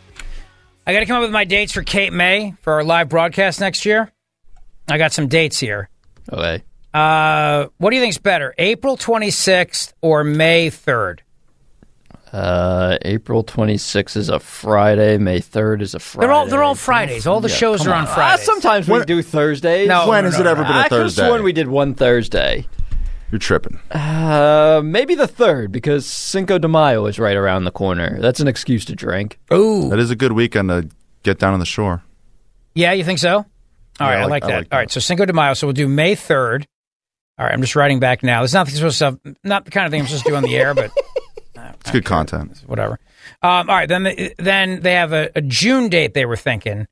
I 0.87 0.93
got 0.93 1.01
to 1.01 1.05
come 1.05 1.17
up 1.17 1.21
with 1.21 1.31
my 1.31 1.43
dates 1.43 1.73
for 1.73 1.83
Cape 1.83 2.11
May 2.11 2.55
for 2.61 2.73
our 2.73 2.83
live 2.83 3.07
broadcast 3.07 3.59
next 3.59 3.85
year. 3.85 4.11
I 4.87 4.97
got 4.97 5.13
some 5.13 5.27
dates 5.27 5.59
here. 5.59 5.89
Okay. 6.33 6.63
Uh, 6.91 7.67
what 7.77 7.91
do 7.91 7.97
you 7.97 8.01
think's 8.01 8.17
better, 8.17 8.55
April 8.57 8.97
26th 8.97 9.93
or 10.01 10.23
May 10.23 10.71
3rd? 10.71 11.19
Uh, 12.35 12.97
April 13.03 13.45
26th 13.45 14.17
is 14.17 14.27
a 14.27 14.39
Friday. 14.39 15.17
May 15.17 15.39
3rd 15.39 15.81
is 15.81 15.95
a 15.95 15.99
Friday. 15.99 16.27
They're 16.27 16.33
all 16.33 16.47
they're 16.47 16.63
all 16.63 16.75
Fridays. 16.75 17.25
All 17.25 17.39
the 17.39 17.47
Yeah, 17.47 17.55
shows 17.55 17.87
are 17.87 17.93
on 17.93 18.05
on. 18.07 18.13
Fridays. 18.13 18.41
Uh, 18.41 18.51
sometimes 18.51 18.89
we 18.89 19.05
do 19.05 19.21
Thursdays. 19.21 19.87
No, 19.87 20.09
When 20.09 20.23
no, 20.25 20.29
has 20.31 20.37
no, 20.39 20.45
it 20.45 20.47
ever 20.51 20.63
no. 20.63 20.67
been 20.67 20.75
a 20.77 20.79
I 20.81 20.89
could've 20.89 21.13
Thursday? 21.13 21.39
we 21.41 21.53
did 21.53 21.67
one 21.69 21.93
Thursday. 21.93 22.67
You're 23.31 23.39
tripping. 23.39 23.79
Uh, 23.89 24.81
maybe 24.83 25.15
the 25.15 25.27
third 25.27 25.71
because 25.71 26.05
Cinco 26.05 26.57
de 26.57 26.67
Mayo 26.67 27.05
is 27.05 27.19
right 27.19 27.37
around 27.37 27.63
the 27.63 27.71
corner. 27.71 28.19
That's 28.19 28.41
an 28.41 28.47
excuse 28.49 28.83
to 28.85 28.95
drink. 28.95 29.39
Ooh, 29.53 29.89
That 29.89 29.99
is 29.99 30.11
a 30.11 30.15
good 30.15 30.33
weekend 30.33 30.67
to 30.69 30.89
get 31.23 31.39
down 31.39 31.53
on 31.53 31.59
the 31.59 31.65
shore. 31.65 32.03
Yeah, 32.73 32.91
you 32.91 33.05
think 33.05 33.19
so? 33.19 33.37
All 33.37 33.45
Yeah, 34.01 34.05
right, 34.07 34.15
I 34.17 34.19
I 34.19 34.25
like- 34.25 34.29
like, 34.29 34.43
I 34.43 34.47
that. 34.47 34.57
like 34.57 34.67
All 34.73 34.79
right, 34.79 34.91
so 34.91 34.99
Cinco 34.99 35.23
de 35.25 35.31
Mayo. 35.31 35.53
So 35.53 35.67
we'll 35.67 35.73
do 35.73 35.87
May 35.87 36.15
third. 36.15 36.67
All 37.39 37.45
right, 37.45 37.53
I'm 37.53 37.61
just 37.61 37.75
writing 37.77 37.99
back 38.01 38.23
now. 38.23 38.43
It's 38.43 38.53
not 38.53 38.67
supposed 38.67 38.99
to, 38.99 39.19
not 39.43 39.63
the 39.65 39.71
kind 39.71 39.85
of 39.85 39.91
thing 39.91 40.01
I'm 40.01 40.07
supposed 40.07 40.25
to 40.25 40.31
do 40.31 40.35
on 40.35 40.43
the 40.43 40.57
air, 40.57 40.73
but 40.73 40.91
It's 41.85 41.91
good 41.91 42.05
content. 42.05 42.61
whatever. 42.65 42.99
Um, 43.41 43.69
all 43.69 43.75
right, 43.75 43.87
then 43.89 44.03
they, 44.03 44.33
then 44.37 44.81
they 44.81 44.93
have 44.93 45.13
a, 45.13 45.29
a 45.35 45.41
June 45.41 45.89
date. 45.89 46.13
They 46.13 46.25
were 46.25 46.35
thinking 46.35 46.87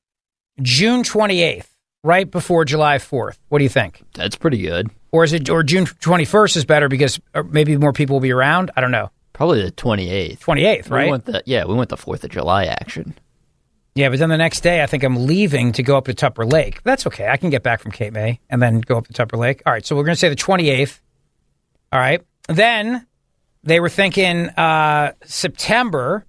June 0.62 1.04
28th, 1.04 1.66
right 2.04 2.30
before 2.30 2.66
July 2.66 2.98
4th. 2.98 3.38
What 3.50 3.58
do 3.60 3.64
you 3.64 3.70
think? 3.70 4.04
That's 4.14 4.36
pretty 4.36 4.62
good. 4.62 4.90
Or 5.12 5.24
is 5.24 5.34
it 5.34 5.50
or 5.50 5.64
June 5.64 5.86
21st 5.86 6.58
is 6.58 6.66
better 6.66 6.88
because 6.90 7.20
uh, 7.36 7.44
maybe 7.44 7.78
more 7.78 7.94
people 7.94 8.16
will 8.16 8.22
be 8.22 8.32
around? 8.32 8.72
I 8.76 8.82
don't 8.82 8.92
know. 8.92 9.10
Probably 9.34 9.64
the 9.64 9.72
28th. 9.72 10.40
28th, 10.40 10.90
We 10.90 10.96
right? 10.96 11.10
went 11.10 11.26
the, 11.26 11.44
yeah, 11.46 11.66
we 11.66 11.74
went 11.76 11.90
the 11.90 11.98
4th 11.98 12.24
of 12.24 12.30
July 12.32 12.66
action. 12.66 13.16
Yeah, 13.96 14.10
but 14.10 14.18
then 14.18 14.30
the 14.30 14.38
next 14.38 14.62
day, 14.62 14.82
I 14.82 14.88
think 14.88 15.04
I'm 15.04 15.28
leaving 15.28 15.72
to 15.74 15.84
go 15.84 15.98
up 15.98 16.06
to 16.06 16.16
Tupper 16.16 16.46
Lake. 16.48 16.82
That's 16.84 17.06
okay. 17.08 17.28
I 17.28 17.38
can 17.38 17.52
get 17.52 17.62
back 17.62 17.80
from 17.80 17.92
Cape 17.92 18.14
May 18.14 18.40
and 18.50 18.60
then 18.60 18.82
go 18.82 18.98
up 18.98 19.06
to 19.08 19.14
Tupper 19.14 19.38
Lake. 19.38 19.62
All 19.68 19.74
right, 19.74 19.86
so 19.86 19.96
we're 19.96 20.04
going 20.04 20.16
to 20.16 20.20
say 20.20 20.30
the 20.30 20.36
28th. 20.36 21.00
All 21.92 22.00
right. 22.00 22.22
Then 22.48 23.06
they 23.63 23.80
were 23.80 23.89
thinking 23.89 24.49
uh, 24.49 25.13
September, 25.23 26.26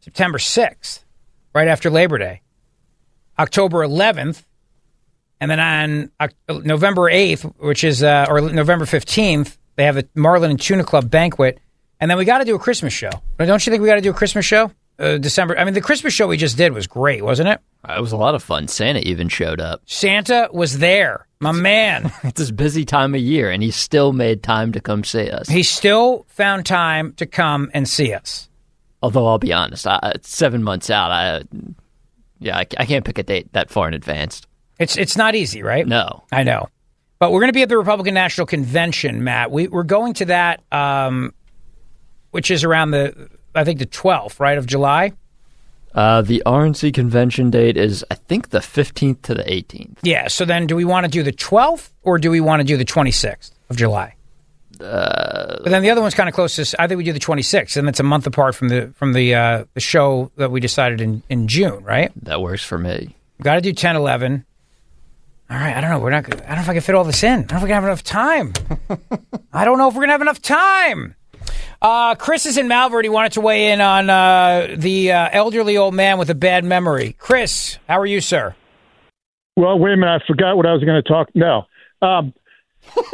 September 0.00 0.38
6th, 0.38 1.04
right 1.54 1.68
after 1.68 1.90
Labor 1.90 2.18
Day, 2.18 2.42
October 3.38 3.78
11th, 3.78 4.44
and 5.40 5.50
then 5.50 5.60
on 5.60 6.10
November 6.64 7.02
8th, 7.02 7.54
which 7.58 7.84
is, 7.84 8.02
uh, 8.02 8.26
or 8.28 8.40
November 8.40 8.84
15th, 8.84 9.56
they 9.76 9.84
have 9.84 9.96
the 9.96 10.08
Marlin 10.14 10.50
and 10.50 10.60
Tuna 10.60 10.84
Club 10.84 11.10
banquet. 11.10 11.58
And 12.00 12.10
then 12.10 12.18
we 12.18 12.24
got 12.24 12.38
to 12.38 12.44
do 12.44 12.54
a 12.54 12.58
Christmas 12.58 12.92
show. 12.92 13.10
Don't 13.38 13.64
you 13.66 13.70
think 13.70 13.80
we 13.82 13.88
got 13.88 13.96
to 13.96 14.00
do 14.00 14.10
a 14.10 14.14
Christmas 14.14 14.44
show? 14.44 14.70
Uh, 14.98 15.18
December. 15.18 15.58
I 15.58 15.64
mean, 15.64 15.74
the 15.74 15.80
Christmas 15.80 16.12
show 16.12 16.28
we 16.28 16.36
just 16.36 16.56
did 16.56 16.72
was 16.72 16.86
great, 16.86 17.24
wasn't 17.24 17.48
it? 17.48 17.60
It 17.88 18.00
was 18.00 18.12
a 18.12 18.16
lot 18.16 18.34
of 18.34 18.42
fun. 18.42 18.68
Santa 18.68 19.00
even 19.00 19.28
showed 19.28 19.60
up. 19.60 19.82
Santa 19.86 20.48
was 20.52 20.78
there, 20.78 21.26
my 21.44 21.52
man. 21.52 22.12
It's 22.24 22.40
his 22.40 22.50
busy 22.50 22.84
time 22.84 23.14
of 23.14 23.20
year, 23.20 23.50
and 23.50 23.62
he 23.62 23.70
still 23.70 24.12
made 24.12 24.42
time 24.42 24.72
to 24.72 24.80
come 24.80 25.04
see 25.04 25.30
us. 25.30 25.48
he 25.48 25.62
still 25.62 26.26
found 26.28 26.66
time 26.66 27.12
to 27.14 27.26
come 27.26 27.70
and 27.72 27.88
see 27.88 28.12
us. 28.12 28.48
Although 29.02 29.26
I'll 29.26 29.38
be 29.38 29.52
honest, 29.52 29.86
I, 29.86 30.14
seven 30.22 30.62
months 30.62 30.90
out. 30.90 31.10
I, 31.10 31.42
yeah, 32.40 32.56
I, 32.56 32.66
I 32.78 32.86
can't 32.86 33.04
pick 33.04 33.18
a 33.18 33.22
date 33.22 33.52
that 33.52 33.70
far 33.70 33.86
in 33.86 33.94
advance. 33.94 34.42
It's 34.78 34.96
it's 34.96 35.16
not 35.16 35.34
easy, 35.34 35.62
right? 35.62 35.86
No, 35.86 36.24
I 36.32 36.42
know. 36.42 36.68
But 37.18 37.30
we're 37.30 37.40
going 37.40 37.50
to 37.50 37.54
be 37.54 37.62
at 37.62 37.68
the 37.68 37.78
Republican 37.78 38.14
National 38.14 38.46
Convention, 38.46 39.22
Matt. 39.22 39.50
We, 39.50 39.68
we're 39.68 39.84
going 39.84 40.14
to 40.14 40.24
that, 40.26 40.62
um, 40.72 41.32
which 42.32 42.50
is 42.50 42.64
around 42.64 42.90
the, 42.90 43.30
I 43.54 43.64
think, 43.64 43.78
the 43.78 43.86
12th, 43.86 44.40
right, 44.40 44.58
of 44.58 44.66
July? 44.66 45.12
Uh, 45.94 46.22
the 46.22 46.42
RNC 46.44 46.92
convention 46.94 47.50
date 47.50 47.76
is 47.76 48.04
I 48.10 48.14
think 48.14 48.50
the 48.50 48.60
fifteenth 48.60 49.22
to 49.22 49.34
the 49.34 49.50
eighteenth. 49.52 49.98
Yeah. 50.02 50.28
So 50.28 50.44
then 50.44 50.66
do 50.66 50.74
we 50.76 50.84
want 50.84 51.04
to 51.04 51.10
do 51.10 51.22
the 51.22 51.32
12th 51.32 51.90
or 52.02 52.18
do 52.18 52.30
we 52.30 52.40
want 52.40 52.60
to 52.60 52.64
do 52.64 52.76
the 52.76 52.84
26th 52.84 53.52
of 53.70 53.76
July? 53.76 54.14
Uh, 54.80 55.58
But 55.62 55.70
then 55.70 55.82
the 55.82 55.90
other 55.90 56.00
one's 56.00 56.14
kind 56.14 56.28
of 56.28 56.34
closest. 56.34 56.74
I 56.78 56.88
think 56.88 56.98
we 56.98 57.04
do 57.04 57.12
the 57.12 57.20
26th, 57.20 57.76
and 57.76 57.88
it's 57.88 58.00
a 58.00 58.02
month 58.02 58.26
apart 58.26 58.54
from 58.56 58.68
the 58.70 58.92
from 58.96 59.12
the 59.12 59.34
uh, 59.34 59.64
the 59.74 59.80
show 59.80 60.32
that 60.36 60.50
we 60.50 60.58
decided 60.60 61.00
in, 61.00 61.22
in 61.28 61.46
June, 61.46 61.84
right? 61.84 62.10
that 62.24 62.40
works 62.42 62.64
for 62.64 62.76
me. 62.78 63.14
Got 63.40 63.54
to 63.56 63.60
do 63.60 63.72
10, 63.72 63.94
11. 63.96 64.44
All 65.50 65.56
right, 65.58 65.76
I 65.76 65.80
don't 65.80 65.90
know. 65.90 65.98
We're 66.00 66.10
not. 66.10 66.24
I 66.26 66.28
don't 66.30 66.56
know 66.56 66.62
if 66.62 66.68
I 66.68 66.72
can 66.72 66.82
fit 66.82 66.94
all 66.94 67.04
this 67.04 67.22
in. 67.22 67.40
I 67.40 67.42
don't 67.42 67.50
know 67.52 67.56
if 67.56 67.62
we're 67.62 67.68
gonna 67.68 67.74
have 67.74 67.84
enough 67.84 68.02
time. 68.02 68.52
I 69.52 69.64
don't 69.64 69.78
know 69.78 69.88
if 69.88 69.94
we're 69.94 70.00
gonna 70.02 70.12
have 70.12 70.22
enough 70.22 70.40
time. 70.42 71.14
Uh, 71.84 72.14
Chris 72.14 72.46
is 72.46 72.56
in 72.56 72.66
Malvern. 72.66 73.04
He 73.04 73.10
wanted 73.10 73.32
to 73.32 73.42
weigh 73.42 73.70
in 73.70 73.82
on 73.82 74.08
uh, 74.08 74.74
the 74.74 75.12
uh, 75.12 75.28
elderly 75.32 75.76
old 75.76 75.92
man 75.92 76.16
with 76.16 76.30
a 76.30 76.34
bad 76.34 76.64
memory. 76.64 77.14
Chris, 77.18 77.78
how 77.86 78.00
are 78.00 78.06
you, 78.06 78.22
sir? 78.22 78.56
Well, 79.54 79.78
wait 79.78 79.92
a 79.92 79.96
minute. 79.98 80.22
I 80.22 80.26
forgot 80.26 80.56
what 80.56 80.64
I 80.64 80.72
was 80.72 80.82
going 80.82 81.02
to 81.02 81.06
talk. 81.06 81.28
No. 81.34 81.66
Um, 82.00 82.32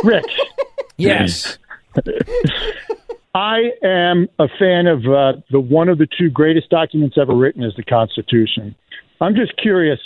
Rich, 0.04 0.38
Yes. 0.96 1.59
I 3.35 3.70
am 3.83 4.28
a 4.38 4.46
fan 4.56 4.87
of 4.87 5.00
uh, 5.00 5.40
the 5.50 5.59
one 5.59 5.88
of 5.88 5.98
the 5.98 6.06
two 6.16 6.30
greatest 6.30 6.70
documents 6.70 7.16
ever 7.20 7.35
written 7.35 7.64
is 7.64 7.74
the 7.76 7.83
Constitution. 7.83 8.76
I'm 9.20 9.35
just 9.35 9.56
curious. 9.61 9.98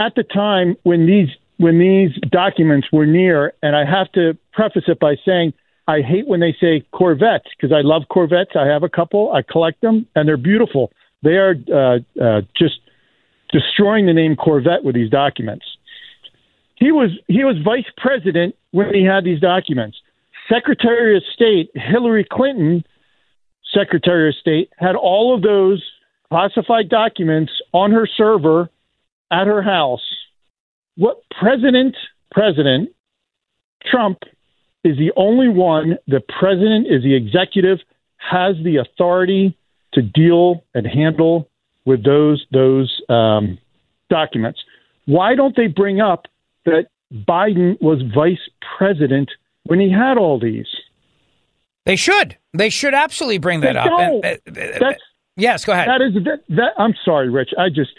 At 0.00 0.16
the 0.16 0.24
time 0.24 0.76
when 0.82 1.06
these 1.06 1.28
when 1.58 1.78
these 1.78 2.10
documents 2.30 2.88
were 2.92 3.06
near, 3.06 3.52
and 3.62 3.76
I 3.76 3.84
have 3.84 4.10
to 4.12 4.36
preface 4.52 4.84
it 4.88 4.98
by 4.98 5.14
saying 5.24 5.52
I 5.88 6.02
hate 6.02 6.28
when 6.28 6.40
they 6.40 6.54
say 6.60 6.86
Corvettes 6.92 7.48
because 7.56 7.74
I 7.74 7.80
love 7.80 8.02
Corvettes. 8.10 8.50
I 8.54 8.66
have 8.66 8.82
a 8.82 8.90
couple. 8.90 9.32
I 9.32 9.40
collect 9.40 9.80
them, 9.80 10.06
and 10.14 10.28
they're 10.28 10.36
beautiful. 10.36 10.92
They 11.22 11.38
are 11.38 11.54
uh, 11.72 12.22
uh, 12.22 12.42
just 12.54 12.80
destroying 13.50 14.04
the 14.04 14.12
name 14.12 14.36
Corvette 14.36 14.84
with 14.84 14.94
these 14.94 15.10
documents. 15.10 15.64
He 16.76 16.92
was 16.92 17.10
he 17.26 17.42
was 17.42 17.56
vice 17.64 17.90
president 17.96 18.54
when 18.70 18.94
he 18.94 19.02
had 19.02 19.24
these 19.24 19.40
documents. 19.40 19.96
Secretary 20.48 21.16
of 21.16 21.22
State 21.34 21.70
Hillary 21.74 22.26
Clinton, 22.30 22.84
Secretary 23.74 24.28
of 24.28 24.34
State, 24.34 24.70
had 24.76 24.94
all 24.94 25.34
of 25.34 25.40
those 25.40 25.82
classified 26.28 26.90
documents 26.90 27.50
on 27.72 27.92
her 27.92 28.06
server 28.06 28.68
at 29.30 29.46
her 29.46 29.62
house. 29.62 30.04
What 30.96 31.22
President 31.40 31.96
President 32.30 32.90
Trump 33.90 34.18
is 34.84 34.96
the 34.96 35.12
only 35.16 35.48
one. 35.48 35.98
The 36.06 36.20
president 36.38 36.86
is 36.88 37.02
the 37.02 37.14
executive, 37.14 37.78
has 38.16 38.56
the 38.62 38.76
authority 38.76 39.56
to 39.94 40.02
deal 40.02 40.64
and 40.74 40.86
handle 40.86 41.48
with 41.84 42.04
those 42.04 42.44
those 42.52 43.00
um, 43.08 43.58
documents. 44.10 44.60
Why 45.06 45.34
don't 45.34 45.56
they 45.56 45.66
bring 45.68 46.00
up 46.00 46.26
that 46.64 46.86
Biden 47.12 47.80
was 47.80 48.02
vice 48.14 48.38
president 48.76 49.30
when 49.64 49.80
he 49.80 49.90
had 49.90 50.18
all 50.18 50.38
these? 50.38 50.66
They 51.86 51.96
should. 51.96 52.36
They 52.52 52.68
should 52.68 52.92
absolutely 52.94 53.38
bring 53.38 53.60
that 53.60 53.72
They 53.72 53.78
up. 53.78 54.00
And- 54.00 54.24
uh, 54.24 54.60
uh, 54.60 54.78
That's 54.78 55.02
yes, 55.36 55.64
go 55.64 55.72
ahead. 55.72 55.88
That 55.88 56.02
is 56.02 56.14
that, 56.24 56.40
that. 56.50 56.72
I'm 56.76 56.94
sorry, 57.04 57.30
Rich. 57.30 57.50
I 57.58 57.70
just 57.70 57.90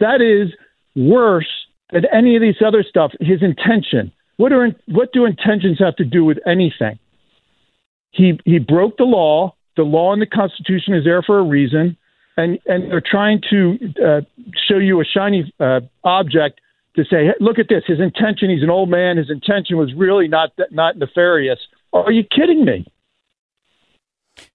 that 0.00 0.20
is 0.20 0.52
worse 0.96 1.48
than 1.92 2.04
any 2.12 2.34
of 2.34 2.42
these 2.42 2.56
other 2.64 2.82
stuff. 2.82 3.12
His 3.20 3.42
intention. 3.42 4.12
What 4.36 4.52
are 4.52 4.68
what 4.86 5.12
do 5.12 5.24
intentions 5.24 5.78
have 5.78 5.96
to 5.96 6.04
do 6.04 6.24
with 6.24 6.38
anything? 6.46 6.98
He 8.10 8.38
he 8.44 8.58
broke 8.58 8.96
the 8.96 9.04
law. 9.04 9.54
The 9.76 9.82
law 9.82 10.12
and 10.12 10.22
the 10.22 10.26
Constitution 10.26 10.94
is 10.94 11.04
there 11.04 11.22
for 11.22 11.38
a 11.38 11.42
reason, 11.42 11.96
and 12.36 12.58
and 12.66 12.90
they're 12.90 13.02
trying 13.04 13.40
to 13.50 13.78
uh, 14.04 14.20
show 14.68 14.78
you 14.78 15.00
a 15.00 15.04
shiny 15.04 15.52
uh, 15.60 15.80
object 16.04 16.60
to 16.96 17.04
say, 17.04 17.26
hey, 17.26 17.34
look 17.40 17.58
at 17.58 17.66
this. 17.68 17.84
His 17.86 18.00
intention. 18.00 18.50
He's 18.50 18.62
an 18.62 18.70
old 18.70 18.90
man. 18.90 19.16
His 19.16 19.30
intention 19.30 19.76
was 19.76 19.92
really 19.94 20.28
not 20.28 20.52
not 20.70 20.96
nefarious. 20.96 21.58
Are 21.92 22.12
you 22.12 22.24
kidding 22.24 22.64
me? 22.64 22.86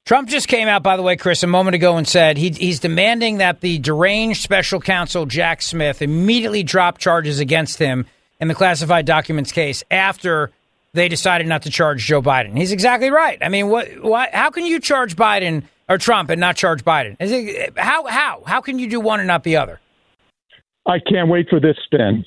Trump 0.06 0.28
just 0.28 0.48
came 0.48 0.68
out, 0.68 0.84
by 0.84 0.98
the 0.98 1.04
way, 1.04 1.16
Chris, 1.16 1.42
a 1.42 1.48
moment 1.48 1.76
ago 1.76 1.98
and 1.98 2.08
said 2.08 2.38
he, 2.38 2.50
he's 2.50 2.80
demanding 2.80 3.38
that 3.38 3.62
the 3.62 3.80
deranged 3.80 4.42
special 4.42 4.80
counsel 4.80 5.26
Jack 5.26 5.62
Smith 5.62 6.02
immediately 6.02 6.64
drop 6.64 6.98
charges 6.98 7.40
against 7.40 7.80
him 7.80 8.06
in 8.42 8.48
the 8.48 8.56
classified 8.56 9.06
documents 9.06 9.52
case 9.52 9.84
after 9.90 10.52
they 10.94 11.08
decided 11.08 11.48
not 11.48 11.62
to 11.62 11.70
charge 11.70 12.04
Joe 12.04 12.22
Biden. 12.22 12.58
He's 12.58 12.72
exactly 12.74 13.10
right. 13.10 13.38
I 13.42 13.48
mean, 13.48 13.70
what? 13.70 13.88
Why? 14.02 14.30
How 14.34 14.50
can 14.50 14.66
you 14.66 14.80
charge 14.80 15.16
Biden 15.16 15.64
or 15.88 15.98
Trump 15.98 16.30
and 16.30 16.42
not 16.42 16.58
charge 16.58 16.84
Biden? 16.84 17.16
Is 17.20 17.32
it, 17.32 17.78
how? 17.78 18.06
How? 18.08 18.44
How 18.46 18.60
can 18.60 18.80
you 18.80 18.90
do 18.90 19.00
one 19.00 19.20
and 19.20 19.28
not 19.28 19.44
the 19.44 19.56
other? 19.56 19.80
I 20.86 20.98
can't 21.08 21.30
wait 21.30 21.48
for 21.50 21.60
this 21.60 21.78
spin. 21.86 22.26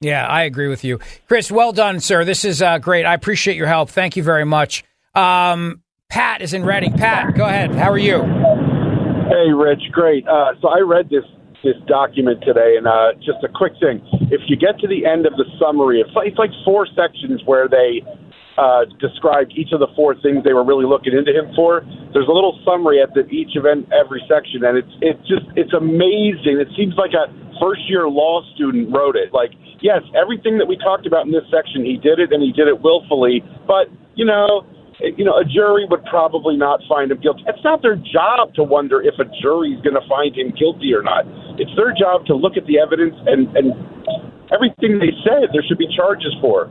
Yeah, 0.00 0.26
I 0.26 0.42
agree 0.42 0.68
with 0.68 0.84
you, 0.84 1.00
Chris. 1.26 1.50
Well 1.50 1.72
done, 1.72 1.98
sir. 1.98 2.24
This 2.24 2.44
is 2.44 2.60
uh, 2.60 2.78
great. 2.78 3.06
I 3.06 3.14
appreciate 3.14 3.56
your 3.56 3.66
help. 3.66 3.88
Thank 3.88 4.16
you 4.16 4.22
very 4.22 4.44
much. 4.44 4.84
Um, 5.14 5.80
Pat 6.10 6.42
is 6.42 6.52
in 6.52 6.64
Reading. 6.64 6.92
Pat, 6.92 7.34
go 7.34 7.46
ahead. 7.46 7.74
How 7.74 7.90
are 7.90 7.98
you? 7.98 8.20
Hey, 8.20 9.52
Rich, 9.52 9.80
great. 9.92 10.28
Uh, 10.28 10.52
so 10.60 10.68
I 10.68 10.80
read 10.80 11.08
this 11.08 11.24
this 11.64 11.80
document 11.88 12.44
today, 12.44 12.76
and 12.76 12.86
uh, 12.86 13.16
just 13.18 13.40
a 13.42 13.48
quick 13.48 13.72
thing: 13.80 14.04
if 14.30 14.44
you 14.46 14.54
get 14.54 14.78
to 14.84 14.86
the 14.86 15.08
end 15.08 15.26
of 15.26 15.34
the 15.40 15.48
summary, 15.58 16.00
it's 16.04 16.12
like, 16.14 16.28
it's 16.28 16.38
like 16.38 16.52
four 16.64 16.86
sections 16.92 17.40
where 17.48 17.66
they 17.66 18.04
uh, 18.56 18.86
described 19.00 19.52
each 19.56 19.72
of 19.72 19.80
the 19.80 19.90
four 19.96 20.14
things 20.22 20.44
they 20.44 20.52
were 20.52 20.64
really 20.64 20.86
looking 20.86 21.10
into 21.10 21.34
him 21.34 21.50
for. 21.56 21.82
There's 22.12 22.28
a 22.28 22.36
little 22.36 22.54
summary 22.62 23.02
at 23.02 23.10
the, 23.14 23.26
each 23.26 23.56
of 23.56 23.66
every 23.66 24.22
section, 24.30 24.62
and 24.62 24.78
it's 24.78 24.94
it's 25.02 25.24
just 25.26 25.46
it's 25.56 25.74
amazing. 25.74 26.62
It 26.62 26.68
seems 26.76 26.94
like 26.94 27.16
a 27.16 27.26
first 27.58 27.82
year 27.88 28.06
law 28.06 28.42
student 28.54 28.94
wrote 28.94 29.16
it. 29.16 29.32
Like, 29.34 29.50
yes, 29.82 30.02
everything 30.14 30.58
that 30.58 30.66
we 30.66 30.76
talked 30.78 31.06
about 31.06 31.26
in 31.26 31.32
this 31.32 31.46
section, 31.50 31.82
he 31.84 31.98
did 31.98 32.22
it, 32.22 32.30
and 32.30 32.42
he 32.42 32.52
did 32.52 32.68
it 32.68 32.78
willfully. 32.78 33.42
But 33.66 33.90
you 34.14 34.24
know, 34.24 34.62
you 35.00 35.24
know, 35.24 35.38
a 35.38 35.44
jury 35.44 35.86
would 35.90 36.04
probably 36.06 36.56
not 36.56 36.80
find 36.88 37.10
him 37.10 37.20
guilty. 37.20 37.42
It's 37.46 37.62
not 37.64 37.82
their 37.82 37.96
job 37.96 38.54
to 38.54 38.62
wonder 38.62 39.02
if 39.02 39.14
a 39.18 39.26
jury's 39.42 39.80
going 39.82 39.98
to 39.98 40.06
find 40.08 40.34
him 40.36 40.54
guilty 40.54 40.94
or 40.94 41.02
not. 41.02 41.26
It's 41.58 41.72
their 41.76 41.94
job 41.94 42.26
to 42.26 42.34
look 42.34 42.56
at 42.56 42.66
the 42.66 42.78
evidence 42.78 43.14
and 43.26 43.50
and 43.56 43.72
everything 44.52 45.00
they 45.00 45.14
said 45.24 45.50
there 45.52 45.64
should 45.66 45.78
be 45.78 45.88
charges 45.90 46.34
for. 46.40 46.70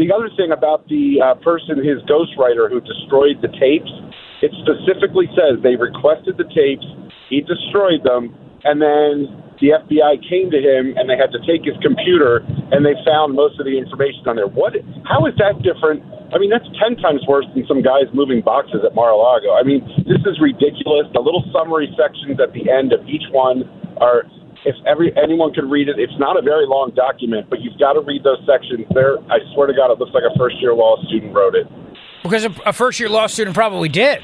The 0.00 0.08
other 0.08 0.32
thing 0.36 0.50
about 0.50 0.88
the 0.88 1.20
uh, 1.20 1.34
person, 1.44 1.78
his 1.78 2.00
ghostwriter 2.08 2.66
who 2.68 2.80
destroyed 2.80 3.44
the 3.44 3.52
tapes, 3.60 3.92
it 4.40 4.50
specifically 4.64 5.28
says 5.36 5.60
they 5.62 5.76
requested 5.76 6.40
the 6.40 6.48
tapes, 6.48 6.84
he 7.28 7.44
destroyed 7.44 8.02
them, 8.02 8.34
and 8.64 8.80
then 8.80 9.28
the 9.62 9.78
FBI 9.78 10.18
came 10.26 10.50
to 10.50 10.58
him 10.58 10.98
and 10.98 11.06
they 11.06 11.14
had 11.14 11.30
to 11.30 11.38
take 11.46 11.62
his 11.62 11.78
computer 11.78 12.42
and 12.74 12.82
they 12.82 12.98
found 13.06 13.38
most 13.38 13.62
of 13.62 13.64
the 13.64 13.78
information 13.78 14.26
on 14.26 14.34
there. 14.34 14.50
What? 14.50 14.74
How 15.06 15.22
is 15.30 15.38
that 15.38 15.62
different? 15.62 16.02
I 16.34 16.42
mean, 16.42 16.50
that's 16.50 16.66
ten 16.82 16.98
times 16.98 17.22
worse 17.30 17.46
than 17.54 17.62
some 17.70 17.78
guys 17.80 18.10
moving 18.10 18.42
boxes 18.42 18.82
at 18.82 18.98
Mar-a-Lago. 18.98 19.54
I 19.54 19.62
mean, 19.62 19.86
this 20.02 20.20
is 20.26 20.42
ridiculous. 20.42 21.06
The 21.14 21.22
little 21.22 21.46
summary 21.54 21.86
sections 21.94 22.42
at 22.42 22.50
the 22.52 22.66
end 22.66 22.92
of 22.92 23.06
each 23.06 23.24
one 23.30 23.64
are. 24.02 24.26
If 24.64 24.76
every 24.86 25.10
anyone 25.18 25.52
could 25.52 25.66
read 25.68 25.88
it, 25.88 25.98
it's 25.98 26.14
not 26.22 26.38
a 26.38 26.42
very 26.42 26.70
long 26.70 26.92
document, 26.94 27.50
but 27.50 27.58
you've 27.60 27.76
got 27.82 27.94
to 27.94 28.00
read 28.00 28.22
those 28.22 28.38
sections. 28.46 28.86
There, 28.94 29.18
I 29.26 29.42
swear 29.54 29.66
to 29.66 29.74
God, 29.74 29.90
it 29.90 29.98
looks 29.98 30.14
like 30.14 30.22
a 30.22 30.38
first-year 30.38 30.72
law 30.72 31.02
student 31.02 31.34
wrote 31.34 31.56
it. 31.56 31.66
Because 32.22 32.44
a, 32.44 32.54
a 32.66 32.72
first 32.72 33.00
year 33.00 33.08
law 33.08 33.26
student 33.26 33.56
probably 33.56 33.88
did. 33.88 34.22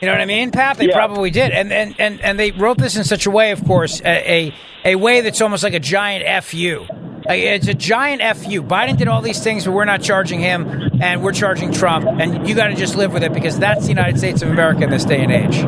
You 0.00 0.06
know 0.06 0.12
what 0.14 0.20
I 0.22 0.26
mean, 0.26 0.50
Pat? 0.50 0.78
They 0.78 0.86
Yeah. 0.86 0.94
probably 0.94 1.30
did, 1.30 1.52
and, 1.52 1.70
and 1.72 1.94
and 1.98 2.20
and 2.22 2.38
they 2.38 2.52
wrote 2.52 2.78
this 2.78 2.96
in 2.96 3.04
such 3.04 3.26
a 3.26 3.30
way, 3.30 3.50
of 3.50 3.62
course, 3.66 4.00
a 4.04 4.52
a, 4.84 4.92
a 4.92 4.94
way 4.96 5.20
that's 5.20 5.40
almost 5.42 5.62
like 5.62 5.74
a 5.74 5.80
giant 5.80 6.24
fu. 6.44 6.86
It's 7.28 7.68
a 7.68 7.74
giant 7.74 8.22
fu. 8.38 8.62
Biden 8.62 8.96
did 8.96 9.08
all 9.08 9.20
these 9.20 9.42
things, 9.44 9.66
but 9.66 9.72
we're 9.72 9.84
not 9.84 10.00
charging 10.00 10.40
him, 10.40 10.66
and 11.02 11.22
we're 11.22 11.32
charging 11.32 11.70
Trump, 11.70 12.06
and 12.06 12.48
you 12.48 12.54
got 12.54 12.68
to 12.68 12.74
just 12.74 12.96
live 12.96 13.12
with 13.12 13.22
it 13.22 13.32
because 13.34 13.58
that's 13.58 13.82
the 13.82 13.88
United 13.90 14.18
States 14.18 14.40
of 14.42 14.48
America 14.48 14.84
in 14.84 14.90
this 14.90 15.04
day 15.04 15.20
and 15.22 15.30
age. 15.30 15.60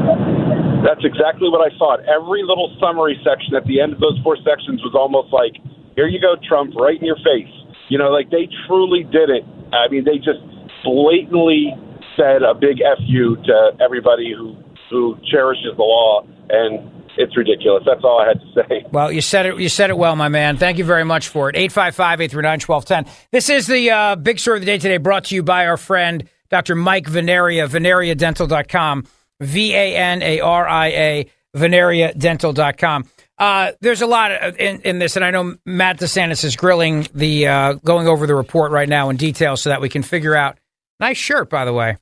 That's 0.82 1.04
exactly 1.04 1.48
what 1.50 1.60
I 1.60 1.76
thought. 1.78 2.00
Every 2.08 2.42
little 2.42 2.74
summary 2.80 3.20
section 3.22 3.54
at 3.54 3.64
the 3.66 3.80
end 3.80 3.92
of 3.92 4.00
those 4.00 4.18
four 4.24 4.36
sections 4.38 4.82
was 4.82 4.94
almost 4.96 5.30
like, 5.32 5.52
"Here 5.94 6.08
you 6.08 6.18
go, 6.20 6.34
Trump, 6.48 6.74
right 6.74 6.98
in 6.98 7.04
your 7.04 7.16
face." 7.22 7.52
You 7.90 7.98
know, 7.98 8.10
like 8.10 8.30
they 8.30 8.48
truly 8.66 9.04
did 9.04 9.28
it. 9.28 9.44
I 9.72 9.88
mean, 9.88 10.04
they 10.04 10.16
just 10.16 10.40
blatantly 10.82 11.74
said 12.16 12.42
a 12.42 12.54
big 12.54 12.78
fu 12.78 13.36
to 13.36 13.70
everybody 13.80 14.32
who 14.36 14.56
who 14.90 15.16
cherishes 15.30 15.74
the 15.76 15.82
law, 15.82 16.26
and 16.50 16.90
it's 17.16 17.36
ridiculous. 17.36 17.82
That's 17.86 18.04
all 18.04 18.20
I 18.20 18.28
had 18.28 18.40
to 18.40 18.46
say. 18.54 18.86
Well, 18.92 19.10
you 19.10 19.22
said 19.22 19.46
it. 19.46 19.58
You 19.58 19.70
said 19.70 19.88
it 19.90 19.96
well, 19.96 20.14
my 20.16 20.28
man. 20.28 20.58
Thank 20.58 20.76
you 20.76 20.84
very 20.84 21.04
much 21.04 21.28
for 21.28 21.48
it. 21.48 21.56
855-839-1210. 21.56 23.08
This 23.30 23.48
is 23.48 23.66
the 23.66 23.90
uh, 23.90 24.16
big 24.16 24.38
story 24.38 24.58
of 24.58 24.62
the 24.62 24.66
day 24.66 24.76
today, 24.76 24.98
brought 24.98 25.24
to 25.26 25.34
you 25.34 25.42
by 25.42 25.66
our 25.66 25.78
friend 25.78 26.28
Dr. 26.50 26.74
Mike 26.74 27.06
Vanaria, 27.06 27.66
VanariaDental.com, 27.66 29.06
V-A-N-A-R-I-A, 29.40 31.26
VanariaDental.com. 31.56 33.08
Uh, 33.38 33.72
there's 33.80 34.02
a 34.02 34.06
lot 34.06 34.30
in, 34.60 34.82
in 34.82 34.98
this, 34.98 35.16
and 35.16 35.24
I 35.24 35.30
know 35.30 35.56
Matt 35.64 35.98
DeSantis 35.98 36.44
is 36.44 36.54
grilling 36.54 37.08
the 37.14 37.48
uh, 37.48 37.72
going 37.84 38.06
over 38.08 38.26
the 38.26 38.34
report 38.34 38.70
right 38.72 38.88
now 38.88 39.08
in 39.08 39.16
detail 39.16 39.56
so 39.56 39.70
that 39.70 39.80
we 39.80 39.88
can 39.88 40.02
figure 40.02 40.36
out. 40.36 40.58
Nice 41.00 41.16
shirt, 41.16 41.50
by 41.50 41.64
the 41.64 41.72
way. 41.72 41.96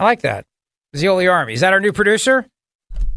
I 0.00 0.04
like 0.04 0.22
that. 0.22 0.46
Zeoli 0.96 1.28
Army. 1.28 1.52
Is 1.52 1.60
that 1.60 1.74
our 1.74 1.78
new 1.80 1.92
producer? 1.92 2.46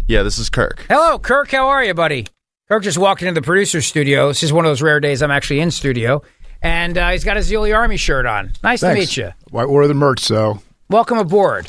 Yeah, 0.06 0.22
this 0.24 0.38
is 0.38 0.50
Kirk. 0.50 0.86
Hello, 0.90 1.18
Kirk. 1.18 1.50
How 1.50 1.68
are 1.70 1.82
you, 1.82 1.94
buddy? 1.94 2.28
Kirk 2.68 2.84
just 2.84 2.98
walked 2.98 3.22
into 3.22 3.34
the 3.34 3.42
producer's 3.42 3.86
studio. 3.86 4.28
This 4.28 4.44
is 4.44 4.52
one 4.52 4.66
of 4.66 4.70
those 4.70 4.82
rare 4.82 5.00
days 5.00 5.22
I'm 5.22 5.32
actually 5.32 5.62
in 5.62 5.72
studio. 5.72 6.22
And 6.62 6.98
uh, 6.98 7.12
he's 7.12 7.24
got 7.24 7.38
a 7.38 7.42
Zeoli 7.42 7.72
Army 7.72 7.96
shirt 7.96 8.26
on. 8.26 8.52
Nice 8.64 8.82
to 8.82 8.94
meet 8.94 9.16
you. 9.16 9.32
Why 9.50 9.64
order 9.64 9.88
the 9.88 9.94
merch? 9.94 10.20
So, 10.20 10.62
Welcome 10.90 11.18
aboard. 11.20 11.68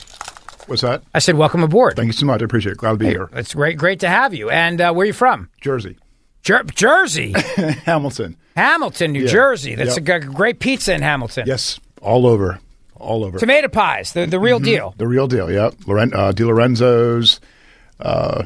what's 0.66 0.82
that? 0.82 1.02
I 1.14 1.20
said, 1.20 1.36
welcome 1.36 1.62
aboard. 1.62 1.94
Thank 1.94 2.08
you 2.08 2.12
so 2.12 2.26
much. 2.26 2.42
I 2.42 2.44
appreciate 2.44 2.72
it. 2.72 2.78
Glad 2.78 2.92
to 2.92 2.96
be 2.98 3.06
here. 3.06 3.28
It's 3.34 3.54
great, 3.54 3.78
great 3.78 4.00
to 4.00 4.08
have 4.08 4.34
you. 4.34 4.50
And 4.50 4.80
uh, 4.80 4.92
where 4.92 5.04
are 5.04 5.06
you 5.06 5.12
from? 5.12 5.48
Jersey, 5.60 5.96
Jer- 6.42 6.64
Jersey, 6.64 7.32
Hamilton. 7.86 8.36
Hamilton, 8.56 9.12
New 9.12 9.22
Yeah. 9.22 9.28
Jersey. 9.30 9.76
That's 9.76 9.96
Yep. 9.96 10.08
a 10.08 10.20
g- 10.26 10.26
great 10.34 10.58
pizza 10.58 10.92
in 10.92 11.02
Hamilton. 11.02 11.44
Yes, 11.46 11.78
all 12.02 12.26
over, 12.26 12.58
all 13.04 13.24
over. 13.24 13.38
Tomato 13.38 13.68
pies, 13.68 14.12
the, 14.12 14.26
the 14.26 14.40
real 14.40 14.60
Mhm. 14.60 14.64
deal. 14.64 14.94
The 14.96 15.06
real 15.06 15.26
deal. 15.26 15.50
Yeah, 15.50 15.70
Loren- 15.86 16.14
uh, 16.14 16.32
Di 16.32 16.44
Lorenzo's. 16.44 17.40
Uh, 18.00 18.44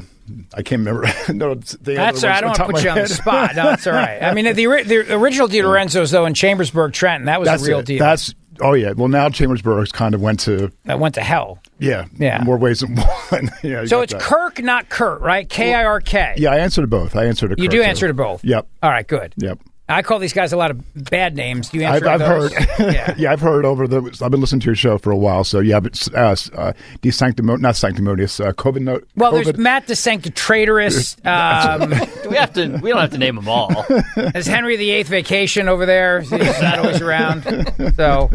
I 0.53 0.61
can't 0.61 0.79
remember. 0.85 1.07
no, 1.33 1.55
the 1.55 1.95
That's 1.95 2.23
all 2.23 2.29
right. 2.29 2.37
I 2.37 2.41
don't 2.41 2.49
want 2.49 2.57
to 2.57 2.65
put 2.65 2.83
you 2.83 2.89
of 2.91 2.97
on 2.97 3.01
the 3.03 3.07
spot. 3.09 3.55
No, 3.55 3.63
that's 3.63 3.87
all 3.87 3.93
right. 3.93 4.21
I 4.21 4.33
mean, 4.35 4.45
the, 4.45 4.53
the 4.53 5.13
original 5.15 5.47
Di 5.47 5.61
Lorenzo's, 5.63 6.11
though, 6.11 6.25
in 6.27 6.35
Chambersburg, 6.35 6.93
Trenton, 6.93 7.25
that 7.25 7.39
was 7.39 7.47
That's 7.47 7.63
a 7.63 7.65
real 7.67 7.79
it. 7.79 7.85
deal. 7.87 7.99
That's 7.99 8.35
oh 8.61 8.73
yeah. 8.73 8.91
Well, 8.91 9.07
now 9.07 9.29
Chambersburg's 9.29 9.91
kind 9.91 10.13
of 10.13 10.21
went 10.21 10.41
to 10.41 10.71
that 10.85 10.99
went 10.99 11.15
to 11.15 11.21
hell. 11.21 11.59
yeah, 11.79 12.05
Yeah. 12.17 12.43
more 12.43 12.57
ways 12.57 12.81
than 12.81 12.95
one. 13.29 13.49
yeah, 13.63 13.85
So 13.85 14.01
it's 14.01 14.13
that. 14.13 14.21
Kirk, 14.21 14.61
not 14.61 14.87
Kurt, 14.89 15.21
right? 15.21 15.47
K 15.49 15.73
I 15.73 15.83
R 15.85 15.99
K. 16.01 16.35
Yeah, 16.37 16.51
I 16.51 16.57
answered 16.59 16.81
to 16.81 16.87
both. 16.87 17.15
I 17.15 17.25
answered 17.25 17.55
to 17.57 17.61
You 17.63 17.67
do 17.69 17.81
answer 17.81 18.07
to 18.07 18.13
both. 18.13 18.43
Yep. 18.45 18.67
All 18.83 18.89
right, 18.91 19.07
good. 19.07 19.33
Yep. 19.37 19.59
I 19.89 20.03
call 20.03 20.19
these 20.19 20.33
guys 20.33 20.53
a 20.53 20.57
lot 20.57 20.69
of 20.71 21.09
bad 21.09 21.35
names. 21.35 21.69
Do 21.69 21.79
you 21.79 21.85
I've, 21.85 21.95
answer 21.95 22.09
I've 22.09 22.19
those? 22.19 22.53
heard. 22.53 22.93
yeah. 22.93 23.15
yeah, 23.17 23.31
I've 23.31 23.41
heard 23.41 23.65
over 23.65 23.87
the. 23.87 24.19
I've 24.23 24.31
been 24.31 24.39
listening 24.39 24.61
to 24.61 24.65
your 24.65 24.75
show 24.75 24.97
for 24.99 25.11
a 25.11 25.17
while, 25.17 25.43
so 25.43 25.59
yeah. 25.59 25.79
But 25.79 26.07
uh, 26.15 26.35
uh, 26.55 26.73
de 27.01 27.11
sanctimonious, 27.11 27.61
not 27.61 27.75
sanctimonious. 27.75 28.39
Uh, 28.39 28.53
COVID 28.53 28.81
note. 28.81 29.07
Well, 29.15 29.33
COVID, 29.33 29.43
there's 29.45 29.57
Matt 29.57 29.87
the 29.87 29.95
Sanctitratorous. 29.95 31.17
Um, 31.29 31.89
we 32.29 32.35
have 32.37 32.53
to? 32.53 32.79
We 32.81 32.89
don't 32.89 32.99
have 32.99 33.11
to 33.11 33.17
name 33.17 33.35
them 33.35 33.47
all. 33.49 33.85
there's 34.15 34.47
Henry 34.47 34.77
the 34.77 34.89
Eighth 34.89 35.07
Vacation 35.07 35.67
over 35.67 35.85
there. 35.85 36.21
He's 36.21 36.31
not 36.61 36.79
always 36.79 37.01
around. 37.01 37.43
So, 37.95 38.29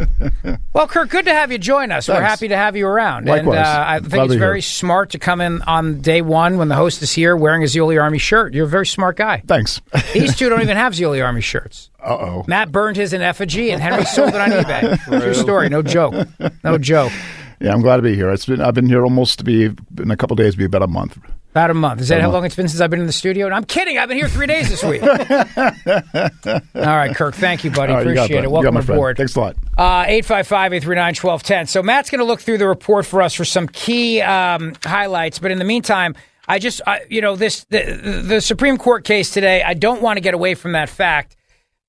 well, 0.72 0.86
Kirk, 0.86 1.10
good 1.10 1.24
to 1.24 1.32
have 1.32 1.50
you 1.50 1.58
join 1.58 1.90
us. 1.90 2.08
We're 2.08 2.20
happy 2.20 2.48
to 2.48 2.56
have 2.56 2.76
you 2.76 2.86
around. 2.86 3.28
And 3.28 3.48
uh, 3.48 3.84
I 3.86 4.00
think 4.00 4.12
to 4.12 4.22
it's 4.24 4.34
very 4.34 4.56
here. 4.56 4.62
smart 4.62 5.10
to 5.10 5.18
come 5.18 5.40
in 5.40 5.62
on 5.62 6.00
day 6.00 6.22
one 6.22 6.58
when 6.58 6.68
the 6.68 6.74
host 6.76 7.02
is 7.02 7.12
here 7.12 7.36
wearing 7.36 7.62
a 7.62 7.68
Zeoli 7.68 7.98
Army 7.98 8.18
shirt. 8.18 8.54
You're 8.54 8.66
a 8.66 8.68
very 8.68 8.86
smart 8.86 9.16
guy. 9.16 9.42
Thanks. 9.46 9.80
These 10.12 10.36
two 10.36 10.48
don't 10.48 10.62
even 10.62 10.76
have 10.76 10.94
Zeoli 10.94 11.20
Army 11.20 11.40
shirts. 11.44 11.90
Uh 12.02 12.16
oh. 12.16 12.44
Matt 12.46 12.72
burned 12.72 12.96
his 12.96 13.12
in 13.12 13.22
effigy, 13.22 13.70
and 13.70 13.80
Henry 13.82 14.04
sold 14.04 14.30
it 14.30 14.40
on 14.40 14.50
eBay. 14.50 14.98
True 15.20 15.34
story. 15.34 15.68
No 15.68 15.82
joke. 15.82 16.14
No 16.62 16.78
joke. 16.92 17.12
Yeah, 17.60 17.72
I'm 17.72 17.80
glad 17.82 17.96
to 17.96 18.02
be 18.02 18.14
here. 18.14 18.30
It's 18.30 18.46
been 18.46 18.60
I've 18.60 18.74
been 18.74 18.86
here 18.88 19.04
almost 19.04 19.38
to 19.38 19.44
be 19.44 19.66
in 19.98 20.10
a 20.10 20.16
couple 20.16 20.34
days, 20.36 20.56
be 20.56 20.64
about 20.64 20.82
a 20.82 20.86
month. 20.88 21.18
About 21.52 21.70
a 21.70 21.74
month. 21.74 22.00
Is 22.00 22.08
that 22.08 22.20
how 22.20 22.32
long 22.32 22.44
it's 22.44 22.56
been 22.56 22.66
since 22.66 22.80
I've 22.80 22.90
been 22.90 22.98
in 22.98 23.06
the 23.06 23.12
studio? 23.12 23.46
And 23.46 23.54
I'm 23.54 23.62
kidding. 23.64 23.96
I've 23.96 24.08
been 24.08 24.18
here 24.18 24.28
three 24.28 24.48
days 24.48 24.68
this 24.68 24.82
week. 24.82 25.02
All 25.04 25.08
right, 26.74 27.14
Kirk. 27.14 27.36
Thank 27.36 27.62
you, 27.62 27.70
buddy. 27.70 27.92
All 27.92 27.98
right, 27.98 28.06
you 28.08 28.14
got 28.14 28.24
Appreciate 28.24 28.38
it, 28.38 28.40
it. 28.40 28.42
You 28.42 28.48
got 28.48 28.52
Welcome 28.52 28.74
my 28.74 28.80
friend. 28.80 28.98
aboard. 28.98 29.16
Thanks 29.16 29.36
a 29.36 29.40
lot. 29.40 29.56
Uh, 29.78 30.04
855-839-1210. 30.04 31.68
So 31.68 31.80
Matt's 31.82 32.10
going 32.10 32.18
to 32.18 32.24
look 32.24 32.40
through 32.40 32.58
the 32.58 32.66
report 32.66 33.06
for 33.06 33.22
us 33.22 33.34
for 33.34 33.44
some 33.44 33.68
key 33.68 34.20
um, 34.20 34.74
highlights. 34.84 35.38
But 35.38 35.52
in 35.52 35.58
the 35.60 35.64
meantime, 35.64 36.16
I 36.46 36.58
just, 36.58 36.80
I, 36.86 37.00
you 37.08 37.20
know, 37.20 37.36
this 37.36 37.64
the, 37.70 38.22
the 38.24 38.40
Supreme 38.40 38.78
Court 38.78 39.04
case 39.04 39.30
today, 39.30 39.62
I 39.62 39.74
don't 39.74 40.02
want 40.02 40.16
to 40.16 40.20
get 40.20 40.34
away 40.34 40.54
from 40.54 40.72
that 40.72 40.88
fact 40.88 41.36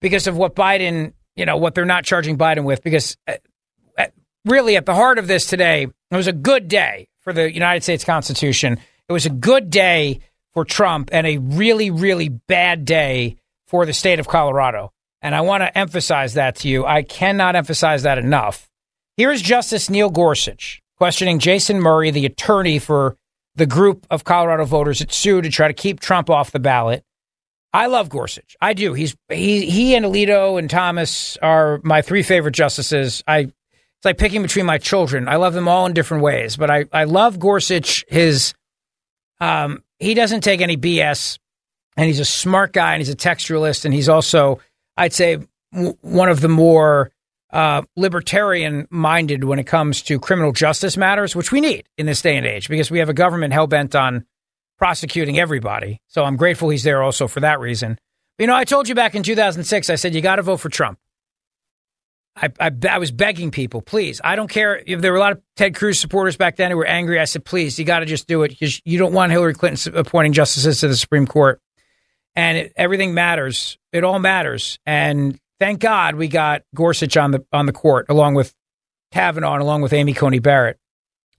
because 0.02 0.28
of 0.28 0.38
what 0.38 0.56
Biden, 0.56 1.14
you 1.36 1.46
know, 1.46 1.58
what 1.58 1.76
they're 1.76 1.86
not 1.86 2.06
charging 2.06 2.38
Biden 2.38 2.64
with. 2.64 2.84
Because 2.84 3.18
uh, 3.28 3.34
uh, 3.98 4.08
really 4.46 4.78
at 4.78 4.86
the 4.86 4.96
heart 4.96 5.20
of 5.20 5.28
this 5.28 5.46
today, 5.46 5.84
it 5.84 6.16
was 6.16 6.28
a 6.28 6.34
good 6.34 6.68
day 6.68 7.08
for 7.20 7.34
the 7.34 7.54
United 7.54 7.84
States 7.84 8.04
Constitution. 8.04 8.80
It 9.10 9.14
was 9.14 9.26
a 9.26 9.32
good 9.32 9.70
day 9.70 10.20
for 10.54 10.64
Trump 10.64 11.10
and 11.12 11.28
a 11.28 11.38
really, 11.38 11.92
really 11.92 12.30
bad 12.30 12.86
day 12.86 13.36
for 13.68 13.86
the 13.86 13.94
state 13.94 14.20
of 14.20 14.28
Colorado. 14.28 14.92
And 15.22 15.36
I 15.36 15.42
want 15.42 15.62
to 15.62 15.78
emphasize 15.78 16.36
that 16.36 16.58
to 16.58 16.70
you. 16.70 16.86
I 16.86 17.02
cannot 17.02 17.56
emphasize 17.56 18.04
that 18.04 18.18
enough. 18.18 18.70
Here 19.18 19.32
is 19.32 19.42
Justice 19.42 19.90
Neil 19.90 20.10
Gorsuch 20.10 20.82
questioning 20.98 21.40
Jason 21.40 21.80
Murray, 21.80 22.12
the 22.12 22.26
attorney 22.26 22.80
for 22.80 23.18
the 23.56 23.66
group 23.66 24.06
of 24.10 24.24
Colorado 24.24 24.66
voters 24.66 25.00
that 25.00 25.12
sued 25.12 25.44
to 25.46 25.50
try 25.50 25.68
to 25.68 25.74
keep 25.74 26.00
Trump 26.00 26.30
off 26.30 26.52
the 26.52 26.60
ballot. 26.60 27.04
I 27.74 27.88
love 27.88 28.10
Gorsuch. 28.10 28.56
I 28.62 28.74
do. 28.74 28.94
He's 28.94 29.16
he 29.30 29.70
he 29.70 29.96
and 29.96 30.06
Alito 30.06 30.58
and 30.58 30.70
Thomas 30.70 31.36
are 31.42 31.82
my 31.84 32.02
three 32.02 32.24
favorite 32.24 32.54
justices. 32.54 33.22
I 33.28 33.40
it's 33.40 34.06
like 34.06 34.18
picking 34.18 34.42
between 34.42 34.66
my 34.66 34.78
children. 34.78 35.28
I 35.28 35.36
love 35.36 35.54
them 35.54 35.68
all 35.68 35.86
in 35.86 35.94
different 35.94 36.24
ways, 36.24 36.56
but 36.56 36.72
I 36.72 36.86
I 36.94 37.04
love 37.04 37.38
Gorsuch. 37.38 38.06
His 38.08 38.54
um 39.42 39.84
he 40.00 40.14
doesn't 40.14 40.42
take 40.42 40.62
any 40.62 40.78
BS, 40.78 41.38
and 41.98 42.08
he's 42.08 42.22
a 42.22 42.26
smart 42.26 42.72
guy, 42.72 42.94
and 42.94 43.02
he's 43.02 43.10
a 43.10 43.16
textualist, 43.16 43.84
and 43.84 43.94
he's 43.94 44.08
also 44.08 44.60
I'd 44.96 45.12
say 45.14 45.40
one 45.72 46.30
of 46.30 46.40
the 46.40 46.48
more 46.48 47.12
uh, 47.56 47.84
libertarian 47.96 48.86
minded 48.90 49.46
when 49.46 49.60
it 49.60 49.64
comes 49.64 50.02
to 50.02 50.20
criminal 50.20 50.52
justice 50.52 50.98
matters, 50.98 51.38
which 51.38 51.54
we 51.54 51.62
need 51.62 51.88
in 51.98 52.06
this 52.06 52.22
day 52.22 52.36
and 52.36 52.46
age 52.46 52.68
because 52.68 52.92
we 52.92 53.00
have 53.00 53.08
a 53.08 53.14
government 53.14 53.54
hell 53.54 53.66
bent 53.66 53.96
on 53.96 54.26
prosecuting 54.78 55.40
everybody. 55.40 56.02
So 56.08 56.26
I'm 56.26 56.36
grateful 56.36 56.70
he's 56.70 56.84
there 56.84 57.02
also 57.02 57.30
for 57.30 57.40
that 57.40 57.62
reason. 57.62 57.98
You 58.38 58.48
know, 58.48 58.56
I 58.56 58.66
told 58.66 58.90
you 58.90 58.96
back 58.96 59.16
in 59.16 59.24
2006, 59.24 59.90
I 59.90 59.96
said, 59.96 60.14
you 60.14 60.20
got 60.20 60.36
to 60.36 60.42
vote 60.42 60.58
for 60.58 60.68
Trump. 60.68 61.00
I, 62.36 62.52
I, 62.60 62.72
I 62.90 62.98
was 62.98 63.12
begging 63.12 63.52
people, 63.52 63.82
please. 63.82 64.20
I 64.22 64.36
don't 64.36 64.50
care 64.50 64.84
if 64.86 65.00
there 65.00 65.14
were 65.14 65.18
a 65.18 65.22
lot 65.22 65.32
of 65.32 65.42
Ted 65.56 65.76
Cruz 65.76 65.98
supporters 65.98 66.36
back 66.36 66.58
then 66.58 66.72
who 66.72 66.78
were 66.78 66.86
angry. 66.86 67.22
I 67.22 67.24
said, 67.24 67.46
please, 67.46 67.80
you 67.80 67.86
got 67.86 68.00
to 68.00 68.06
just 68.06 68.28
do 68.28 68.44
it 68.44 68.50
because 68.50 68.82
you 68.84 69.00
don't 69.00 69.14
want 69.14 69.32
Hillary 69.32 69.54
Clinton 69.54 69.96
appointing 69.96 70.34
justices 70.34 70.82
to 70.82 70.90
the 70.90 70.98
Supreme 70.98 71.26
Court. 71.26 71.62
And 72.36 72.58
it, 72.58 72.74
everything 72.76 73.14
matters. 73.14 73.78
It 73.94 74.04
all 74.04 74.20
matters. 74.20 74.78
And 74.86 75.40
thank 75.60 75.80
God 75.80 76.16
we 76.16 76.28
got 76.28 76.64
Gorsuch 76.74 77.18
on 77.18 77.32
the 77.32 77.46
on 77.52 77.66
the 77.66 77.74
court 77.74 78.08
along 78.10 78.36
with 78.36 78.54
Kavanaugh 79.12 79.54
and 79.54 79.62
along 79.62 79.82
with 79.82 79.94
Amy 79.94 80.14
Coney 80.14 80.40
Barrett. 80.40 80.80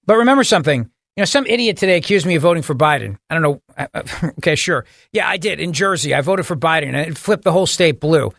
But 0.07 0.17
remember 0.17 0.45
something. 0.45 0.91
You 1.17 1.23
know, 1.23 1.25
some 1.25 1.47
idiot 1.47 1.79
today 1.79 1.97
accused 1.97 2.27
me 2.27 2.35
of 2.35 2.43
voting 2.43 2.63
for 2.63 2.75
Biden. 2.75 3.17
I 3.31 3.35
don't 3.35 3.43
know. 3.43 3.63
Okay, 4.39 4.55
sure. 4.55 4.85
Yeah, 5.13 5.29
I 5.29 5.39
did 5.39 5.61
in 5.61 5.73
Jersey. 5.73 6.15
I 6.15 6.21
voted 6.21 6.47
for 6.47 6.57
Biden 6.57 6.89
and 6.89 6.97
it 6.97 7.19
flipped 7.19 7.45
the 7.45 7.53
whole 7.53 7.67
state 7.67 8.01
blue. 8.01 8.33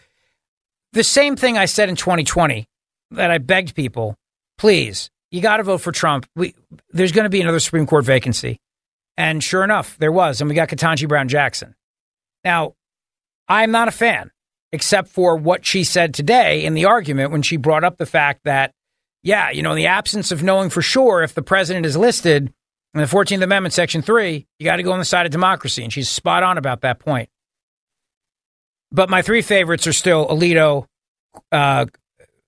The 0.94 1.04
same 1.04 1.36
thing 1.36 1.58
I 1.58 1.66
said 1.66 1.90
in 1.90 1.96
2020 1.96 2.68
that 3.12 3.32
I 3.32 3.38
begged 3.40 3.76
people, 3.76 4.16
please, 4.58 5.10
you 5.32 5.42
got 5.42 5.58
to 5.58 5.64
vote 5.64 5.80
for 5.80 5.92
Trump. 5.92 6.28
We, 6.36 6.56
there's 6.92 7.12
going 7.12 7.26
to 7.26 7.30
be 7.30 7.42
another 7.42 7.60
Supreme 7.60 7.86
Court 7.86 8.06
vacancy. 8.06 8.60
And 9.18 9.44
sure 9.44 9.64
enough, 9.64 9.98
there 9.98 10.12
was. 10.12 10.40
And 10.42 10.50
we 10.50 10.56
got 10.56 10.70
Ketanji 10.70 11.08
Brown 11.08 11.28
Jackson. 11.28 11.76
Now, 12.44 12.76
I'm 13.48 13.72
not 13.72 13.88
a 13.88 13.92
fan, 13.92 14.32
except 14.72 15.10
for 15.10 15.36
what 15.36 15.66
she 15.66 15.84
said 15.84 16.14
today 16.14 16.66
in 16.66 16.74
the 16.74 16.86
argument 16.86 17.32
when 17.32 17.42
she 17.42 17.58
brought 17.58 17.84
up 17.84 17.98
the 17.98 18.06
fact 18.06 18.42
that, 18.44 18.74
yeah, 19.24 19.50
you 19.50 19.62
know, 19.62 19.72
in 19.72 19.78
the 19.78 19.88
absence 19.88 20.32
of 20.32 20.44
knowing 20.44 20.70
for 20.70 20.82
sure 20.82 21.24
if 21.24 21.34
the 21.34 21.42
president 21.42 21.86
is 21.86 21.96
listed 21.96 22.54
in 22.94 23.02
the 23.02 23.08
14th 23.08 23.44
Amendment, 23.44 23.74
Section 23.74 24.02
3, 24.02 24.46
you 24.60 24.64
got 24.64 24.78
to 24.78 24.84
go 24.84 24.92
on 24.92 25.00
the 25.00 25.06
side 25.06 25.26
of 25.26 25.32
democracy. 25.32 25.84
And 25.84 25.92
she's 25.92 26.10
spot 26.10 26.44
on 26.44 26.58
about 26.58 26.82
that 26.82 27.00
point. 27.00 27.30
But 28.92 29.10
my 29.10 29.22
three 29.22 29.42
favorites 29.42 29.86
are 29.88 29.94
still 29.94 30.28
Alito, 30.28 30.86
uh, 31.52 31.88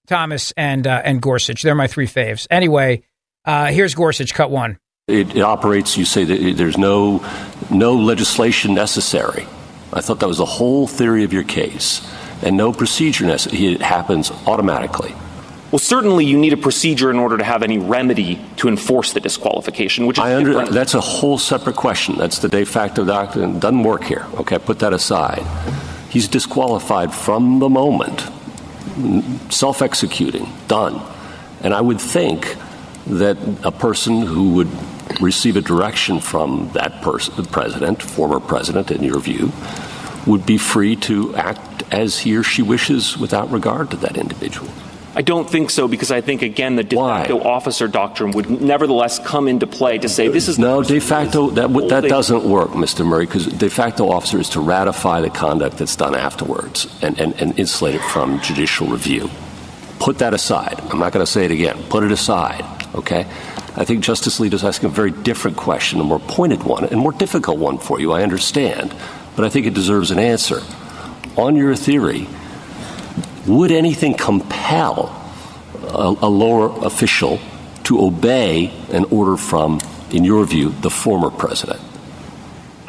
Thomas, 0.07 0.53
and 0.55 0.87
uh, 0.87 1.01
and 1.03 1.21
Gorsuch. 1.21 1.61
They're 1.61 1.75
my 1.75 1.87
three 1.87 2.07
faves. 2.07 2.47
Anyway, 2.49 3.03
uh, 3.45 3.67
here's 3.67 3.93
Gorsuch, 3.93 4.33
cut 4.33 4.49
one. 4.49 4.79
It, 5.07 5.35
it 5.35 5.41
operates. 5.41 5.97
You 5.97 6.05
say 6.05 6.23
that 6.23 6.53
there's 6.55 6.77
no 6.77 7.23
no 7.69 7.93
legislation 7.93 8.73
necessary. 8.73 9.45
I 9.91 10.01
thought 10.01 10.19
that 10.19 10.27
was 10.27 10.37
the 10.37 10.45
whole 10.45 10.87
theory 10.87 11.23
of 11.23 11.33
your 11.33 11.43
case, 11.43 12.07
and 12.43 12.55
no 12.55 12.71
procedure 12.71 13.25
necessary. 13.25 13.73
It 13.73 13.81
happens 13.81 14.31
automatically. 14.45 15.13
Well, 15.71 15.79
certainly 15.79 16.25
you 16.25 16.37
need 16.37 16.53
a 16.53 16.57
procedure 16.57 17.11
in 17.11 17.17
order 17.17 17.37
to 17.37 17.43
have 17.43 17.61
any 17.61 17.77
remedy 17.77 18.43
to 18.57 18.67
enforce 18.67 19.13
the 19.13 19.19
disqualification, 19.19 20.07
which 20.07 20.17
is 20.17 20.23
I 20.23 20.35
under, 20.35 20.51
different. 20.51 20.71
that's 20.71 20.95
a 20.95 21.01
whole 21.01 21.37
separate 21.37 21.75
question. 21.75 22.17
That's 22.17 22.39
the 22.39 22.49
de 22.49 22.65
facto 22.65 23.05
doctrine. 23.05 23.59
Doesn't 23.59 23.83
work 23.83 24.03
here. 24.03 24.25
Okay, 24.35 24.57
put 24.57 24.79
that 24.79 24.93
aside. 24.93 25.43
He's 26.09 26.27
disqualified 26.27 27.13
from 27.13 27.59
the 27.59 27.69
moment, 27.69 28.21
self 29.51 29.83
executing, 29.83 30.51
done. 30.67 31.01
And 31.61 31.73
I 31.73 31.81
would 31.81 32.01
think 32.01 32.55
that 33.05 33.37
a 33.63 33.71
person 33.71 34.21
who 34.21 34.53
would 34.53 34.69
receive 35.19 35.55
a 35.57 35.61
direction 35.61 36.19
from 36.19 36.69
that 36.73 37.01
person, 37.01 37.35
the 37.35 37.43
president, 37.43 38.01
former 38.01 38.39
president, 38.39 38.91
in 38.91 39.03
your 39.03 39.19
view, 39.19 39.51
would 40.25 40.45
be 40.45 40.57
free 40.57 40.95
to 40.95 41.35
act 41.35 41.83
as 41.91 42.19
he 42.19 42.35
or 42.35 42.43
she 42.43 42.61
wishes 42.61 43.17
without 43.17 43.51
regard 43.51 43.89
to 43.91 43.97
that 43.97 44.17
individual. 44.17 44.69
I 45.15 45.21
don't 45.21 45.49
think 45.49 45.71
so 45.71 45.87
because 45.87 46.11
I 46.11 46.21
think 46.21 46.43
again 46.43 46.75
the 46.75 46.83
de 46.83 46.95
facto 46.95 47.41
officer 47.41 47.87
doctrine 47.87 48.31
would 48.31 48.61
nevertheless 48.61 49.17
come 49.19 49.47
into 49.47 49.65
play 49.65 49.97
to 49.97 50.07
say 50.07 50.27
this 50.27 50.47
is 50.47 50.59
no 50.59 50.83
de 50.83 50.99
facto 50.99 51.49
that 51.49 51.67
w- 51.67 51.89
that 51.89 52.03
doesn't 52.03 52.43
work, 52.43 52.69
Mr. 52.69 53.05
Murray, 53.05 53.25
because 53.25 53.47
de 53.47 53.69
facto 53.69 54.09
officer 54.09 54.39
is 54.39 54.49
to 54.49 54.59
ratify 54.59 55.19
the 55.19 55.29
conduct 55.29 55.77
that's 55.77 55.95
done 55.95 56.15
afterwards 56.15 56.87
and, 57.01 57.19
and, 57.19 57.33
and 57.41 57.57
insulate 57.59 57.95
it 57.95 58.01
from 58.01 58.39
judicial 58.41 58.87
review. 58.87 59.29
Put 59.99 60.19
that 60.19 60.33
aside. 60.33 60.79
I'm 60.89 60.99
not 60.99 61.11
going 61.11 61.25
to 61.25 61.31
say 61.31 61.43
it 61.43 61.51
again. 61.51 61.83
Put 61.89 62.03
it 62.03 62.11
aside. 62.11 62.63
Okay. 62.95 63.27
I 63.75 63.85
think 63.85 64.03
Justice 64.03 64.39
Alito's 64.39 64.63
asking 64.63 64.89
a 64.89 64.93
very 64.93 65.11
different 65.11 65.57
question, 65.57 65.99
a 65.99 66.03
more 66.03 66.19
pointed 66.19 66.63
one, 66.63 66.85
and 66.85 66.99
more 66.99 67.11
difficult 67.11 67.59
one 67.59 67.77
for 67.77 67.99
you. 67.99 68.11
I 68.11 68.23
understand, 68.23 68.93
but 69.35 69.45
I 69.45 69.49
think 69.49 69.65
it 69.67 69.73
deserves 69.73 70.11
an 70.11 70.19
answer. 70.19 70.61
On 71.37 71.55
your 71.55 71.75
theory, 71.75 72.27
would 73.47 73.71
anything 73.71 74.15
compel 74.15 75.15
a, 75.83 76.15
a, 76.21 76.29
lower 76.29 76.69
official 76.85 77.39
to 77.83 78.01
obey 78.01 78.71
an 78.91 79.05
order 79.05 79.37
from, 79.37 79.79
in 80.11 80.23
your 80.23 80.45
view, 80.45 80.69
the 80.81 80.89
former 80.89 81.29
president? 81.29 81.79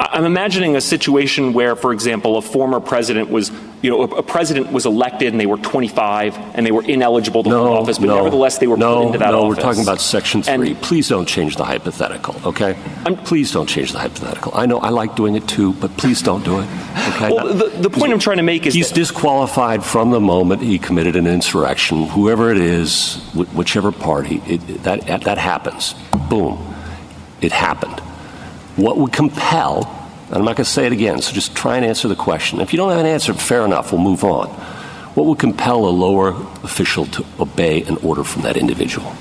I'm 0.09 0.25
imagining 0.25 0.75
a 0.75 0.81
situation 0.81 1.53
where, 1.53 1.75
for 1.75 1.93
example, 1.93 2.37
a 2.37 2.41
former 2.41 2.79
president 2.79 3.29
was, 3.29 3.51
you 3.83 3.91
know, 3.91 4.01
a, 4.01 4.23
president 4.23 4.71
was 4.71 4.87
elected 4.87 5.27
and 5.27 5.39
they 5.39 5.45
were 5.45 5.57
25 5.57 6.37
and 6.55 6.65
they 6.65 6.71
were 6.71 6.83
ineligible 6.83 7.43
to 7.43 7.49
no, 7.49 7.65
hold 7.65 7.77
office, 7.83 7.99
but 7.99 8.07
no, 8.07 8.15
nevertheless 8.15 8.57
they 8.57 8.65
were 8.65 8.77
no, 8.77 8.95
put 8.95 9.05
into 9.07 9.17
that 9.19 9.31
no, 9.31 9.43
office. 9.43 9.57
we're 9.57 9.61
talking 9.61 9.83
about 9.83 10.01
Section 10.01 10.41
3. 10.41 10.73
please 10.75 11.07
don't 11.07 11.27
change 11.27 11.55
the 11.55 11.65
hypothetical, 11.65 12.35
okay? 12.45 12.75
I'm, 13.05 13.15
please 13.15 13.51
don't 13.51 13.67
change 13.67 13.91
the 13.91 13.99
hypothetical. 13.99 14.53
I 14.55 14.65
know 14.65 14.79
I 14.79 14.89
like 14.89 15.15
doing 15.15 15.35
it 15.35 15.47
too, 15.47 15.73
but 15.73 15.95
please 15.97 16.23
don't 16.23 16.43
do 16.43 16.61
it, 16.61 16.67
okay? 17.09 17.31
Well, 17.31 17.53
the, 17.53 17.69
the 17.69 17.89
point 17.91 18.11
I'm 18.11 18.19
trying 18.19 18.37
to 18.37 18.43
make 18.43 18.65
is 18.65 18.73
He's 18.73 18.91
disqualified 18.91 19.83
from 19.85 20.09
the 20.09 20.19
moment 20.19 20.63
he 20.63 20.79
committed 20.79 21.15
an 21.15 21.27
insurrection, 21.27 22.07
whoever 22.07 22.49
it 22.49 22.57
is, 22.57 23.17
whichever 23.35 23.91
party, 23.91 24.41
it, 24.47 24.83
that, 24.83 25.05
that 25.05 25.37
happens. 25.37 25.93
Boom. 26.27 26.73
It 27.41 27.51
happened. 27.51 28.01
What 28.75 28.97
would 28.97 29.13
compel 29.13 30.01
and 30.31 30.37
I'm 30.37 30.45
not 30.45 30.55
going 30.55 30.63
to 30.63 30.71
say 30.71 30.85
it 30.85 30.93
again, 30.93 31.21
so 31.21 31.33
just 31.33 31.57
try 31.57 31.75
and 31.75 31.85
answer 31.85 32.07
the 32.07 32.15
question. 32.15 32.61
If 32.61 32.71
you 32.71 32.77
don't 32.77 32.89
have 32.89 33.01
an 33.01 33.05
answer, 33.05 33.33
fair 33.33 33.65
enough, 33.65 33.91
we'll 33.91 33.99
move 33.99 34.23
on. 34.23 34.47
What 35.13 35.25
would 35.25 35.39
compel 35.39 35.85
a 35.85 35.91
lower 35.91 36.29
official 36.63 37.05
to 37.07 37.25
obey 37.37 37.81
an 37.83 37.97
order 37.97 38.23
from 38.23 38.43
that 38.43 38.55
individual? 38.55 39.13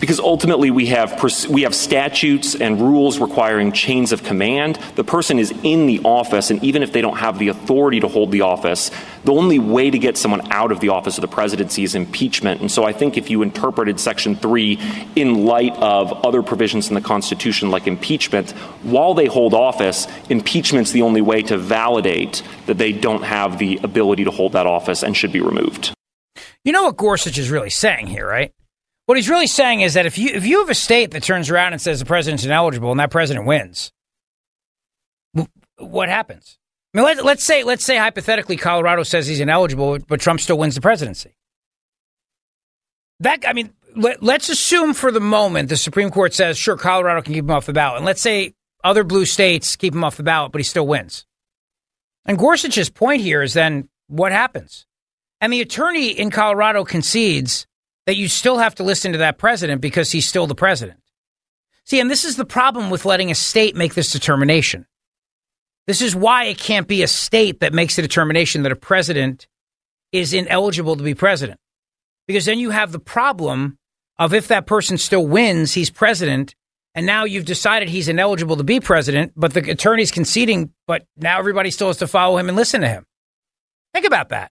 Because 0.00 0.20
ultimately 0.20 0.70
we 0.70 0.86
have 0.86 1.22
we 1.48 1.62
have 1.62 1.74
statutes 1.74 2.54
and 2.54 2.80
rules 2.80 3.18
requiring 3.18 3.72
chains 3.72 4.12
of 4.12 4.22
command. 4.22 4.76
The 4.94 5.04
person 5.04 5.38
is 5.38 5.52
in 5.62 5.86
the 5.86 6.00
office, 6.04 6.50
and 6.50 6.62
even 6.62 6.82
if 6.82 6.92
they 6.92 7.00
don't 7.00 7.16
have 7.16 7.38
the 7.38 7.48
authority 7.48 8.00
to 8.00 8.08
hold 8.08 8.30
the 8.30 8.42
office, 8.42 8.90
the 9.24 9.32
only 9.32 9.58
way 9.58 9.90
to 9.90 9.98
get 9.98 10.16
someone 10.16 10.52
out 10.52 10.72
of 10.72 10.80
the 10.80 10.90
office 10.90 11.18
of 11.18 11.22
the 11.22 11.28
presidency 11.28 11.84
is 11.84 11.94
impeachment. 11.94 12.60
And 12.60 12.70
so 12.70 12.84
I 12.84 12.92
think 12.92 13.16
if 13.16 13.30
you 13.30 13.42
interpreted 13.42 13.98
Section 13.98 14.36
three 14.36 14.78
in 15.16 15.44
light 15.44 15.74
of 15.76 16.12
other 16.24 16.42
provisions 16.42 16.88
in 16.88 16.94
the 16.94 17.00
Constitution, 17.00 17.70
like 17.70 17.86
impeachment, 17.86 18.52
while 18.82 19.14
they 19.14 19.26
hold 19.26 19.54
office, 19.54 20.06
impeachment's 20.28 20.92
the 20.92 21.02
only 21.02 21.20
way 21.20 21.42
to 21.42 21.58
validate 21.58 22.42
that 22.66 22.78
they 22.78 22.92
don't 22.92 23.22
have 23.22 23.58
the 23.58 23.80
ability 23.82 24.24
to 24.24 24.30
hold 24.30 24.52
that 24.52 24.66
office 24.66 25.02
and 25.02 25.16
should 25.16 25.32
be 25.32 25.40
removed. 25.40 25.92
You 26.64 26.72
know 26.72 26.84
what 26.84 26.96
Gorsuch 26.96 27.38
is 27.38 27.50
really 27.50 27.70
saying 27.70 28.08
here, 28.08 28.26
right? 28.26 28.52
What 29.08 29.16
he's 29.16 29.30
really 29.30 29.46
saying 29.46 29.80
is 29.80 29.94
that 29.94 30.04
if 30.04 30.18
you 30.18 30.28
if 30.34 30.44
you 30.44 30.60
have 30.60 30.68
a 30.68 30.74
state 30.74 31.12
that 31.12 31.22
turns 31.22 31.48
around 31.48 31.72
and 31.72 31.80
says 31.80 31.98
the 31.98 32.04
president's 32.04 32.44
ineligible 32.44 32.90
and 32.90 33.00
that 33.00 33.10
president 33.10 33.46
wins, 33.46 33.90
what 35.78 36.10
happens? 36.10 36.58
I 36.92 36.98
mean, 36.98 37.04
let, 37.06 37.24
let's 37.24 37.42
say 37.42 37.64
let's 37.64 37.86
say 37.86 37.96
hypothetically 37.96 38.58
Colorado 38.58 39.04
says 39.04 39.26
he's 39.26 39.40
ineligible, 39.40 39.98
but 40.06 40.20
Trump 40.20 40.40
still 40.40 40.58
wins 40.58 40.74
the 40.74 40.82
presidency. 40.82 41.34
That 43.20 43.48
I 43.48 43.54
mean, 43.54 43.72
let, 43.96 44.22
let's 44.22 44.50
assume 44.50 44.92
for 44.92 45.10
the 45.10 45.20
moment 45.20 45.70
the 45.70 45.78
Supreme 45.78 46.10
Court 46.10 46.34
says 46.34 46.58
sure 46.58 46.76
Colorado 46.76 47.22
can 47.22 47.32
keep 47.32 47.44
him 47.44 47.50
off 47.50 47.64
the 47.64 47.72
ballot, 47.72 47.96
and 47.96 48.04
let's 48.04 48.20
say 48.20 48.52
other 48.84 49.04
blue 49.04 49.24
states 49.24 49.74
keep 49.76 49.94
him 49.94 50.04
off 50.04 50.18
the 50.18 50.22
ballot, 50.22 50.52
but 50.52 50.58
he 50.58 50.64
still 50.64 50.86
wins. 50.86 51.24
And 52.26 52.36
Gorsuch's 52.36 52.90
point 52.90 53.22
here 53.22 53.42
is 53.42 53.54
then 53.54 53.88
what 54.08 54.32
happens? 54.32 54.86
And 55.40 55.50
the 55.50 55.62
attorney 55.62 56.10
in 56.10 56.30
Colorado 56.30 56.84
concedes 56.84 57.66
that 58.08 58.16
you 58.16 58.26
still 58.26 58.56
have 58.56 58.74
to 58.74 58.82
listen 58.82 59.12
to 59.12 59.18
that 59.18 59.36
president 59.36 59.82
because 59.82 60.10
he's 60.10 60.26
still 60.26 60.46
the 60.46 60.54
president. 60.54 60.98
See, 61.84 62.00
and 62.00 62.10
this 62.10 62.24
is 62.24 62.36
the 62.36 62.46
problem 62.46 62.88
with 62.88 63.04
letting 63.04 63.30
a 63.30 63.34
state 63.34 63.76
make 63.76 63.92
this 63.92 64.10
determination. 64.10 64.86
This 65.86 66.00
is 66.00 66.16
why 66.16 66.44
it 66.44 66.56
can't 66.56 66.88
be 66.88 67.02
a 67.02 67.06
state 67.06 67.60
that 67.60 67.74
makes 67.74 67.96
the 67.96 68.02
determination 68.02 68.62
that 68.62 68.72
a 68.72 68.76
president 68.76 69.46
is 70.10 70.32
ineligible 70.32 70.96
to 70.96 71.02
be 71.02 71.14
president. 71.14 71.60
Because 72.26 72.46
then 72.46 72.58
you 72.58 72.70
have 72.70 72.92
the 72.92 72.98
problem 72.98 73.76
of 74.18 74.32
if 74.32 74.48
that 74.48 74.64
person 74.64 74.96
still 74.96 75.26
wins, 75.26 75.74
he's 75.74 75.90
president, 75.90 76.54
and 76.94 77.04
now 77.04 77.24
you've 77.24 77.44
decided 77.44 77.90
he's 77.90 78.08
ineligible 78.08 78.56
to 78.56 78.64
be 78.64 78.80
president, 78.80 79.34
but 79.36 79.52
the 79.52 79.70
attorney's 79.70 80.10
conceding, 80.10 80.72
but 80.86 81.04
now 81.18 81.38
everybody 81.38 81.70
still 81.70 81.88
has 81.88 81.98
to 81.98 82.06
follow 82.06 82.38
him 82.38 82.48
and 82.48 82.56
listen 82.56 82.80
to 82.80 82.88
him. 82.88 83.04
Think 83.92 84.06
about 84.06 84.30
that. 84.30 84.50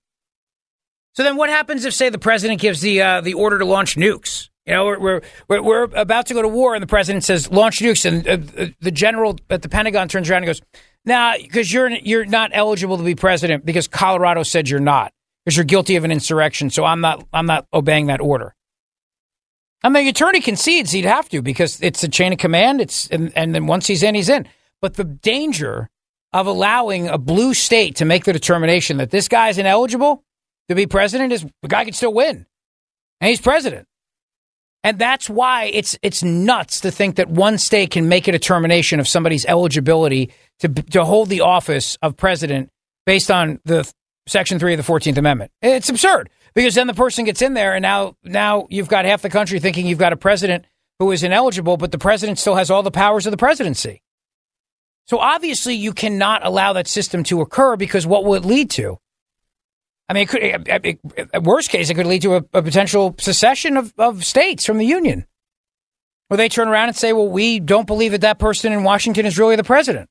So 1.18 1.24
then 1.24 1.36
what 1.36 1.50
happens 1.50 1.84
if, 1.84 1.96
say, 1.96 2.10
the 2.10 2.20
president 2.20 2.62
gives 2.62 2.82
the, 2.82 3.02
uh, 3.02 3.22
the 3.22 3.34
order 3.34 3.58
to 3.58 3.66
launch 3.66 3.96
nukes? 3.96 4.50
You 4.68 4.74
know, 4.74 4.86
we're, 4.86 5.22
we're, 5.48 5.62
we're 5.64 5.84
about 5.96 6.28
to 6.28 6.36
go 6.36 6.44
to 6.44 6.48
war, 6.48 6.76
and 6.76 6.84
the 6.84 6.88
president 6.88 7.24
says, 7.24 7.50
launch 7.50 7.80
nukes. 7.80 8.06
And 8.06 8.28
uh, 8.28 8.68
the 8.82 8.92
general 8.92 9.36
at 9.50 9.64
the 9.64 9.68
Pentagon 9.68 10.10
turns 10.10 10.30
around 10.30 10.44
and 10.44 10.46
goes, 10.46 10.62
nah, 11.06 11.34
because 11.42 11.74
you're, 11.74 11.90
you're 11.90 12.26
not 12.26 12.52
eligible 12.54 12.98
to 12.98 13.04
be 13.04 13.16
president 13.16 13.66
because 13.66 13.88
Colorado 13.88 14.44
said 14.44 14.70
you're 14.70 14.80
not, 14.80 15.12
because 15.44 15.58
you're 15.58 15.66
guilty 15.66 15.96
of 15.96 16.04
an 16.04 16.12
insurrection. 16.12 16.70
So 16.70 16.86
I'm 16.86 17.02
not, 17.02 17.26
I'm 17.34 17.48
not 17.48 17.66
obeying 17.74 18.06
that 18.08 18.22
order. 18.22 18.54
Mean, 19.84 19.94
the 19.94 20.10
attorney 20.10 20.40
concedes 20.40 20.92
he'd 20.92 21.06
have 21.06 21.30
to 21.30 21.42
because 21.42 21.82
it's 21.82 22.04
a 22.04 22.10
chain 22.10 22.32
of 22.32 22.38
command. 22.38 22.80
It's 22.80 23.08
and, 23.08 23.34
and 23.36 23.56
then 23.56 23.66
once 23.66 23.88
he's 23.88 24.04
in, 24.04 24.14
he's 24.14 24.30
in. 24.30 24.48
But 24.84 24.94
the 24.94 25.04
danger 25.04 25.90
of 26.32 26.46
allowing 26.46 27.08
a 27.08 27.18
blue 27.18 27.56
state 27.56 27.96
to 27.96 28.06
make 28.06 28.26
the 28.26 28.34
determination 28.34 28.98
that 28.98 29.10
this 29.10 29.28
guy's 29.28 29.58
ineligible 29.58 30.24
to 30.70 30.76
be 30.76 30.88
president 30.88 31.34
is 31.34 31.46
the 31.62 31.68
guy 31.68 31.86
could 31.86 31.96
still 31.96 32.14
win, 32.14 32.46
and 33.22 33.30
he's 33.30 33.42
president. 33.42 33.88
And 34.84 35.00
that's 35.00 35.30
why 35.30 35.66
it's 35.66 35.98
it's 36.02 36.24
nuts 36.24 36.82
to 36.82 36.92
think 36.92 37.18
that 37.18 37.30
one 37.30 37.58
state 37.58 37.92
can 37.92 38.08
make 38.08 38.28
a 38.28 38.32
determination 38.32 39.00
of 39.00 39.08
somebody's 39.08 39.46
eligibility 39.46 40.32
to 40.60 40.70
to 40.70 41.04
hold 41.04 41.30
the 41.30 41.42
office 41.42 41.98
of 42.02 42.16
president 42.16 42.70
based 43.06 43.30
on 43.30 43.60
the 43.66 43.92
Section 44.28 44.60
Three 44.60 44.74
of 44.74 44.78
the 44.78 44.84
Fourteenth 44.84 45.18
Amendment. 45.18 45.52
It's 45.62 45.90
absurd 45.90 46.30
because 46.54 46.76
then 46.76 46.88
the 46.88 46.94
person 46.94 47.26
gets 47.26 47.42
in 47.42 47.54
there, 47.54 47.74
and 47.76 47.82
now 47.82 48.16
now 48.24 48.68
you've 48.70 48.88
got 48.88 49.06
half 49.06 49.22
the 49.22 49.30
country 49.30 49.60
thinking 49.60 49.88
you've 49.88 50.00
got 50.00 50.14
a 50.14 50.18
president 50.18 50.66
who 51.00 51.12
is 51.12 51.24
ineligible, 51.24 51.78
but 51.78 51.92
the 51.92 51.98
president 51.98 52.40
still 52.40 52.56
has 52.56 52.72
all 52.72 52.84
the 52.84 52.92
powers 52.92 53.26
of 53.26 53.32
the 53.32 53.38
presidency. 53.38 54.02
So 55.06 55.20
obviously, 55.20 55.76
you 55.76 55.94
cannot 55.94 56.46
allow 56.46 56.74
that 56.74 56.88
system 56.88 57.24
to 57.26 57.42
occur 57.42 57.78
because 57.78 58.06
what 58.06 58.26
will 58.26 58.36
it 58.36 58.46
lead 58.46 58.70
to? 58.72 58.98
I 60.10 60.14
mean, 60.14 60.24
it 60.24 60.30
could, 60.30 60.44
it, 60.44 61.00
it, 61.34 61.44
worst 61.44 61.70
case, 61.70 61.90
it 61.90 61.96
could 61.96 62.06
lead 62.06 62.22
to 62.22 62.36
a, 62.36 62.44
a 62.54 62.62
potential 62.62 63.16
secession 63.20 63.76
of, 63.76 63.94
of 63.98 64.24
states 64.24 64.66
from 64.66 64.78
the 64.78 64.86
union, 64.86 65.26
where 66.30 66.38
they 66.38 66.48
turn 66.48 66.70
around 66.70 66.88
and 66.88 66.96
say, 66.96 67.12
"Well, 67.12 67.28
we 67.28 67.60
don't 67.60 67.88
believe 67.88 68.14
that 68.14 68.22
that 68.22 68.40
person 68.40 68.72
in 68.72 68.84
Washington 68.84 69.26
is 69.26 69.38
really 69.38 69.58
the 69.58 69.64
president." 69.64 70.10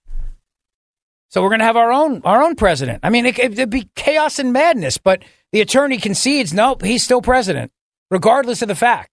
So 1.28 1.42
we're 1.42 1.48
going 1.48 1.60
to 1.60 1.66
have 1.66 1.76
our 1.76 1.92
own 1.92 2.22
our 2.24 2.42
own 2.42 2.56
president. 2.56 3.00
I 3.02 3.10
mean, 3.10 3.26
it, 3.26 3.58
would 3.58 3.70
be 3.70 3.88
chaos 3.96 4.38
and 4.38 4.52
madness. 4.52 4.98
But 4.98 5.22
the 5.52 5.60
attorney 5.60 5.98
concedes, 5.98 6.52
nope, 6.52 6.82
he's 6.82 7.02
still 7.02 7.22
president, 7.22 7.72
regardless 8.10 8.62
of 8.62 8.68
the 8.68 8.74
fact. 8.74 9.10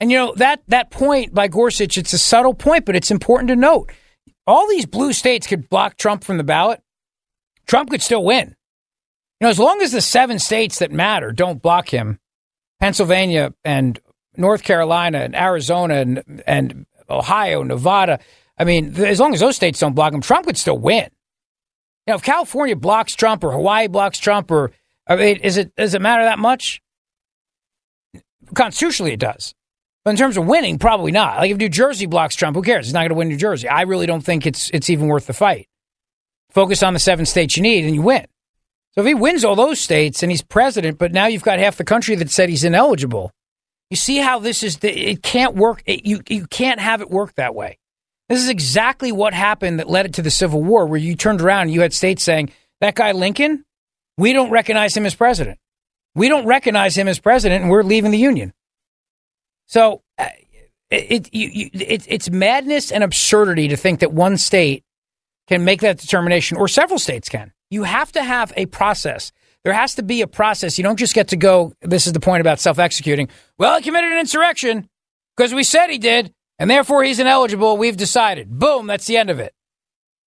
And 0.00 0.10
you 0.10 0.18
know 0.18 0.34
that 0.36 0.62
that 0.68 0.90
point 0.90 1.34
by 1.34 1.48
Gorsuch, 1.48 1.98
it's 1.98 2.12
a 2.12 2.18
subtle 2.18 2.54
point, 2.54 2.84
but 2.84 2.96
it's 2.96 3.10
important 3.10 3.48
to 3.48 3.56
note. 3.56 3.92
All 4.46 4.66
these 4.68 4.86
blue 4.86 5.12
states 5.12 5.46
could 5.46 5.68
block 5.68 5.96
Trump 5.96 6.24
from 6.24 6.38
the 6.38 6.44
ballot. 6.44 6.80
Trump 7.66 7.90
could 7.90 8.02
still 8.02 8.24
win. 8.24 8.56
You 9.40 9.46
know, 9.46 9.50
as 9.50 9.58
long 9.58 9.80
as 9.82 9.92
the 9.92 10.00
seven 10.00 10.38
states 10.38 10.80
that 10.80 10.90
matter 10.90 11.30
don't 11.32 11.62
block 11.62 11.88
him, 11.88 12.18
Pennsylvania 12.80 13.54
and 13.64 13.98
North 14.36 14.62
Carolina 14.62 15.18
and 15.18 15.36
Arizona 15.36 15.94
and, 15.96 16.42
and 16.46 16.86
Ohio, 17.08 17.62
Nevada, 17.62 18.18
I 18.58 18.64
mean, 18.64 18.96
as 18.96 19.20
long 19.20 19.34
as 19.34 19.40
those 19.40 19.56
states 19.56 19.78
don't 19.78 19.94
block 19.94 20.12
him, 20.12 20.20
Trump 20.20 20.46
could 20.46 20.58
still 20.58 20.78
win. 20.78 21.08
You 22.06 22.12
know, 22.12 22.16
if 22.16 22.22
California 22.22 22.74
blocks 22.74 23.14
Trump 23.14 23.44
or 23.44 23.52
Hawaii 23.52 23.86
blocks 23.86 24.18
Trump, 24.18 24.50
or 24.50 24.72
I 25.06 25.16
mean, 25.16 25.36
is 25.36 25.56
it 25.56 25.74
does 25.76 25.94
it 25.94 26.02
matter 26.02 26.24
that 26.24 26.38
much? 26.38 26.82
Constitutionally, 28.54 29.12
it 29.12 29.20
does. 29.20 29.54
But 30.04 30.12
in 30.12 30.16
terms 30.16 30.36
of 30.36 30.46
winning, 30.46 30.78
probably 30.78 31.12
not. 31.12 31.38
Like 31.38 31.50
if 31.50 31.58
New 31.58 31.68
Jersey 31.68 32.06
blocks 32.06 32.34
Trump, 32.34 32.56
who 32.56 32.62
cares? 32.62 32.86
He's 32.86 32.94
not 32.94 33.00
going 33.00 33.10
to 33.10 33.14
win 33.14 33.28
New 33.28 33.36
Jersey. 33.36 33.68
I 33.68 33.82
really 33.82 34.06
don't 34.06 34.22
think 34.22 34.46
it's 34.46 34.70
it's 34.70 34.90
even 34.90 35.06
worth 35.06 35.26
the 35.26 35.34
fight. 35.34 35.68
Focus 36.50 36.82
on 36.82 36.94
the 36.94 36.98
seven 36.98 37.26
states 37.26 37.56
you 37.56 37.62
need, 37.62 37.84
and 37.84 37.94
you 37.94 38.02
win. 38.02 38.26
So 38.98 39.02
if 39.02 39.06
he 39.06 39.14
wins 39.14 39.44
all 39.44 39.54
those 39.54 39.78
states 39.78 40.24
and 40.24 40.32
he's 40.32 40.42
president, 40.42 40.98
but 40.98 41.12
now 41.12 41.28
you've 41.28 41.44
got 41.44 41.60
half 41.60 41.76
the 41.76 41.84
country 41.84 42.16
that 42.16 42.32
said 42.32 42.48
he's 42.48 42.64
ineligible, 42.64 43.30
you 43.90 43.96
see 43.96 44.16
how 44.16 44.40
this 44.40 44.64
is? 44.64 44.78
The, 44.78 44.90
it 44.90 45.22
can't 45.22 45.54
work. 45.54 45.84
It, 45.86 46.04
you 46.04 46.20
you 46.28 46.48
can't 46.48 46.80
have 46.80 47.00
it 47.00 47.08
work 47.08 47.36
that 47.36 47.54
way. 47.54 47.78
This 48.28 48.42
is 48.42 48.48
exactly 48.48 49.12
what 49.12 49.34
happened 49.34 49.78
that 49.78 49.88
led 49.88 50.06
it 50.06 50.14
to 50.14 50.22
the 50.22 50.32
Civil 50.32 50.64
War, 50.64 50.84
where 50.84 50.98
you 50.98 51.14
turned 51.14 51.40
around 51.40 51.62
and 51.62 51.70
you 51.70 51.82
had 51.82 51.92
states 51.92 52.24
saying 52.24 52.50
that 52.80 52.96
guy 52.96 53.12
Lincoln, 53.12 53.64
we 54.16 54.32
don't 54.32 54.50
recognize 54.50 54.96
him 54.96 55.06
as 55.06 55.14
president. 55.14 55.60
We 56.16 56.28
don't 56.28 56.46
recognize 56.46 56.98
him 56.98 57.06
as 57.06 57.20
president, 57.20 57.62
and 57.62 57.70
we're 57.70 57.84
leaving 57.84 58.10
the 58.10 58.18
Union. 58.18 58.52
So 59.66 60.02
uh, 60.18 60.26
it, 60.90 61.32
you, 61.32 61.70
it, 61.72 62.04
it's 62.08 62.30
madness 62.30 62.90
and 62.90 63.04
absurdity 63.04 63.68
to 63.68 63.76
think 63.76 64.00
that 64.00 64.12
one 64.12 64.36
state 64.38 64.82
can 65.46 65.64
make 65.64 65.82
that 65.82 65.98
determination, 65.98 66.56
or 66.56 66.66
several 66.66 66.98
states 66.98 67.28
can. 67.28 67.52
You 67.70 67.82
have 67.82 68.12
to 68.12 68.22
have 68.22 68.52
a 68.56 68.66
process. 68.66 69.32
There 69.64 69.72
has 69.72 69.94
to 69.96 70.02
be 70.02 70.22
a 70.22 70.26
process. 70.26 70.78
You 70.78 70.84
don't 70.84 70.98
just 70.98 71.14
get 71.14 71.28
to 71.28 71.36
go, 71.36 71.72
this 71.82 72.06
is 72.06 72.12
the 72.12 72.20
point 72.20 72.40
about 72.40 72.60
self 72.60 72.78
executing. 72.78 73.28
Well, 73.58 73.76
he 73.76 73.82
committed 73.82 74.12
an 74.12 74.18
insurrection 74.18 74.88
because 75.36 75.52
we 75.52 75.64
said 75.64 75.88
he 75.88 75.98
did, 75.98 76.32
and 76.58 76.70
therefore 76.70 77.04
he's 77.04 77.20
ineligible. 77.20 77.76
We've 77.76 77.96
decided. 77.96 78.58
Boom, 78.58 78.86
that's 78.86 79.06
the 79.06 79.16
end 79.16 79.30
of 79.30 79.38
it. 79.38 79.54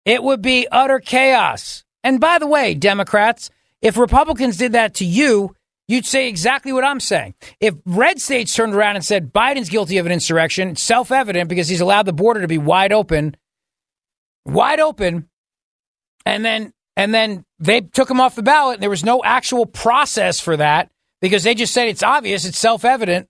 It 0.06 0.24
would 0.24 0.42
be 0.42 0.68
utter 0.72 1.00
chaos. 1.00 1.84
And 2.04 2.20
by 2.20 2.40
the 2.40 2.48
way, 2.48 2.74
Democrats, 2.74 3.50
if 3.82 3.98
Republicans 3.98 4.58
did 4.58 4.72
that 4.74 4.96
to 4.96 5.06
you, 5.06 5.56
you'd 5.88 6.06
say 6.06 6.28
exactly 6.28 6.74
what 6.74 6.84
I'm 6.84 7.00
saying. 7.00 7.36
If 7.60 7.76
red 7.86 8.20
states 8.20 8.56
turned 8.56 8.74
around 8.74 8.96
and 8.96 9.06
said 9.06 9.34
Biden's 9.34 9.70
guilty 9.70 9.98
of 9.98 10.06
an 10.06 10.12
insurrection, 10.12 10.76
self 10.76 11.12
evident 11.12 11.50
because 11.50 11.68
he's 11.68 11.82
allowed 11.82 12.06
the 12.06 12.14
border 12.14 12.42
to 12.42 12.48
be 12.48 12.58
wide 12.58 12.92
open, 12.92 13.36
wide 14.46 14.80
open, 14.80 15.30
and 16.26 16.44
then 16.46 16.74
and 16.96 17.14
then 17.14 17.46
they 17.60 17.82
took 17.82 18.10
him 18.10 18.20
off 18.20 18.36
the 18.36 18.44
ballot. 18.44 18.76
And 18.76 18.84
there 18.84 18.90
was 18.90 19.04
no 19.04 19.24
actual 19.24 19.66
process 19.66 20.40
for 20.40 20.58
that 20.58 20.92
because 21.22 21.44
they 21.44 21.56
just 21.56 21.74
said 21.74 21.88
it's 21.88 22.04
obvious, 22.04 22.46
it's 22.46 22.58
self 22.60 22.84
evident. 22.84 23.28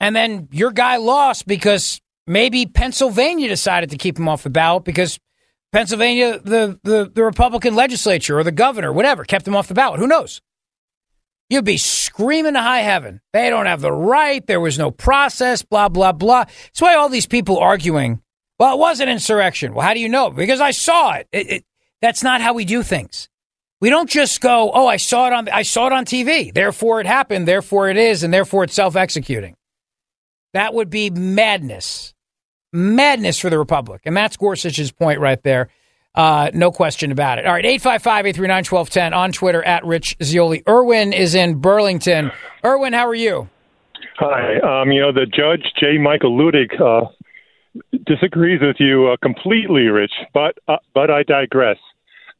And 0.00 0.16
then 0.16 0.48
your 0.50 0.70
guy 0.70 0.96
lost 0.96 1.46
because 1.46 2.00
maybe 2.26 2.66
Pennsylvania 2.66 3.48
decided 3.48 3.90
to 3.90 3.98
keep 3.98 4.18
him 4.18 4.28
off 4.28 4.42
the 4.42 4.50
ballot 4.50 4.84
because 4.84 5.18
Pennsylvania, 5.72 6.38
the, 6.38 6.78
the, 6.82 7.10
the 7.14 7.22
Republican 7.22 7.74
legislature 7.74 8.38
or 8.38 8.44
the 8.44 8.52
governor, 8.52 8.92
whatever, 8.92 9.24
kept 9.24 9.46
him 9.46 9.54
off 9.54 9.68
the 9.68 9.74
ballot. 9.74 10.00
Who 10.00 10.06
knows? 10.06 10.40
You'd 11.48 11.64
be 11.64 11.78
screaming 11.78 12.54
to 12.54 12.60
high 12.60 12.80
heaven. 12.80 13.20
They 13.32 13.50
don't 13.50 13.66
have 13.66 13.80
the 13.80 13.92
right. 13.92 14.46
There 14.46 14.60
was 14.60 14.78
no 14.78 14.90
process, 14.90 15.62
blah, 15.62 15.88
blah, 15.88 16.12
blah. 16.12 16.44
That's 16.44 16.80
why 16.80 16.94
all 16.94 17.08
these 17.08 17.26
people 17.26 17.58
arguing, 17.58 18.22
well, 18.58 18.74
it 18.74 18.78
was 18.78 19.00
an 19.00 19.08
insurrection. 19.08 19.74
Well, 19.74 19.86
how 19.86 19.94
do 19.94 20.00
you 20.00 20.08
know? 20.08 20.30
Because 20.30 20.60
I 20.60 20.70
saw 20.70 21.14
it. 21.14 21.28
it, 21.32 21.50
it 21.50 21.64
that's 22.00 22.22
not 22.22 22.40
how 22.40 22.54
we 22.54 22.64
do 22.64 22.82
things. 22.82 23.28
We 23.80 23.90
don't 23.90 24.10
just 24.10 24.40
go, 24.40 24.70
"Oh, 24.72 24.86
I 24.86 24.96
saw 24.96 25.26
it 25.26 25.32
on 25.32 25.48
I 25.48 25.62
saw 25.62 25.86
it 25.86 25.92
on 25.92 26.04
TV. 26.04 26.52
Therefore 26.52 27.00
it 27.00 27.06
happened, 27.06 27.48
therefore 27.48 27.88
it 27.88 27.96
is, 27.96 28.22
and 28.22 28.32
therefore 28.32 28.64
it's 28.64 28.74
self-executing." 28.74 29.56
That 30.52 30.74
would 30.74 30.90
be 30.90 31.10
madness. 31.10 32.14
Madness 32.72 33.38
for 33.38 33.50
the 33.50 33.58
Republic. 33.58 34.02
And 34.04 34.16
that's 34.16 34.36
Gorsuch's 34.36 34.92
point 34.92 35.20
right 35.20 35.42
there. 35.42 35.68
Uh, 36.14 36.50
no 36.54 36.72
question 36.72 37.12
about 37.12 37.38
it. 37.38 37.46
All 37.46 37.52
right, 37.52 37.64
855 37.64 38.26
839 38.26 38.64
1210 38.64 39.14
on 39.14 39.32
Twitter 39.32 39.62
at 39.62 39.84
Rich 39.84 40.16
Zeoli. 40.22 40.62
Irwin 40.68 41.12
is 41.12 41.36
in 41.36 41.60
Burlington. 41.60 42.32
Irwin, 42.64 42.92
how 42.92 43.06
are 43.06 43.14
you? 43.14 43.48
Hi. 44.18 44.58
Um, 44.58 44.90
you 44.90 45.00
know, 45.00 45.12
the 45.12 45.26
judge, 45.26 45.62
J. 45.78 45.98
Michael 45.98 46.36
Luttig, 46.36 46.80
uh, 46.80 47.08
disagrees 48.06 48.60
with 48.60 48.76
you 48.78 49.08
uh, 49.08 49.16
completely, 49.22 49.86
Rich, 49.86 50.12
but, 50.34 50.58
uh, 50.68 50.76
but 50.94 51.10
I 51.10 51.22
digress. 51.22 51.78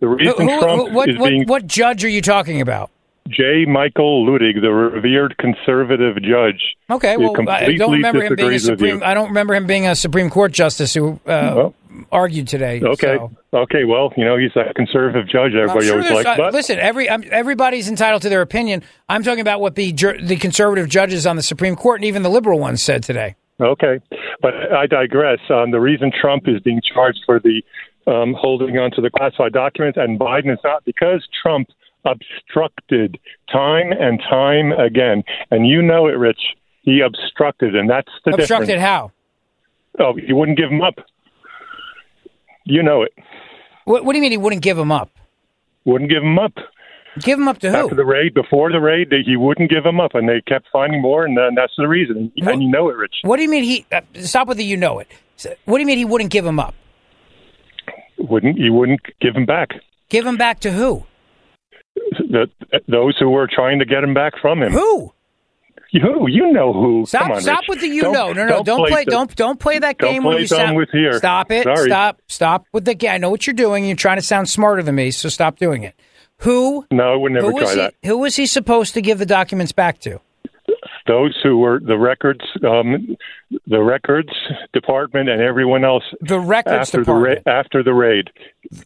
The 0.00 0.08
reason 0.08 0.48
who, 0.48 0.58
Trump 0.60 0.88
who, 0.88 0.94
what, 0.94 1.08
is 1.08 1.18
what, 1.18 1.28
being 1.28 1.46
what 1.46 1.66
judge 1.66 2.04
are 2.04 2.08
you 2.08 2.22
talking 2.22 2.60
about? 2.60 2.90
J. 3.28 3.64
Michael 3.66 4.26
Luttig, 4.26 4.60
the 4.60 4.72
revered 4.72 5.36
conservative 5.38 6.16
judge. 6.22 6.76
Okay, 6.90 7.16
well, 7.16 7.34
I 7.48 7.76
don't 7.76 7.92
remember 7.92 8.22
him 8.22 8.34
being 8.34 8.48
a 8.48 8.52
disagrees 8.52 8.70
with 8.70 8.80
you. 8.80 8.88
supreme. 8.88 9.08
I 9.08 9.14
don't 9.14 9.28
remember 9.28 9.54
him 9.54 9.66
being 9.66 9.86
a 9.86 9.94
Supreme 9.94 10.30
Court 10.30 10.52
justice 10.52 10.94
who 10.94 11.20
uh, 11.26 11.70
argued 12.10 12.48
today. 12.48 12.80
Okay. 12.82 13.16
so. 13.18 13.30
Okay. 13.52 13.84
Well, 13.84 14.12
you 14.16 14.24
know, 14.24 14.36
he's 14.36 14.50
a 14.56 14.72
conservative 14.74 15.28
judge. 15.28 15.52
Everybody 15.54 15.86
sure 15.86 16.02
always 16.02 16.26
uh, 16.26 16.36
But 16.36 16.54
listen, 16.54 16.78
every 16.78 17.08
um, 17.08 17.22
everybody's 17.30 17.88
entitled 17.88 18.22
to 18.22 18.28
their 18.28 18.42
opinion. 18.42 18.82
I'm 19.08 19.22
talking 19.22 19.40
about 19.40 19.60
what 19.60 19.76
the 19.76 19.92
the 19.92 20.36
conservative 20.36 20.88
judges 20.88 21.26
on 21.26 21.36
the 21.36 21.42
Supreme 21.42 21.76
Court 21.76 22.00
and 22.00 22.06
even 22.06 22.22
the 22.22 22.30
liberal 22.30 22.58
ones 22.58 22.82
said 22.82 23.02
today. 23.02 23.36
Okay, 23.60 24.00
but 24.40 24.54
I 24.72 24.86
digress. 24.86 25.38
Um, 25.50 25.70
the 25.70 25.80
reason 25.80 26.10
Trump 26.18 26.44
is 26.46 26.60
being 26.60 26.80
charged 26.82 27.20
for 27.26 27.40
the 27.40 27.62
um, 28.06 28.34
holding 28.38 28.78
on 28.78 28.90
to 28.92 29.00
the 29.00 29.10
classified 29.10 29.52
documents 29.52 29.98
and 30.00 30.18
Biden 30.18 30.52
is 30.52 30.58
not 30.64 30.84
because 30.84 31.26
Trump 31.42 31.68
obstructed 32.04 33.18
time 33.52 33.92
and 33.92 34.20
time 34.20 34.72
again, 34.72 35.22
and 35.50 35.66
you 35.66 35.82
know 35.82 36.06
it, 36.06 36.12
Rich. 36.12 36.40
He 36.82 37.02
obstructed, 37.02 37.76
and 37.76 37.90
that's 37.90 38.08
the 38.24 38.32
Obstructed 38.32 38.66
difference. 38.66 38.82
how? 38.82 39.12
Oh, 39.98 40.14
he 40.14 40.32
wouldn't 40.32 40.56
give 40.56 40.70
him 40.70 40.80
up. 40.80 40.94
You 42.64 42.82
know 42.82 43.02
it. 43.02 43.12
What, 43.84 44.04
what 44.04 44.12
do 44.12 44.16
you 44.16 44.22
mean 44.22 44.30
he 44.30 44.38
wouldn't 44.38 44.62
give 44.62 44.78
him 44.78 44.90
up? 44.90 45.10
Wouldn't 45.84 46.10
give 46.10 46.22
him 46.22 46.38
up. 46.38 46.52
Give 47.18 47.38
him 47.38 47.48
up 47.48 47.58
to 47.60 47.70
who? 47.70 47.76
After 47.76 47.96
the 47.96 48.04
raid, 48.04 48.34
before 48.34 48.70
the 48.70 48.80
raid, 48.80 49.10
they, 49.10 49.22
he 49.26 49.36
wouldn't 49.36 49.68
give 49.70 49.84
him 49.84 49.98
up, 50.00 50.14
and 50.14 50.28
they 50.28 50.40
kept 50.46 50.66
finding 50.72 51.02
more, 51.02 51.24
and 51.26 51.36
then 51.36 51.54
that's 51.56 51.72
the 51.76 51.88
reason. 51.88 52.32
And 52.36 52.62
you 52.62 52.70
know 52.70 52.88
it, 52.88 52.96
Rich. 52.96 53.16
What 53.22 53.36
do 53.38 53.42
you 53.42 53.48
mean 53.50 53.64
he? 53.64 53.84
Uh, 53.90 54.00
stop 54.20 54.46
with 54.48 54.58
the 54.58 54.64
you 54.64 54.76
know 54.76 55.00
it. 55.00 55.08
What 55.64 55.78
do 55.78 55.80
you 55.80 55.86
mean 55.86 55.98
he 55.98 56.04
wouldn't 56.04 56.30
give 56.30 56.46
him 56.46 56.60
up? 56.60 56.74
Wouldn't 58.18 58.58
he 58.58 58.70
wouldn't 58.70 59.00
give 59.20 59.34
him 59.34 59.46
back? 59.46 59.70
Give 60.08 60.24
him 60.26 60.36
back 60.36 60.60
to 60.60 60.70
who? 60.70 61.04
The, 62.18 62.48
those 62.88 63.16
who 63.18 63.30
were 63.30 63.48
trying 63.52 63.78
to 63.80 63.84
get 63.84 64.04
him 64.04 64.14
back 64.14 64.34
from 64.40 64.62
him. 64.62 64.72
Who? 64.72 65.12
You, 65.92 66.26
you 66.28 66.52
know 66.52 66.72
who? 66.72 67.04
Stop! 67.06 67.30
On, 67.30 67.40
stop 67.40 67.60
Rich. 67.62 67.68
with 67.68 67.80
the 67.80 67.88
you 67.88 68.02
Don't- 68.02 68.12
know. 68.12 68.32
No, 68.32 68.46
no, 68.46 68.62
don't, 68.62 68.86
play. 68.88 69.04
the- 69.04 69.10
don't 69.10 69.34
don't 69.34 69.58
play 69.58 69.78
that 69.80 69.98
don't 69.98 70.12
game 70.12 70.22
play 70.22 70.42
you 70.42 70.46
dumb 70.46 70.58
sound. 70.58 70.76
with 70.76 70.90
here. 70.92 71.14
Stop 71.14 71.50
it! 71.50 71.64
Sorry. 71.64 71.86
Stop! 71.88 72.22
Stop 72.28 72.66
with 72.72 72.84
the 72.84 72.94
game. 72.94 73.10
I 73.10 73.18
know 73.18 73.30
what 73.30 73.46
you're 73.46 73.54
doing. 73.54 73.84
You're 73.84 73.96
trying 73.96 74.18
to 74.18 74.22
sound 74.22 74.48
smarter 74.48 74.82
than 74.84 74.94
me, 74.94 75.10
so 75.10 75.28
stop 75.28 75.58
doing 75.58 75.82
it. 75.82 75.94
Who? 76.40 76.86
No, 76.90 77.12
I 77.12 77.16
would 77.16 77.32
never 77.32 77.52
try 77.52 77.70
he, 77.70 77.76
that. 77.76 77.94
Who 78.04 78.18
was 78.18 78.36
he 78.36 78.46
supposed 78.46 78.94
to 78.94 79.02
give 79.02 79.18
the 79.18 79.26
documents 79.26 79.72
back 79.72 79.98
to? 80.00 80.20
Those 81.06 81.38
who 81.42 81.58
were 81.58 81.80
the 81.80 81.98
records, 81.98 82.44
um, 82.66 83.16
the 83.66 83.82
records 83.82 84.30
department, 84.72 85.28
and 85.28 85.42
everyone 85.42 85.84
else. 85.84 86.04
The 86.20 86.38
records 86.38 86.88
after 86.88 86.98
department. 87.00 87.44
The 87.44 87.50
ra- 87.50 87.58
after 87.58 87.82
the 87.82 87.94
raid, 87.94 88.30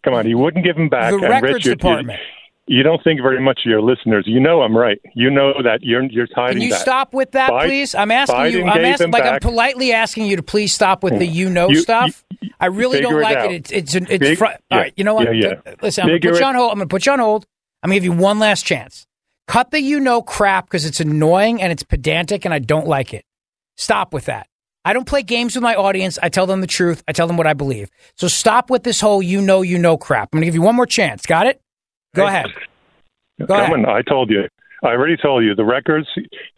come 0.02 0.14
on, 0.14 0.26
he 0.26 0.34
wouldn't 0.34 0.64
give 0.64 0.76
them 0.76 0.88
back. 0.88 1.11
The 1.11 1.18
and 1.18 1.28
records 1.28 1.52
Rich, 1.55 1.66
you- 1.66 1.70
you- 1.72 1.76
department. 1.76 2.20
You, 2.67 2.83
don't 2.83 3.03
think 3.05 3.21
very 3.21 3.41
much 3.41 3.61
of 3.65 3.71
your 3.71 3.83
listeners. 3.83 4.25
You 4.27 4.41
know 4.41 4.62
I'm 4.62 4.77
right. 4.77 4.99
You 5.15 5.31
know 5.31 5.53
that 5.62 5.81
you're 5.83 6.03
you're 6.05 6.27
hiding 6.35 6.55
Can 6.59 6.62
you 6.62 6.71
that. 6.71 6.81
stop 6.81 7.12
with 7.12 7.33
that, 7.33 7.51
Biden- 7.51 7.67
please? 7.67 7.95
I'm 7.95 8.11
asking 8.11 8.53
you. 8.53 8.65
I'm 8.65 8.85
asking, 8.85 9.11
like 9.11 9.25
I'm 9.25 9.41
politely 9.41 9.93
asking 9.93 10.27
you 10.27 10.37
to 10.37 10.43
please 10.43 10.73
stop 10.73 11.03
with 11.03 11.19
the 11.19 11.27
you 11.27 11.51
know 11.51 11.69
You- 11.69 11.81
stuff. 11.81 12.25
I 12.61 12.67
really 12.67 13.01
don't 13.01 13.21
like 13.21 13.37
out. 13.37 13.53
it. 13.53 13.71
It's 13.73 13.95
it's 13.95 14.11
it's 14.11 14.25
Fig- 14.27 14.39
fr- 14.39 14.45
yeah, 14.47 14.57
all 14.71 14.79
right. 14.79 14.93
You 14.97 15.05
know 15.05 15.15
what? 15.15 15.35
yeah, 15.35 15.55
yeah. 15.67 15.75
Listen, 15.83 16.03
I'm 16.05 16.09
gonna 16.09 16.21
put 16.21 16.41
you 16.41 16.47
on 16.47 16.55
hold. 16.55 16.71
I'm 16.73 16.79
gonna 16.79 16.87
put 16.89 17.07
you 17.07 17.12
on 17.12 17.19
hold. 17.19 17.47
I'm 17.83 17.89
gonna 17.89 17.97
give 17.97 18.05
you 18.05 18.12
one 18.12 18.39
last 18.39 18.65
chance. 18.65 19.07
Cut 19.47 19.71
the 19.71 19.81
you 19.81 20.01
know 20.01 20.23
crap 20.23 20.65
because 20.67 20.87
it's 20.87 21.01
annoying 21.01 21.61
and 21.61 21.71
it's 21.71 21.83
pedantic 21.83 22.45
and 22.47 22.55
I 22.55 22.61
don't 22.61 22.87
like 22.87 23.12
it. 23.12 23.25
Stop 23.77 24.15
with 24.15 24.25
that. 24.27 24.47
I 24.87 24.93
don't 24.93 25.07
play 25.07 25.23
games 25.23 25.55
with 25.55 25.62
my 25.62 25.75
audience. 25.75 26.19
I 26.23 26.29
tell 26.31 26.47
them 26.47 26.61
the 26.62 26.67
truth. 26.67 27.03
I 27.09 27.12
tell 27.12 27.27
them 27.27 27.37
what 27.37 27.47
I 27.47 27.53
believe. 27.55 27.91
So 28.17 28.29
stop 28.29 28.71
with 28.71 28.85
this 28.85 29.01
whole 29.01 29.23
you 29.23 29.43
know 29.43 29.61
you 29.62 29.79
know 29.79 29.99
crap. 29.99 30.31
I'm 30.33 30.39
gonna 30.39 30.47
give 30.47 30.55
you 30.55 30.62
one 30.62 30.77
more 30.77 30.87
chance. 30.87 31.27
Got 31.27 31.47
it? 31.47 31.61
Go 32.15 32.27
ahead. 32.27 32.47
Go 33.47 33.55
ahead. 33.55 33.73
On, 33.73 33.87
I 33.87 34.03
told 34.03 34.31
you. 34.31 34.49
I 34.83 34.89
already 34.89 35.17
told 35.17 35.45
you. 35.45 35.55
The 35.55 35.65
records 35.65 36.07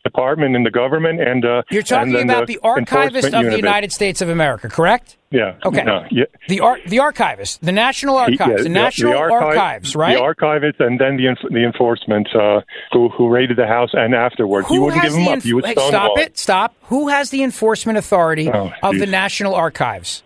department 0.02 0.56
in 0.56 0.64
the 0.64 0.70
government 0.70 1.20
and 1.20 1.44
uh, 1.44 1.62
You're 1.70 1.82
talking 1.82 2.16
and 2.16 2.28
about 2.28 2.48
the, 2.48 2.58
archivist 2.60 3.26
enforcement 3.26 3.34
of 3.46 3.50
the. 3.52 3.56
United 3.56 3.92
States 3.92 4.20
of 4.20 4.28
America, 4.28 4.68
correct? 4.68 5.16
Yeah. 5.30 5.56
Okay. 5.64 5.84
No, 5.84 6.04
yeah. 6.10 6.24
The 6.48 6.58
ar- 6.60 6.80
the 6.88 6.98
archivist, 6.98 7.62
the 7.62 7.70
National 7.70 8.16
Archives, 8.16 8.40
yeah, 8.40 8.62
the 8.62 8.68
National 8.68 9.16
archive- 9.16 9.42
Archives, 9.42 9.94
right? 9.94 10.14
The 10.16 10.20
archivists 10.20 10.80
and 10.80 11.00
then 11.00 11.16
the 11.16 11.24
enf- 11.26 11.52
the 11.52 11.64
enforcement 11.64 12.28
uh, 12.34 12.62
who 12.92 13.10
who 13.10 13.28
raided 13.28 13.56
the 13.58 13.66
house 13.66 13.90
and 13.92 14.12
afterwards. 14.14 14.68
you 14.70 14.80
wouldn't 14.82 15.02
give 15.02 15.14
him 15.14 15.24
the 15.24 15.30
up. 15.30 15.44
You 15.44 15.56
would 15.56 15.66
hey, 15.66 15.74
stop 15.74 16.18
it! 16.18 16.36
Stop. 16.36 16.74
Who 16.84 17.08
has 17.08 17.30
the 17.30 17.44
enforcement 17.44 17.96
authority 17.96 18.50
Oh, 18.50 18.72
of 18.82 18.98
the. 18.98 19.06
National 19.06 19.54
Archives? 19.54 20.24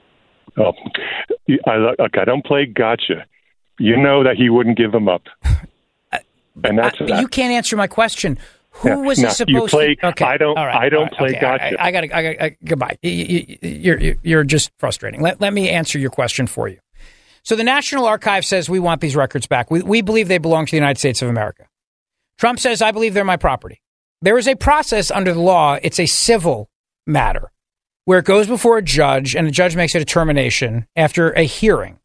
Oh, 0.57 0.72
I, 1.66 1.76
look, 1.76 2.16
I 2.18 2.24
don't 2.24 2.45
play 2.45 2.64
gotcha. 2.66 3.26
You 3.81 3.97
know 3.97 4.22
that 4.22 4.37
he 4.37 4.51
wouldn't 4.51 4.76
give 4.76 4.93
them 4.93 5.09
up. 5.09 5.22
And 6.64 6.76
that's 6.78 7.01
I- 7.01 7.07
that. 7.07 7.20
you 7.20 7.28
can't 7.28 7.53
answer 7.53 7.76
my 7.76 7.87
question. 7.87 8.37
Who 8.72 8.89
Yeah, 8.91 8.97
was 8.97 9.18
no, 9.18 9.28
he 9.28 9.28
you 9.28 9.35
supposed 9.35 9.70
play- 9.70 9.95
to? 9.95 10.07
Okay, 10.09 10.24
I 10.24 10.37
don't- 10.37 10.57
right, 10.57 10.74
I 10.74 10.89
don't 10.91 11.05
right, 11.05 11.12
play 11.12 11.28
okay, 11.31 11.41
gotcha. 11.41 11.83
I, 11.83 11.91
got 11.91 12.01
to. 12.03 12.16
I 12.16 12.22
got. 12.35 12.43
I, 12.43 12.57
goodbye. 12.64 12.99
You, 13.03 13.11
you, 13.12 13.59
you're 13.62 14.14
you're- 14.22 14.45
just 14.47 14.70
frustrating. 14.78 15.22
Let 15.22 15.41
let 15.41 15.55
me 15.55 15.70
answer 15.70 15.99
your 15.99 16.11
question 16.11 16.47
for 16.47 16.68
you. 16.68 16.78
So 17.45 17.57
the 17.57 17.64
National 17.64 18.05
Archive 18.05 18.45
says 18.45 18.68
we 18.68 18.78
want 18.81 19.01
these 19.01 19.16
records 19.16 19.47
back. 19.47 19.70
We 19.70 19.81
we 19.83 20.03
believe 20.03 20.28
they 20.28 20.39
belong 20.39 20.66
to 20.66 20.70
the 20.72 20.76
United 20.76 20.99
States 20.99 21.22
of 21.22 21.28
America. 21.28 21.66
Trump 22.37 22.59
says 22.59 22.83
I 22.83 22.91
believe 22.91 23.14
they're 23.14 23.24
my 23.24 23.39
property. 23.39 23.81
There 24.20 24.37
is 24.37 24.47
a 24.47 24.57
process 24.57 25.11
under 25.11 25.33
the 25.33 25.41
law. 25.41 25.78
It's 25.83 25.99
a 26.01 26.07
civil 26.07 26.68
matter 27.07 27.51
where 28.05 28.18
it 28.18 28.26
goes 28.26 28.47
before 28.49 28.76
a 28.76 28.83
judge 28.83 29.35
and 29.35 29.47
the 29.47 29.51
judge 29.53 29.76
makes 29.76 29.95
a 29.95 29.99
determination 30.01 30.87
after 30.97 31.31
a 31.31 31.45
hearing. 31.45 31.99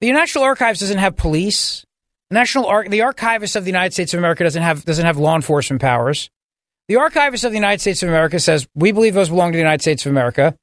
The 0.00 0.12
National 0.12 0.44
Archives 0.44 0.80
doesn't 0.80 0.98
have 0.98 1.16
police. 1.16 1.84
The 2.30 2.34
National 2.34 2.66
Ar- 2.66 2.88
the 2.88 3.02
Archivist 3.02 3.56
of 3.56 3.64
the 3.64 3.70
United 3.70 3.92
States 3.92 4.12
of 4.12 4.18
America 4.18 4.44
doesn't 4.44 4.62
have 4.62 4.84
doesn't 4.84 5.06
have 5.06 5.16
law 5.16 5.36
enforcement 5.36 5.80
powers. 5.80 6.30
The 6.88 6.96
Archivist 6.96 7.44
of 7.44 7.52
the 7.52 7.56
United 7.56 7.80
States 7.80 8.02
of 8.02 8.08
America 8.08 8.38
says 8.38 8.68
we 8.74 8.92
believe 8.92 9.14
those 9.14 9.30
belong 9.30 9.52
to 9.52 9.56
the 9.56 9.62
United 9.62 9.82
States 9.82 10.04
of 10.04 10.10
America. 10.10 10.56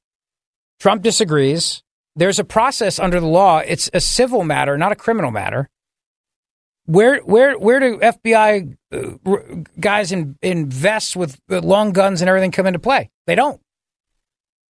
Trump 0.80 1.02
disagrees. 1.02 1.82
There's 2.16 2.40
a 2.40 2.44
process 2.44 3.00
under 3.00 3.20
the 3.20 3.28
law. 3.28 3.60
It's 3.60 3.90
a 3.94 4.00
civil 4.00 4.44
matter, 4.44 4.78
not 4.78 4.92
a 4.92 4.96
criminal 4.96 5.32
matter. 5.32 5.70
Where 6.86 7.20
where 7.22 7.58
where 7.58 7.80
do 7.80 7.98
FBI 7.98 8.76
uh, 8.92 9.64
guys 9.80 10.12
in 10.12 10.38
in 10.42 10.70
vests 10.70 11.16
with 11.16 11.40
long 11.50 11.92
guns 11.92 12.22
and 12.22 12.30
everything 12.30 12.52
come 12.52 12.68
into 12.68 12.80
play? 12.80 13.10
They 13.26 13.36
don't. 13.36 13.60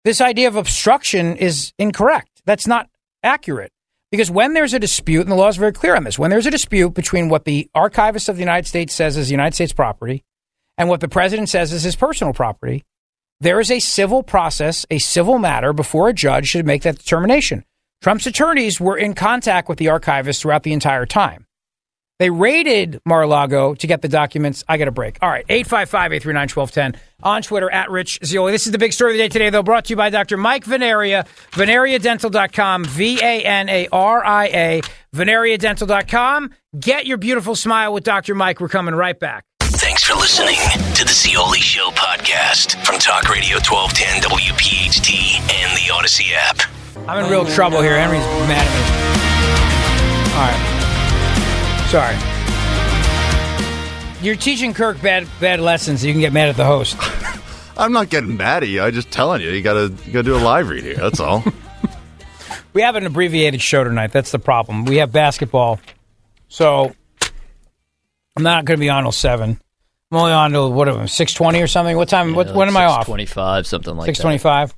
This 0.04 0.22
idea 0.22 0.48
of 0.48 0.56
obstruction 0.56 1.36
is 1.38 1.74
incorrect. 1.80 2.42
That's 2.46 2.68
not 2.68 2.90
accurate. 3.24 3.72
Because 4.12 4.30
when 4.30 4.54
there's 4.54 4.74
a 4.74 4.80
dispute, 4.80 5.22
and 5.22 5.32
the 5.32 5.36
law 5.36 5.48
is 5.48 5.56
very 5.56 5.72
clear 5.72 5.96
on 5.96 6.04
this, 6.04 6.20
when 6.20 6.30
there's 6.30 6.46
a 6.46 6.52
dispute 6.52 6.94
between 6.94 7.30
what 7.30 7.46
the 7.46 7.70
archivist 7.74 8.28
of 8.28 8.36
the 8.36 8.42
United 8.42 8.68
States 8.68 8.94
says 8.94 9.16
is 9.16 9.32
United 9.32 9.56
States 9.56 9.72
property 9.72 10.24
and 10.78 10.90
what 10.90 11.00
the 11.00 11.08
president 11.08 11.48
says 11.48 11.72
is 11.72 11.84
his 11.84 11.96
personal 11.96 12.34
property, 12.34 12.84
there 13.40 13.60
is 13.60 13.72
a 13.72 13.80
civil 13.80 14.22
process, 14.22 14.86
a 14.92 15.00
civil 15.00 15.40
matter 15.40 15.72
before 15.72 16.10
a 16.10 16.14
judge 16.14 16.48
should 16.48 16.66
make 16.66 16.84
that 16.84 16.98
determination. 16.98 17.64
Trump's 18.02 18.28
attorneys 18.28 18.82
were 18.82 18.98
in 18.98 19.14
contact 19.14 19.70
with 19.70 19.78
the 19.78 19.90
archivist 19.90 20.42
throughout 20.42 20.64
the 20.64 20.74
entire 20.74 21.06
time. 21.06 21.46
They 22.22 22.30
raided 22.30 23.02
Mar-a-Lago 23.04 23.74
to 23.74 23.88
get 23.88 24.04
the 24.04 24.08
documents. 24.08 24.64
I 24.70 24.78
got 24.78 24.88
a 24.88 24.92
break. 24.92 25.18
All 25.24 25.30
right, 25.30 25.44
855-839-1210 25.48 26.96
on 27.24 27.42
Twitter, 27.42 27.68
at 27.72 27.90
Rich 27.90 28.20
Zeoli. 28.24 28.52
This 28.52 28.68
is 28.68 28.72
the 28.72 28.78
big 28.78 28.94
story 28.94 29.14
of 29.14 29.18
the 29.18 29.24
day 29.24 29.28
today, 29.28 29.50
though, 29.50 29.64
brought 29.64 29.86
to 29.86 29.90
you 29.90 29.96
by 29.96 30.12
Dr. 30.12 30.38
Mike 30.38 30.66
Vanaria, 30.66 31.26
vanariadental.com, 31.54 32.86
V-A-N-A-R-I-A, 32.86 34.82
vanariadental.com. 35.16 36.52
Get 36.80 37.08
your 37.08 37.18
beautiful 37.18 37.56
smile 37.56 37.92
with 37.92 38.04
Dr. 38.04 38.36
Mike. 38.36 38.62
We're 38.62 38.70
coming 38.70 38.94
right 38.94 39.20
back. 39.20 39.46
Thanks 39.60 40.04
for 40.04 40.14
listening 40.14 40.60
to 40.94 41.04
the 41.04 41.14
Zeoli 41.14 41.60
Show 41.60 41.90
podcast 41.96 42.86
from 42.86 43.00
Talk 43.00 43.30
Radio 43.30 43.56
1210 43.56 44.30
WPHT 44.30 45.40
and 45.56 45.76
the 45.76 45.92
Audacy 45.92 46.34
app. 46.36 46.60
I'm 47.10 47.26
in 47.26 47.32
real 47.32 47.48
trouble 47.48 47.82
here. 47.82 47.98
Henry's 47.98 48.22
mad 48.48 48.68
at 48.68 48.74
me. 48.78 50.36
All 50.36 50.42
right. 50.46 50.81
Sorry. 51.92 52.16
You're 54.22 54.38
teaching 54.38 54.74
Kirk 54.74 55.02
bad 55.02 55.28
bad 55.42 55.60
lessons. 55.60 56.02
So 56.02 56.08
you 56.08 56.14
can 56.14 56.22
get 56.22 56.32
mad 56.32 56.48
at 56.48 56.56
the 56.56 56.64
host. 56.64 56.96
I'm 57.78 57.92
not 57.92 58.10
getting 58.10 58.38
mad 58.38 58.64
at 58.64 58.70
you. 58.70 58.82
I'm 58.82 58.94
just 58.94 59.12
telling 59.12 59.42
you. 59.42 59.50
You 59.50 59.62
gotta 59.62 59.94
you 60.06 60.14
gotta 60.14 60.24
do 60.24 60.36
a 60.36 60.38
live 60.38 60.70
read 60.70 60.84
here. 60.84 60.96
That's 60.96 61.20
all. 61.20 61.44
We 62.74 62.84
have 62.84 62.96
an 62.96 63.06
abbreviated 63.06 63.62
show 63.62 63.84
tonight. 63.84 64.14
That's 64.14 64.32
the 64.32 64.40
problem. 64.40 64.86
We 64.86 64.98
have 64.98 65.12
basketball, 65.12 65.82
so 66.48 66.96
I'm 68.38 68.44
not 68.44 68.64
going 68.64 68.78
to 68.78 68.80
be 68.80 68.90
on 68.90 69.04
till 69.04 69.12
seven. 69.12 69.60
I'm 70.10 70.18
only 70.18 70.32
on 70.32 70.52
till 70.52 70.72
what 70.72 70.88
am 70.88 71.00
I, 71.00 71.06
six 71.08 71.34
twenty 71.34 71.62
or 71.62 71.68
something? 71.68 71.98
What 71.98 72.08
time? 72.08 72.34
what 72.34 72.56
when 72.56 72.70
am 72.70 72.78
I 72.78 72.86
off? 72.86 73.06
Twenty 73.08 73.26
five, 73.26 73.68
something 73.68 73.94
like 73.98 74.06
Six 74.06 74.20
that. 74.20 74.24
twenty-five. 74.24 74.74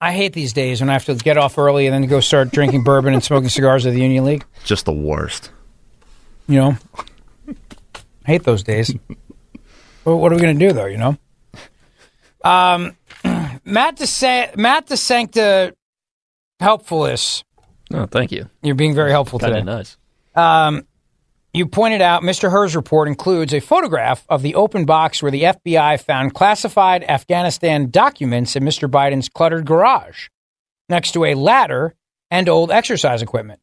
I 0.00 0.12
hate 0.12 0.32
these 0.32 0.52
days 0.52 0.80
when 0.80 0.90
I 0.90 0.92
have 0.92 1.04
to 1.06 1.14
get 1.16 1.36
off 1.36 1.58
early 1.58 1.86
and 1.86 1.94
then 1.94 2.08
go 2.08 2.20
start 2.20 2.52
drinking 2.52 2.84
bourbon 2.84 3.14
and 3.14 3.22
smoking 3.24 3.48
cigars 3.48 3.84
at 3.84 3.92
the 3.92 4.00
Union 4.00 4.24
League. 4.24 4.44
Just 4.64 4.84
the 4.84 4.92
worst. 4.92 5.50
You 6.46 6.60
know, 6.60 6.76
I 7.48 7.54
hate 8.26 8.44
those 8.44 8.62
days. 8.62 8.94
Well, 10.04 10.18
what 10.18 10.32
are 10.32 10.36
we 10.36 10.40
going 10.40 10.58
to 10.58 10.68
do 10.68 10.72
though? 10.72 10.86
You 10.86 10.98
know, 10.98 11.18
um, 12.44 12.96
Matt 13.64 13.96
DeSa- 13.98 14.56
Matt 14.56 14.86
DeSancta 14.86 15.72
helpfulness. 16.60 17.44
Oh, 17.92 18.06
thank 18.06 18.30
you. 18.32 18.48
You're 18.62 18.74
being 18.76 18.94
very 18.94 19.10
helpful 19.10 19.38
Kinda 19.38 19.56
today. 19.56 19.64
nice. 19.64 19.96
Um, 20.34 20.86
you 21.54 21.66
pointed 21.66 22.02
out 22.02 22.22
Mr. 22.22 22.50
Hur's 22.50 22.76
report 22.76 23.08
includes 23.08 23.54
a 23.54 23.60
photograph 23.60 24.24
of 24.28 24.42
the 24.42 24.54
open 24.54 24.84
box 24.84 25.22
where 25.22 25.30
the 25.30 25.44
FBI 25.44 26.00
found 26.02 26.34
classified 26.34 27.02
Afghanistan 27.04 27.90
documents 27.90 28.54
in 28.54 28.62
Mr. 28.62 28.88
Biden's 28.90 29.28
cluttered 29.28 29.64
garage, 29.64 30.28
next 30.88 31.12
to 31.12 31.24
a 31.24 31.34
ladder 31.34 31.94
and 32.30 32.48
old 32.48 32.70
exercise 32.70 33.22
equipment. 33.22 33.60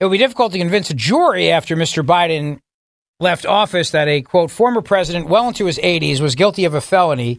It 0.00 0.04
would 0.04 0.12
be 0.12 0.18
difficult 0.18 0.52
to 0.52 0.58
convince 0.58 0.90
a 0.90 0.94
jury 0.94 1.50
after 1.50 1.76
Mr. 1.76 2.04
Biden 2.04 2.58
left 3.20 3.46
office 3.46 3.90
that 3.92 4.08
a 4.08 4.22
quote 4.22 4.50
former 4.50 4.82
president 4.82 5.28
well 5.28 5.48
into 5.48 5.66
his 5.66 5.78
80s 5.78 6.20
was 6.20 6.34
guilty 6.34 6.64
of 6.64 6.74
a 6.74 6.80
felony 6.80 7.38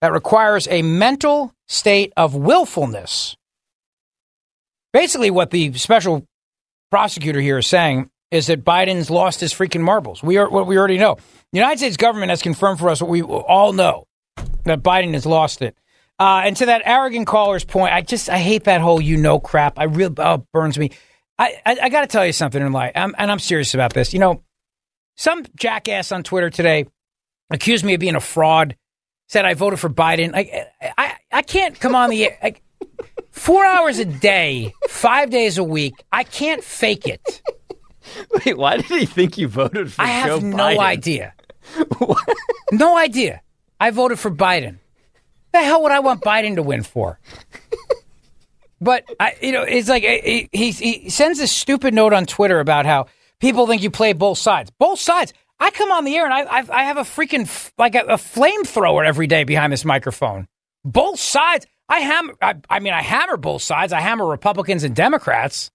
that 0.00 0.12
requires 0.12 0.68
a 0.68 0.82
mental 0.82 1.52
state 1.66 2.12
of 2.16 2.34
willfulness. 2.34 3.36
Basically, 4.92 5.30
what 5.30 5.50
the 5.50 5.74
special 5.74 6.26
prosecutor 6.90 7.40
here 7.40 7.58
is 7.58 7.66
saying 7.66 8.10
is 8.30 8.48
that 8.48 8.64
Biden's 8.64 9.10
lost 9.10 9.40
his 9.40 9.52
freaking 9.52 9.80
marbles. 9.80 10.22
We 10.22 10.36
are 10.36 10.48
what 10.50 10.66
we 10.66 10.76
already 10.76 10.98
know. 10.98 11.16
The 11.52 11.58
United 11.58 11.78
States 11.78 11.96
government 11.96 12.30
has 12.30 12.42
confirmed 12.42 12.78
for 12.78 12.90
us 12.90 13.00
what 13.00 13.10
we 13.10 13.22
all 13.22 13.72
know 13.72 14.06
that 14.64 14.82
Biden 14.82 15.14
has 15.14 15.24
lost 15.24 15.62
it. 15.62 15.76
Uh, 16.18 16.42
and 16.44 16.56
to 16.56 16.66
that 16.66 16.82
arrogant 16.84 17.26
caller's 17.26 17.64
point, 17.64 17.94
I 17.94 18.02
just 18.02 18.28
I 18.28 18.38
hate 18.38 18.64
that 18.64 18.80
whole 18.80 19.00
you 19.00 19.16
know 19.16 19.38
crap. 19.38 19.78
I 19.78 19.84
really 19.84 20.14
oh, 20.18 20.46
burns 20.52 20.78
me. 20.78 20.90
I 21.38 21.54
I, 21.64 21.78
I 21.82 21.88
got 21.88 22.02
to 22.02 22.06
tell 22.06 22.26
you 22.26 22.32
something 22.32 22.60
in 22.60 22.72
life, 22.72 22.92
I'm, 22.94 23.14
and 23.16 23.30
I'm 23.30 23.38
serious 23.38 23.72
about 23.72 23.94
this. 23.94 24.12
You 24.12 24.18
know, 24.18 24.42
some 25.16 25.44
jackass 25.56 26.12
on 26.12 26.22
Twitter 26.22 26.50
today 26.50 26.86
accused 27.50 27.84
me 27.84 27.94
of 27.94 28.00
being 28.00 28.16
a 28.16 28.20
fraud. 28.20 28.76
Said 29.28 29.44
I 29.44 29.54
voted 29.54 29.78
for 29.78 29.90
Biden. 29.90 30.32
I 30.34 30.66
I, 30.98 31.16
I 31.30 31.42
can't 31.42 31.78
come 31.78 31.94
on 31.94 32.10
the 32.10 32.30
I, 32.42 32.54
four 33.38 33.64
hours 33.64 33.98
a 33.98 34.04
day, 34.04 34.74
five 34.88 35.30
days 35.30 35.58
a 35.58 35.64
week. 35.64 35.94
I 36.12 36.24
can't 36.24 36.62
fake 36.62 37.06
it. 37.06 37.42
Wait, 38.46 38.56
why 38.56 38.76
did 38.76 38.86
he 38.86 39.06
think 39.06 39.38
you 39.38 39.48
voted 39.48 39.92
for 39.92 40.02
I 40.02 40.06
have 40.06 40.40
Joe 40.40 40.46
no 40.46 40.56
Biden? 40.56 40.78
idea. 40.78 41.34
no 42.72 42.96
idea. 42.96 43.42
I 43.80 43.90
voted 43.90 44.18
for 44.18 44.30
Biden. 44.30 44.78
The 45.52 45.58
hell 45.62 45.82
would 45.82 45.92
I 45.92 46.00
want 46.00 46.22
Biden 46.22 46.56
to 46.56 46.62
win 46.62 46.82
for? 46.82 47.18
But 48.80 49.04
I, 49.18 49.34
you 49.42 49.52
know, 49.52 49.62
it's 49.62 49.88
like 49.88 50.04
he, 50.04 50.48
he 50.52 50.70
he 50.70 51.10
sends 51.10 51.38
this 51.38 51.50
stupid 51.50 51.94
note 51.94 52.12
on 52.12 52.26
Twitter 52.26 52.60
about 52.60 52.86
how 52.86 53.06
people 53.40 53.66
think 53.66 53.82
you 53.82 53.90
play 53.90 54.12
both 54.12 54.38
sides. 54.38 54.70
Both 54.78 55.00
sides. 55.00 55.32
I 55.58 55.70
come 55.72 55.90
on 55.90 56.04
the 56.04 56.14
air 56.16 56.24
and 56.24 56.32
I 56.32 56.42
I, 56.42 56.64
I 56.70 56.84
have 56.84 56.96
a 56.96 57.02
freaking 57.02 57.72
like 57.76 57.94
a, 57.96 58.00
a 58.02 58.16
flamethrower 58.16 59.04
every 59.04 59.26
day 59.26 59.42
behind 59.44 59.72
this 59.72 59.84
microphone. 59.84 60.46
Both 60.84 61.18
sides. 61.18 61.66
I 61.88 62.00
hammer. 62.00 62.34
I, 62.42 62.54
I 62.68 62.80
mean, 62.80 62.92
I 62.92 63.02
hammer 63.02 63.36
both 63.36 63.62
sides. 63.62 63.92
I 63.92 64.00
hammer 64.00 64.26
Republicans 64.26 64.84
and 64.84 64.94
Democrats. 64.94 65.70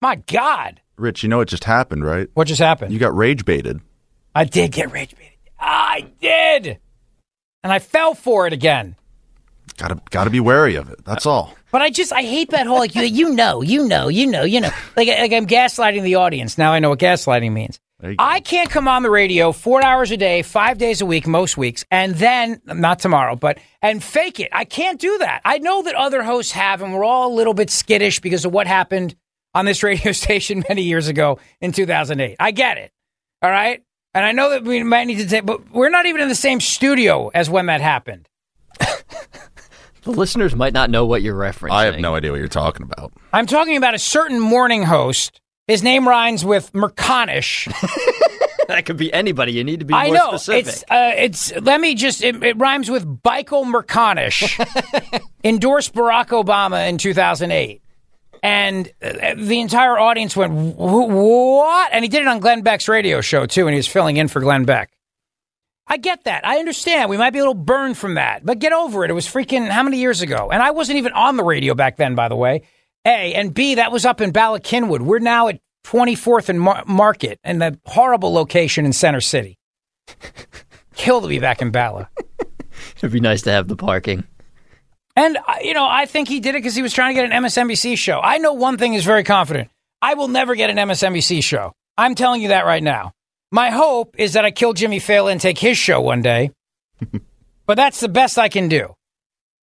My 0.00 0.16
God, 0.16 0.80
Rich, 0.96 1.22
you 1.22 1.28
know 1.28 1.38
what 1.38 1.48
just 1.48 1.64
happened, 1.64 2.04
right? 2.04 2.28
what 2.34 2.46
just 2.46 2.60
happened? 2.60 2.92
You 2.92 2.98
got 2.98 3.16
rage 3.16 3.44
baited. 3.44 3.80
I 4.34 4.44
did 4.44 4.72
get 4.72 4.92
rage 4.92 5.16
baited. 5.16 5.32
I 5.58 6.06
did, 6.20 6.78
and 7.62 7.72
I 7.72 7.78
fell 7.78 8.14
for 8.14 8.46
it 8.46 8.52
again. 8.52 8.96
Gotta 9.76 10.00
gotta 10.10 10.30
be 10.30 10.40
wary 10.40 10.76
of 10.76 10.90
it. 10.90 11.04
That's 11.04 11.26
all. 11.26 11.54
But 11.72 11.82
I 11.82 11.90
just 11.90 12.12
I 12.12 12.22
hate 12.22 12.50
that 12.50 12.66
whole 12.66 12.78
like 12.78 12.94
you, 12.94 13.02
you 13.02 13.30
know 13.34 13.60
you 13.62 13.88
know 13.88 14.08
you 14.08 14.26
know 14.26 14.44
you 14.44 14.60
know 14.60 14.70
like 14.96 15.08
like 15.08 15.32
I'm 15.32 15.46
gaslighting 15.46 16.02
the 16.02 16.16
audience. 16.16 16.58
Now 16.58 16.72
I 16.72 16.78
know 16.78 16.90
what 16.90 16.98
gaslighting 17.00 17.52
means. 17.52 17.80
I 18.18 18.40
can't 18.40 18.70
come 18.70 18.88
on 18.88 19.02
the 19.02 19.10
radio 19.10 19.52
four 19.52 19.84
hours 19.84 20.10
a 20.10 20.16
day, 20.16 20.42
five 20.42 20.78
days 20.78 21.00
a 21.00 21.06
week, 21.06 21.26
most 21.26 21.56
weeks, 21.56 21.84
and 21.90 22.14
then 22.14 22.60
not 22.66 22.98
tomorrow, 22.98 23.36
but 23.36 23.58
and 23.82 24.02
fake 24.02 24.40
it. 24.40 24.48
I 24.52 24.64
can't 24.64 25.00
do 25.00 25.18
that. 25.18 25.40
I 25.44 25.58
know 25.58 25.82
that 25.82 25.94
other 25.94 26.22
hosts 26.22 26.52
have, 26.52 26.82
and 26.82 26.92
we're 26.92 27.04
all 27.04 27.32
a 27.32 27.34
little 27.34 27.54
bit 27.54 27.70
skittish 27.70 28.20
because 28.20 28.44
of 28.44 28.52
what 28.52 28.66
happened 28.66 29.14
on 29.54 29.64
this 29.64 29.82
radio 29.82 30.12
station 30.12 30.64
many 30.68 30.82
years 30.82 31.08
ago 31.08 31.38
in 31.60 31.72
2008. 31.72 32.36
I 32.38 32.50
get 32.50 32.78
it. 32.78 32.92
All 33.42 33.50
right, 33.50 33.82
and 34.14 34.24
I 34.24 34.32
know 34.32 34.50
that 34.50 34.64
we 34.64 34.82
might 34.82 35.06
need 35.06 35.18
to 35.18 35.26
take, 35.26 35.44
but 35.44 35.70
we're 35.70 35.90
not 35.90 36.06
even 36.06 36.20
in 36.20 36.28
the 36.28 36.34
same 36.34 36.60
studio 36.60 37.28
as 37.34 37.50
when 37.50 37.66
that 37.66 37.80
happened. 37.80 38.28
The 40.04 40.10
listeners 40.10 40.54
might 40.54 40.74
not 40.74 40.90
know 40.90 41.06
what 41.06 41.22
you're 41.22 41.34
referencing. 41.34 41.70
I 41.70 41.86
have 41.86 41.98
no 41.98 42.14
idea 42.14 42.30
what 42.30 42.38
you're 42.38 42.46
talking 42.46 42.84
about. 42.84 43.12
I'm 43.32 43.46
talking 43.46 43.78
about 43.78 43.94
a 43.94 43.98
certain 43.98 44.38
morning 44.38 44.82
host. 44.82 45.40
His 45.66 45.82
name 45.82 46.06
rhymes 46.06 46.44
with 46.44 46.72
Merconish. 46.72 47.66
that 48.68 48.84
could 48.84 48.98
be 48.98 49.12
anybody. 49.12 49.52
You 49.52 49.64
need 49.64 49.80
to 49.80 49.86
be 49.86 49.94
I 49.94 50.06
more 50.06 50.14
know 50.14 50.36
specific. 50.36 50.66
it's 50.66 50.82
uh, 50.90 51.12
it's. 51.16 51.56
Let 51.56 51.80
me 51.80 51.94
just. 51.94 52.22
It, 52.22 52.42
it 52.42 52.58
rhymes 52.58 52.90
with 52.90 53.06
Michael 53.24 53.64
Merconish. 53.64 54.58
endorsed 55.44 55.94
Barack 55.94 56.28
Obama 56.28 56.88
in 56.88 56.98
2008, 56.98 57.82
and 58.42 58.92
uh, 59.02 59.34
the 59.38 59.60
entire 59.60 59.98
audience 59.98 60.36
went, 60.36 60.52
"Wh- 60.52 61.08
"What?" 61.08 61.90
And 61.92 62.04
he 62.04 62.08
did 62.08 62.22
it 62.22 62.28
on 62.28 62.40
Glenn 62.40 62.62
Beck's 62.62 62.86
radio 62.88 63.22
show 63.22 63.46
too, 63.46 63.66
and 63.66 63.72
he 63.74 63.78
was 63.78 63.86
filling 63.86 64.18
in 64.18 64.28
for 64.28 64.40
Glenn 64.40 64.64
Beck. 64.64 64.90
I 65.86 65.96
get 65.98 66.24
that. 66.24 66.46
I 66.46 66.58
understand. 66.58 67.08
We 67.10 67.16
might 67.18 67.30
be 67.30 67.38
a 67.38 67.42
little 67.42 67.54
burned 67.54 67.96
from 67.98 68.14
that, 68.14 68.44
but 68.44 68.58
get 68.58 68.72
over 68.72 69.04
it. 69.04 69.10
It 69.10 69.14
was 69.14 69.26
freaking 69.26 69.68
how 69.68 69.82
many 69.82 69.98
years 69.98 70.22
ago? 70.22 70.50
And 70.50 70.62
I 70.62 70.70
wasn't 70.72 70.98
even 70.98 71.12
on 71.12 71.36
the 71.36 71.44
radio 71.44 71.74
back 71.74 71.96
then, 71.96 72.14
by 72.14 72.28
the 72.28 72.36
way. 72.36 72.62
A 73.06 73.34
and 73.34 73.52
B, 73.52 73.76
that 73.76 73.92
was 73.92 74.04
up 74.04 74.20
in 74.20 74.30
Bala 74.30 74.60
Cynwyd. 74.60 75.02
We're 75.02 75.18
now 75.18 75.48
at 75.48 75.60
24th 75.84 76.48
and 76.48 76.60
Mar- 76.60 76.84
Market, 76.86 77.38
and 77.44 77.60
the 77.60 77.78
horrible 77.84 78.32
location 78.32 78.86
in 78.86 78.92
Center 78.92 79.20
City. 79.20 79.58
Kill 80.96 81.20
to 81.20 81.28
be 81.28 81.38
back 81.38 81.60
in 81.60 81.70
Bala. 81.70 82.08
It'd 82.98 83.12
be 83.12 83.20
nice 83.20 83.42
to 83.42 83.50
have 83.50 83.68
the 83.68 83.76
parking. 83.76 84.24
And, 85.16 85.36
uh, 85.36 85.56
you 85.62 85.74
know, 85.74 85.86
I 85.86 86.06
think 86.06 86.28
he 86.28 86.40
did 86.40 86.54
it 86.54 86.58
because 86.58 86.74
he 86.74 86.82
was 86.82 86.92
trying 86.92 87.14
to 87.14 87.20
get 87.20 87.30
an 87.30 87.44
MSNBC 87.44 87.98
show. 87.98 88.20
I 88.20 88.38
know 88.38 88.54
one 88.54 88.78
thing 88.78 88.94
is 88.94 89.04
very 89.04 89.22
confident. 89.22 89.70
I 90.02 90.14
will 90.14 90.28
never 90.28 90.54
get 90.54 90.70
an 90.70 90.76
MSNBC 90.76 91.42
show. 91.42 91.72
I'm 91.96 92.14
telling 92.14 92.42
you 92.42 92.48
that 92.48 92.66
right 92.66 92.82
now. 92.82 93.12
My 93.52 93.70
hope 93.70 94.16
is 94.18 94.32
that 94.32 94.44
I 94.44 94.50
kill 94.50 94.72
Jimmy 94.72 94.98
Fallon 94.98 95.32
and 95.32 95.40
take 95.40 95.58
his 95.58 95.78
show 95.78 96.00
one 96.00 96.22
day. 96.22 96.50
but 97.66 97.76
that's 97.76 98.00
the 98.00 98.08
best 98.08 98.38
I 98.38 98.48
can 98.48 98.68
do. 98.68 98.94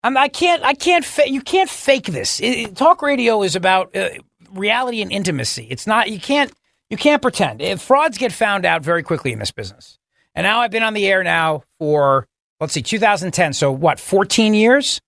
I'm, 0.03 0.15
I 0.17 0.27
can't, 0.29 0.63
I 0.63 0.73
can't, 0.73 1.03
fa- 1.05 1.29
you 1.29 1.41
can't 1.41 1.69
fake 1.69 2.05
this. 2.05 2.39
It- 2.39 2.45
it- 2.57 2.75
talk 2.75 3.01
radio 3.01 3.43
is 3.43 3.55
about 3.55 3.95
uh, 3.95 4.09
reality 4.51 5.01
and 5.01 5.11
intimacy. 5.11 5.67
It's 5.69 5.85
not, 5.87 6.09
you 6.09 6.19
can't, 6.19 6.51
you 6.89 6.97
can't 6.97 7.21
pretend. 7.21 7.61
If 7.61 7.81
frauds 7.81 8.17
get 8.17 8.31
found 8.31 8.65
out 8.65 8.83
very 8.83 9.03
quickly 9.03 9.31
in 9.33 9.39
this 9.39 9.51
business. 9.51 9.97
And 10.35 10.45
now 10.45 10.61
I've 10.61 10.71
been 10.71 10.83
on 10.83 10.93
the 10.93 11.05
air 11.07 11.23
now 11.23 11.63
for, 11.79 12.27
let's 12.59 12.73
see, 12.73 12.81
2010. 12.81 13.53
So 13.53 13.71
what, 13.71 13.99
14 13.99 14.53
years? 14.53 15.01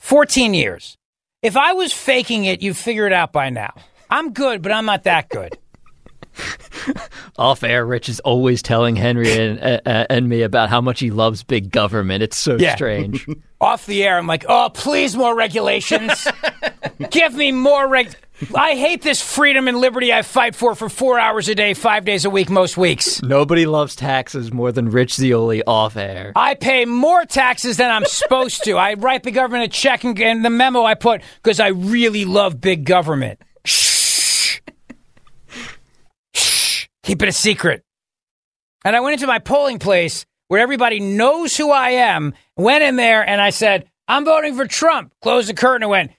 14 0.00 0.52
years. 0.54 0.98
If 1.42 1.56
I 1.56 1.72
was 1.72 1.92
faking 1.92 2.44
it, 2.44 2.60
you'd 2.62 2.76
figure 2.76 3.06
it 3.06 3.12
out 3.12 3.32
by 3.32 3.50
now. 3.50 3.72
I'm 4.10 4.32
good, 4.32 4.60
but 4.62 4.72
I'm 4.72 4.84
not 4.84 5.04
that 5.04 5.28
good. 5.28 5.56
Off 7.38 7.62
air, 7.62 7.84
Rich 7.86 8.08
is 8.08 8.20
always 8.20 8.62
telling 8.62 8.96
Henry 8.96 9.32
and, 9.32 9.80
uh, 9.86 10.06
and 10.10 10.28
me 10.28 10.42
about 10.42 10.68
how 10.70 10.80
much 10.80 11.00
he 11.00 11.10
loves 11.10 11.42
big 11.42 11.70
government. 11.70 12.22
It's 12.22 12.36
so 12.36 12.56
Yeah. 12.56 12.74
strange. 12.74 13.26
Off 13.60 13.86
the 13.86 14.04
air, 14.04 14.18
I'm 14.18 14.26
like, 14.26 14.44
oh, 14.48 14.70
please, 14.72 15.16
more 15.16 15.34
regulations. 15.34 16.26
Give 17.10 17.34
me 17.34 17.50
more 17.52 17.88
reg. 17.88 18.14
I 18.54 18.74
hate 18.74 19.00
this 19.00 19.22
freedom 19.22 19.68
and 19.68 19.78
liberty 19.78 20.12
I 20.12 20.22
fight 20.22 20.54
for 20.54 20.74
for 20.74 20.88
four 20.88 21.18
hours 21.18 21.48
a 21.48 21.54
day, 21.54 21.72
five 21.72 22.04
days 22.04 22.24
a 22.24 22.30
week, 22.30 22.50
most 22.50 22.76
weeks. 22.76 23.22
Nobody 23.22 23.64
loves 23.64 23.94
taxes 23.96 24.52
more 24.52 24.70
than 24.72 24.90
Rich 24.90 25.14
Zeoli 25.14 25.62
off 25.64 25.96
air. 25.96 26.32
I 26.36 26.54
pay 26.54 26.84
more 26.84 27.24
taxes 27.24 27.76
than 27.76 27.90
I'm 27.90 28.04
supposed 28.04 28.64
to. 28.64 28.72
I 28.72 28.94
write 28.94 29.22
the 29.22 29.30
government 29.30 29.64
a 29.64 29.68
check 29.68 30.04
and, 30.04 30.20
and 30.20 30.44
the 30.44 30.50
memo 30.50 30.82
I 30.82 30.94
put 30.94 31.22
because 31.42 31.60
I 31.60 31.68
really 31.68 32.24
love 32.24 32.60
big 32.60 32.84
government. 32.84 33.40
Keep 37.04 37.22
it 37.22 37.28
a 37.28 37.32
secret. 37.32 37.84
And 38.84 38.96
I 38.96 39.00
went 39.00 39.14
into 39.14 39.26
my 39.26 39.38
polling 39.38 39.78
place 39.78 40.26
where 40.48 40.60
everybody 40.60 41.00
knows 41.00 41.56
who 41.56 41.70
I 41.70 41.90
am, 41.90 42.34
went 42.56 42.82
in 42.82 42.96
there 42.96 43.26
and 43.26 43.40
I 43.40 43.50
said, 43.50 43.88
I'm 44.08 44.24
voting 44.24 44.56
for 44.56 44.66
Trump. 44.66 45.12
Closed 45.22 45.48
the 45.48 45.54
curtain 45.54 45.82
and 45.82 45.90
went, 45.90 46.12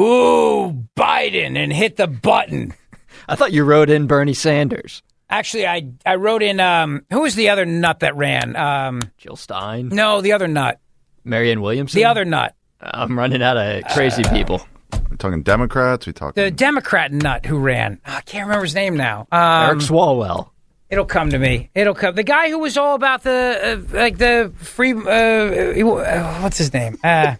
Ooh, 0.00 0.86
Biden, 0.96 1.56
and 1.56 1.72
hit 1.72 1.96
the 1.96 2.06
button. 2.06 2.74
I 3.28 3.36
thought 3.36 3.52
you 3.52 3.64
wrote 3.64 3.90
in 3.90 4.06
Bernie 4.06 4.34
Sanders. 4.34 5.02
Actually, 5.30 5.66
I, 5.66 5.88
I 6.04 6.16
wrote 6.16 6.42
in, 6.42 6.60
um, 6.60 7.04
who 7.10 7.20
was 7.20 7.34
the 7.34 7.48
other 7.48 7.64
nut 7.64 8.00
that 8.00 8.16
ran? 8.16 8.56
Um, 8.56 9.00
Jill 9.18 9.36
Stein. 9.36 9.88
no, 9.88 10.20
the 10.20 10.32
other 10.32 10.48
nut. 10.48 10.80
Marianne 11.24 11.60
Williamson. 11.60 11.98
The 11.98 12.04
other 12.04 12.24
nut. 12.24 12.54
I'm 12.80 13.16
running 13.16 13.42
out 13.42 13.56
of 13.56 13.84
crazy 13.92 14.24
people. 14.24 14.66
We 15.12 15.18
talking 15.18 15.42
Democrats? 15.42 16.06
We 16.06 16.12
talking 16.14 16.42
The 16.42 16.50
Democrat 16.50 17.12
nut 17.12 17.44
who 17.44 17.58
ran. 17.58 18.00
I 18.04 18.22
can't 18.22 18.46
remember 18.46 18.64
his 18.64 18.74
name 18.74 18.96
now. 18.96 19.28
Um, 19.30 19.68
Eric 19.68 19.78
Swalwell. 19.80 20.48
It'll 20.88 21.04
come 21.04 21.30
to 21.30 21.38
me. 21.38 21.70
It'll 21.74 21.94
come. 21.94 22.14
The 22.14 22.22
guy 22.22 22.48
who 22.50 22.58
was 22.58 22.76
all 22.76 22.94
about 22.94 23.22
the 23.22 23.84
uh, 23.92 23.96
like 23.96 24.18
the 24.18 24.52
free. 24.56 24.92
Uh, 24.92 24.98
uh, 24.98 26.40
what's 26.40 26.58
his 26.58 26.72
name? 26.72 26.98
Uh, 27.04 27.36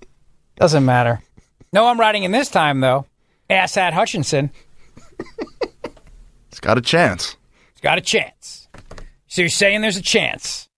doesn't 0.56 0.84
matter. 0.84 1.20
No, 1.72 1.86
I'm 1.86 1.98
writing 1.98 2.22
in 2.24 2.30
this 2.30 2.48
time 2.50 2.80
though. 2.80 3.06
Asa 3.50 3.90
Hutchinson. 3.90 4.50
It's 6.50 6.60
got 6.60 6.78
a 6.78 6.80
chance. 6.80 7.36
He's 7.74 7.80
got 7.82 7.98
a 7.98 8.00
chance. 8.00 8.68
So 9.26 9.42
you're 9.42 9.48
saying 9.48 9.80
there's 9.80 9.96
a 9.96 10.02
chance. 10.02 10.68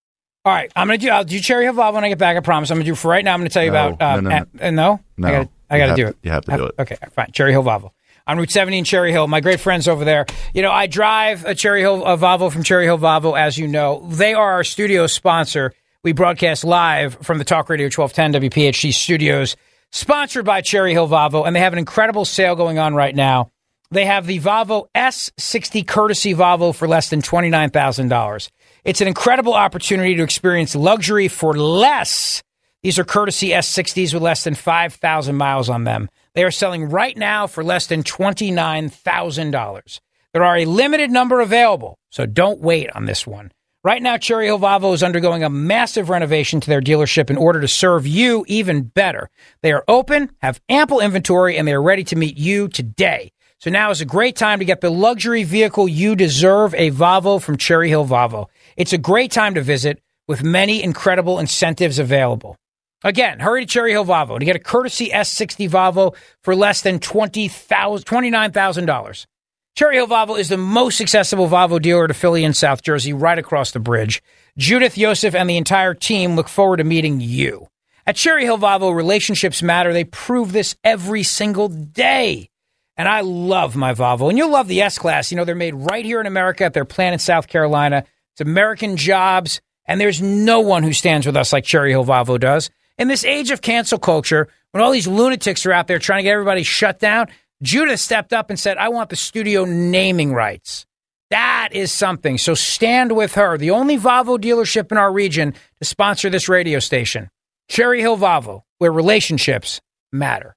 All 0.44 0.52
right, 0.52 0.72
I'm 0.74 0.86
gonna 0.88 0.98
do. 0.98 1.10
I'll 1.10 1.24
do 1.24 1.38
Cherry 1.38 1.64
Hill 1.64 1.74
Vav 1.74 1.92
when 1.94 2.04
I 2.04 2.08
get 2.08 2.18
back. 2.18 2.36
I 2.36 2.40
promise. 2.40 2.70
I'm 2.70 2.76
gonna 2.78 2.84
do 2.86 2.94
for 2.94 3.08
right 3.08 3.24
now. 3.24 3.34
I'm 3.34 3.40
gonna 3.40 3.50
tell 3.50 3.64
you 3.64 3.70
No, 3.70 3.88
about. 3.90 4.02
Uh, 4.02 4.20
no, 4.20 4.28
no, 4.30 4.36
uh, 4.36 4.44
uh, 4.66 4.70
no, 4.70 5.00
No. 5.18 5.28
I 5.28 5.30
gotta. 5.32 5.48
I 5.70 5.78
gotta 5.78 5.94
do 5.94 6.06
it. 6.08 6.16
you 6.22 6.30
have 6.30 6.44
to 6.44 6.56
do 6.56 6.64
it. 6.66 6.74
Okay, 6.78 6.96
fine. 7.12 7.30
Cherry 7.32 7.52
Hill 7.52 7.62
Vav. 7.62 7.90
on 8.26 8.38
Route 8.38 8.50
70 8.50 8.78
in 8.78 8.84
Cherry 8.84 9.12
Hill. 9.12 9.26
My 9.28 9.40
great 9.40 9.60
friends 9.60 9.88
over 9.88 10.04
there. 10.04 10.26
You 10.52 10.62
know, 10.62 10.70
I 10.72 10.86
drive 10.86 11.44
a 11.44 11.54
Cherry 11.54 11.80
Hill 11.80 12.04
a 12.04 12.16
Volvo 12.16 12.52
from 12.52 12.62
Cherry 12.62 12.84
Hill 12.84 12.98
Volvo, 12.98 13.38
as 13.38 13.56
you 13.56 13.66
know. 13.68 14.06
They 14.10 14.34
are 14.34 14.52
our 14.52 14.64
studio 14.64 15.06
sponsor. 15.06 15.72
We 16.02 16.12
broadcast 16.12 16.64
live 16.64 17.18
from 17.22 17.38
the 17.38 17.44
Talk 17.44 17.68
Radio 17.68 17.86
1210 17.86 18.50
WPHT 18.50 18.92
studios, 18.94 19.56
sponsored 19.92 20.44
by 20.44 20.60
Cherry 20.60 20.92
Hill 20.92 21.08
Volvo, 21.08 21.46
and 21.46 21.54
they 21.54 21.60
have 21.60 21.72
an 21.72 21.78
incredible 21.78 22.24
sale 22.24 22.56
going 22.56 22.78
on 22.78 22.94
right 22.94 23.14
now. 23.14 23.50
They 23.92 24.06
have 24.06 24.26
the 24.26 24.38
Volvo 24.40 24.86
S60 24.94 25.86
courtesy 25.86 26.32
Volvo 26.34 26.74
for 26.74 26.86
less 26.88 27.10
than 27.10 27.20
$29,000. 27.22 28.48
It's 28.84 29.00
an 29.00 29.08
incredible 29.08 29.52
opportunity 29.52 30.14
to 30.14 30.22
experience 30.22 30.74
luxury 30.74 31.28
for 31.28 31.56
less. 31.56 32.42
These 32.82 32.98
are 32.98 33.04
courtesy 33.04 33.50
S60s 33.50 34.14
with 34.14 34.22
less 34.22 34.42
than 34.44 34.54
5,000 34.54 35.36
miles 35.36 35.68
on 35.68 35.84
them. 35.84 36.08
They 36.34 36.44
are 36.44 36.50
selling 36.50 36.88
right 36.88 37.14
now 37.14 37.46
for 37.46 37.62
less 37.62 37.86
than 37.86 38.02
$29,000. 38.02 40.00
There 40.32 40.44
are 40.44 40.56
a 40.56 40.64
limited 40.64 41.10
number 41.10 41.40
available, 41.40 41.98
so 42.10 42.24
don't 42.24 42.62
wait 42.62 42.88
on 42.94 43.04
this 43.04 43.26
one. 43.26 43.52
Right 43.84 44.02
now, 44.02 44.16
Cherry 44.16 44.46
Hill 44.46 44.58
Volvo 44.58 44.94
is 44.94 45.02
undergoing 45.02 45.44
a 45.44 45.50
massive 45.50 46.08
renovation 46.08 46.60
to 46.60 46.68
their 46.68 46.80
dealership 46.80 47.28
in 47.28 47.36
order 47.36 47.60
to 47.60 47.68
serve 47.68 48.06
you 48.06 48.46
even 48.48 48.82
better. 48.82 49.28
They 49.62 49.72
are 49.72 49.84
open, 49.86 50.30
have 50.40 50.60
ample 50.70 51.00
inventory, 51.00 51.58
and 51.58 51.68
they 51.68 51.74
are 51.74 51.82
ready 51.82 52.04
to 52.04 52.16
meet 52.16 52.38
you 52.38 52.68
today. 52.68 53.32
So 53.58 53.68
now 53.68 53.90
is 53.90 54.00
a 54.00 54.06
great 54.06 54.36
time 54.36 54.58
to 54.60 54.64
get 54.64 54.80
the 54.80 54.88
luxury 54.88 55.44
vehicle 55.44 55.86
you 55.86 56.16
deserve, 56.16 56.74
a 56.74 56.90
Volvo 56.90 57.42
from 57.42 57.58
Cherry 57.58 57.90
Hill 57.90 58.06
Volvo. 58.06 58.46
It's 58.76 58.94
a 58.94 58.98
great 58.98 59.32
time 59.32 59.52
to 59.54 59.60
visit 59.60 60.02
with 60.26 60.42
many 60.42 60.82
incredible 60.82 61.38
incentives 61.38 61.98
available. 61.98 62.56
Again, 63.02 63.40
hurry 63.40 63.62
to 63.62 63.66
Cherry 63.66 63.92
Hill 63.92 64.04
Volvo 64.04 64.38
to 64.38 64.44
get 64.44 64.56
a 64.56 64.60
courtesy 64.60 65.08
S60 65.08 65.70
Volvo 65.70 66.14
for 66.42 66.54
less 66.54 66.82
than 66.82 66.98
$29,000. 66.98 69.26
Cherry 69.74 69.94
Hill 69.94 70.06
Volvo 70.06 70.38
is 70.38 70.50
the 70.50 70.58
most 70.58 71.00
accessible 71.00 71.48
Volvo 71.48 71.80
dealer 71.80 72.08
to 72.08 72.12
Philly 72.12 72.44
and 72.44 72.54
South 72.54 72.82
Jersey, 72.82 73.14
right 73.14 73.38
across 73.38 73.70
the 73.70 73.80
bridge. 73.80 74.22
Judith, 74.58 74.98
Yosef, 74.98 75.34
and 75.34 75.48
the 75.48 75.56
entire 75.56 75.94
team 75.94 76.36
look 76.36 76.48
forward 76.48 76.76
to 76.76 76.84
meeting 76.84 77.20
you. 77.20 77.68
At 78.06 78.16
Cherry 78.16 78.44
Hill 78.44 78.58
Volvo, 78.58 78.94
relationships 78.94 79.62
matter. 79.62 79.94
They 79.94 80.04
prove 80.04 80.52
this 80.52 80.76
every 80.84 81.22
single 81.22 81.68
day. 81.68 82.50
And 82.98 83.08
I 83.08 83.22
love 83.22 83.76
my 83.76 83.94
Volvo. 83.94 84.28
And 84.28 84.36
you'll 84.36 84.50
love 84.50 84.68
the 84.68 84.82
S 84.82 84.98
Class. 84.98 85.30
You 85.30 85.38
know, 85.38 85.46
they're 85.46 85.54
made 85.54 85.74
right 85.74 86.04
here 86.04 86.20
in 86.20 86.26
America 86.26 86.64
at 86.64 86.74
their 86.74 86.84
plant 86.84 87.14
in 87.14 87.18
South 87.18 87.48
Carolina. 87.48 88.04
It's 88.32 88.42
American 88.42 88.98
jobs. 88.98 89.62
And 89.86 89.98
there's 89.98 90.20
no 90.20 90.60
one 90.60 90.82
who 90.82 90.92
stands 90.92 91.24
with 91.24 91.36
us 91.36 91.50
like 91.52 91.64
Cherry 91.64 91.92
Hill 91.92 92.04
Volvo 92.04 92.38
does. 92.38 92.68
In 93.00 93.08
this 93.08 93.24
age 93.24 93.50
of 93.50 93.62
cancel 93.62 93.98
culture, 93.98 94.46
when 94.72 94.84
all 94.84 94.90
these 94.92 95.06
lunatics 95.06 95.64
are 95.64 95.72
out 95.72 95.86
there 95.86 95.98
trying 95.98 96.18
to 96.18 96.22
get 96.24 96.32
everybody 96.32 96.62
shut 96.62 96.98
down, 96.98 97.28
Judith 97.62 97.98
stepped 97.98 98.34
up 98.34 98.50
and 98.50 98.60
said, 98.60 98.76
I 98.76 98.90
want 98.90 99.08
the 99.08 99.16
studio 99.16 99.64
naming 99.64 100.34
rights. 100.34 100.84
That 101.30 101.70
is 101.72 101.92
something. 101.92 102.36
So 102.36 102.52
stand 102.52 103.16
with 103.16 103.36
her, 103.36 103.56
the 103.56 103.70
only 103.70 103.96
Volvo 103.96 104.38
dealership 104.38 104.92
in 104.92 104.98
our 104.98 105.10
region 105.10 105.54
to 105.78 105.84
sponsor 105.86 106.28
this 106.28 106.46
radio 106.46 106.78
station. 106.78 107.30
Cherry 107.70 108.02
Hill 108.02 108.18
Volvo, 108.18 108.64
where 108.76 108.92
relationships 108.92 109.80
matter. 110.12 110.54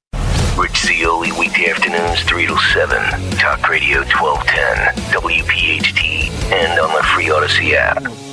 Rich 0.57 0.79
Zeoli, 0.79 1.31
weekday 1.31 1.69
afternoons, 1.69 2.23
3 2.23 2.47
to 2.47 2.57
7. 2.57 3.37
Talk 3.37 3.69
Radio 3.69 3.99
1210, 3.99 4.95
WPHT, 5.13 6.29
and 6.51 6.77
on 6.77 6.93
the 6.93 7.03
free 7.03 7.27
Audacy 7.27 7.71
app. 7.71 8.32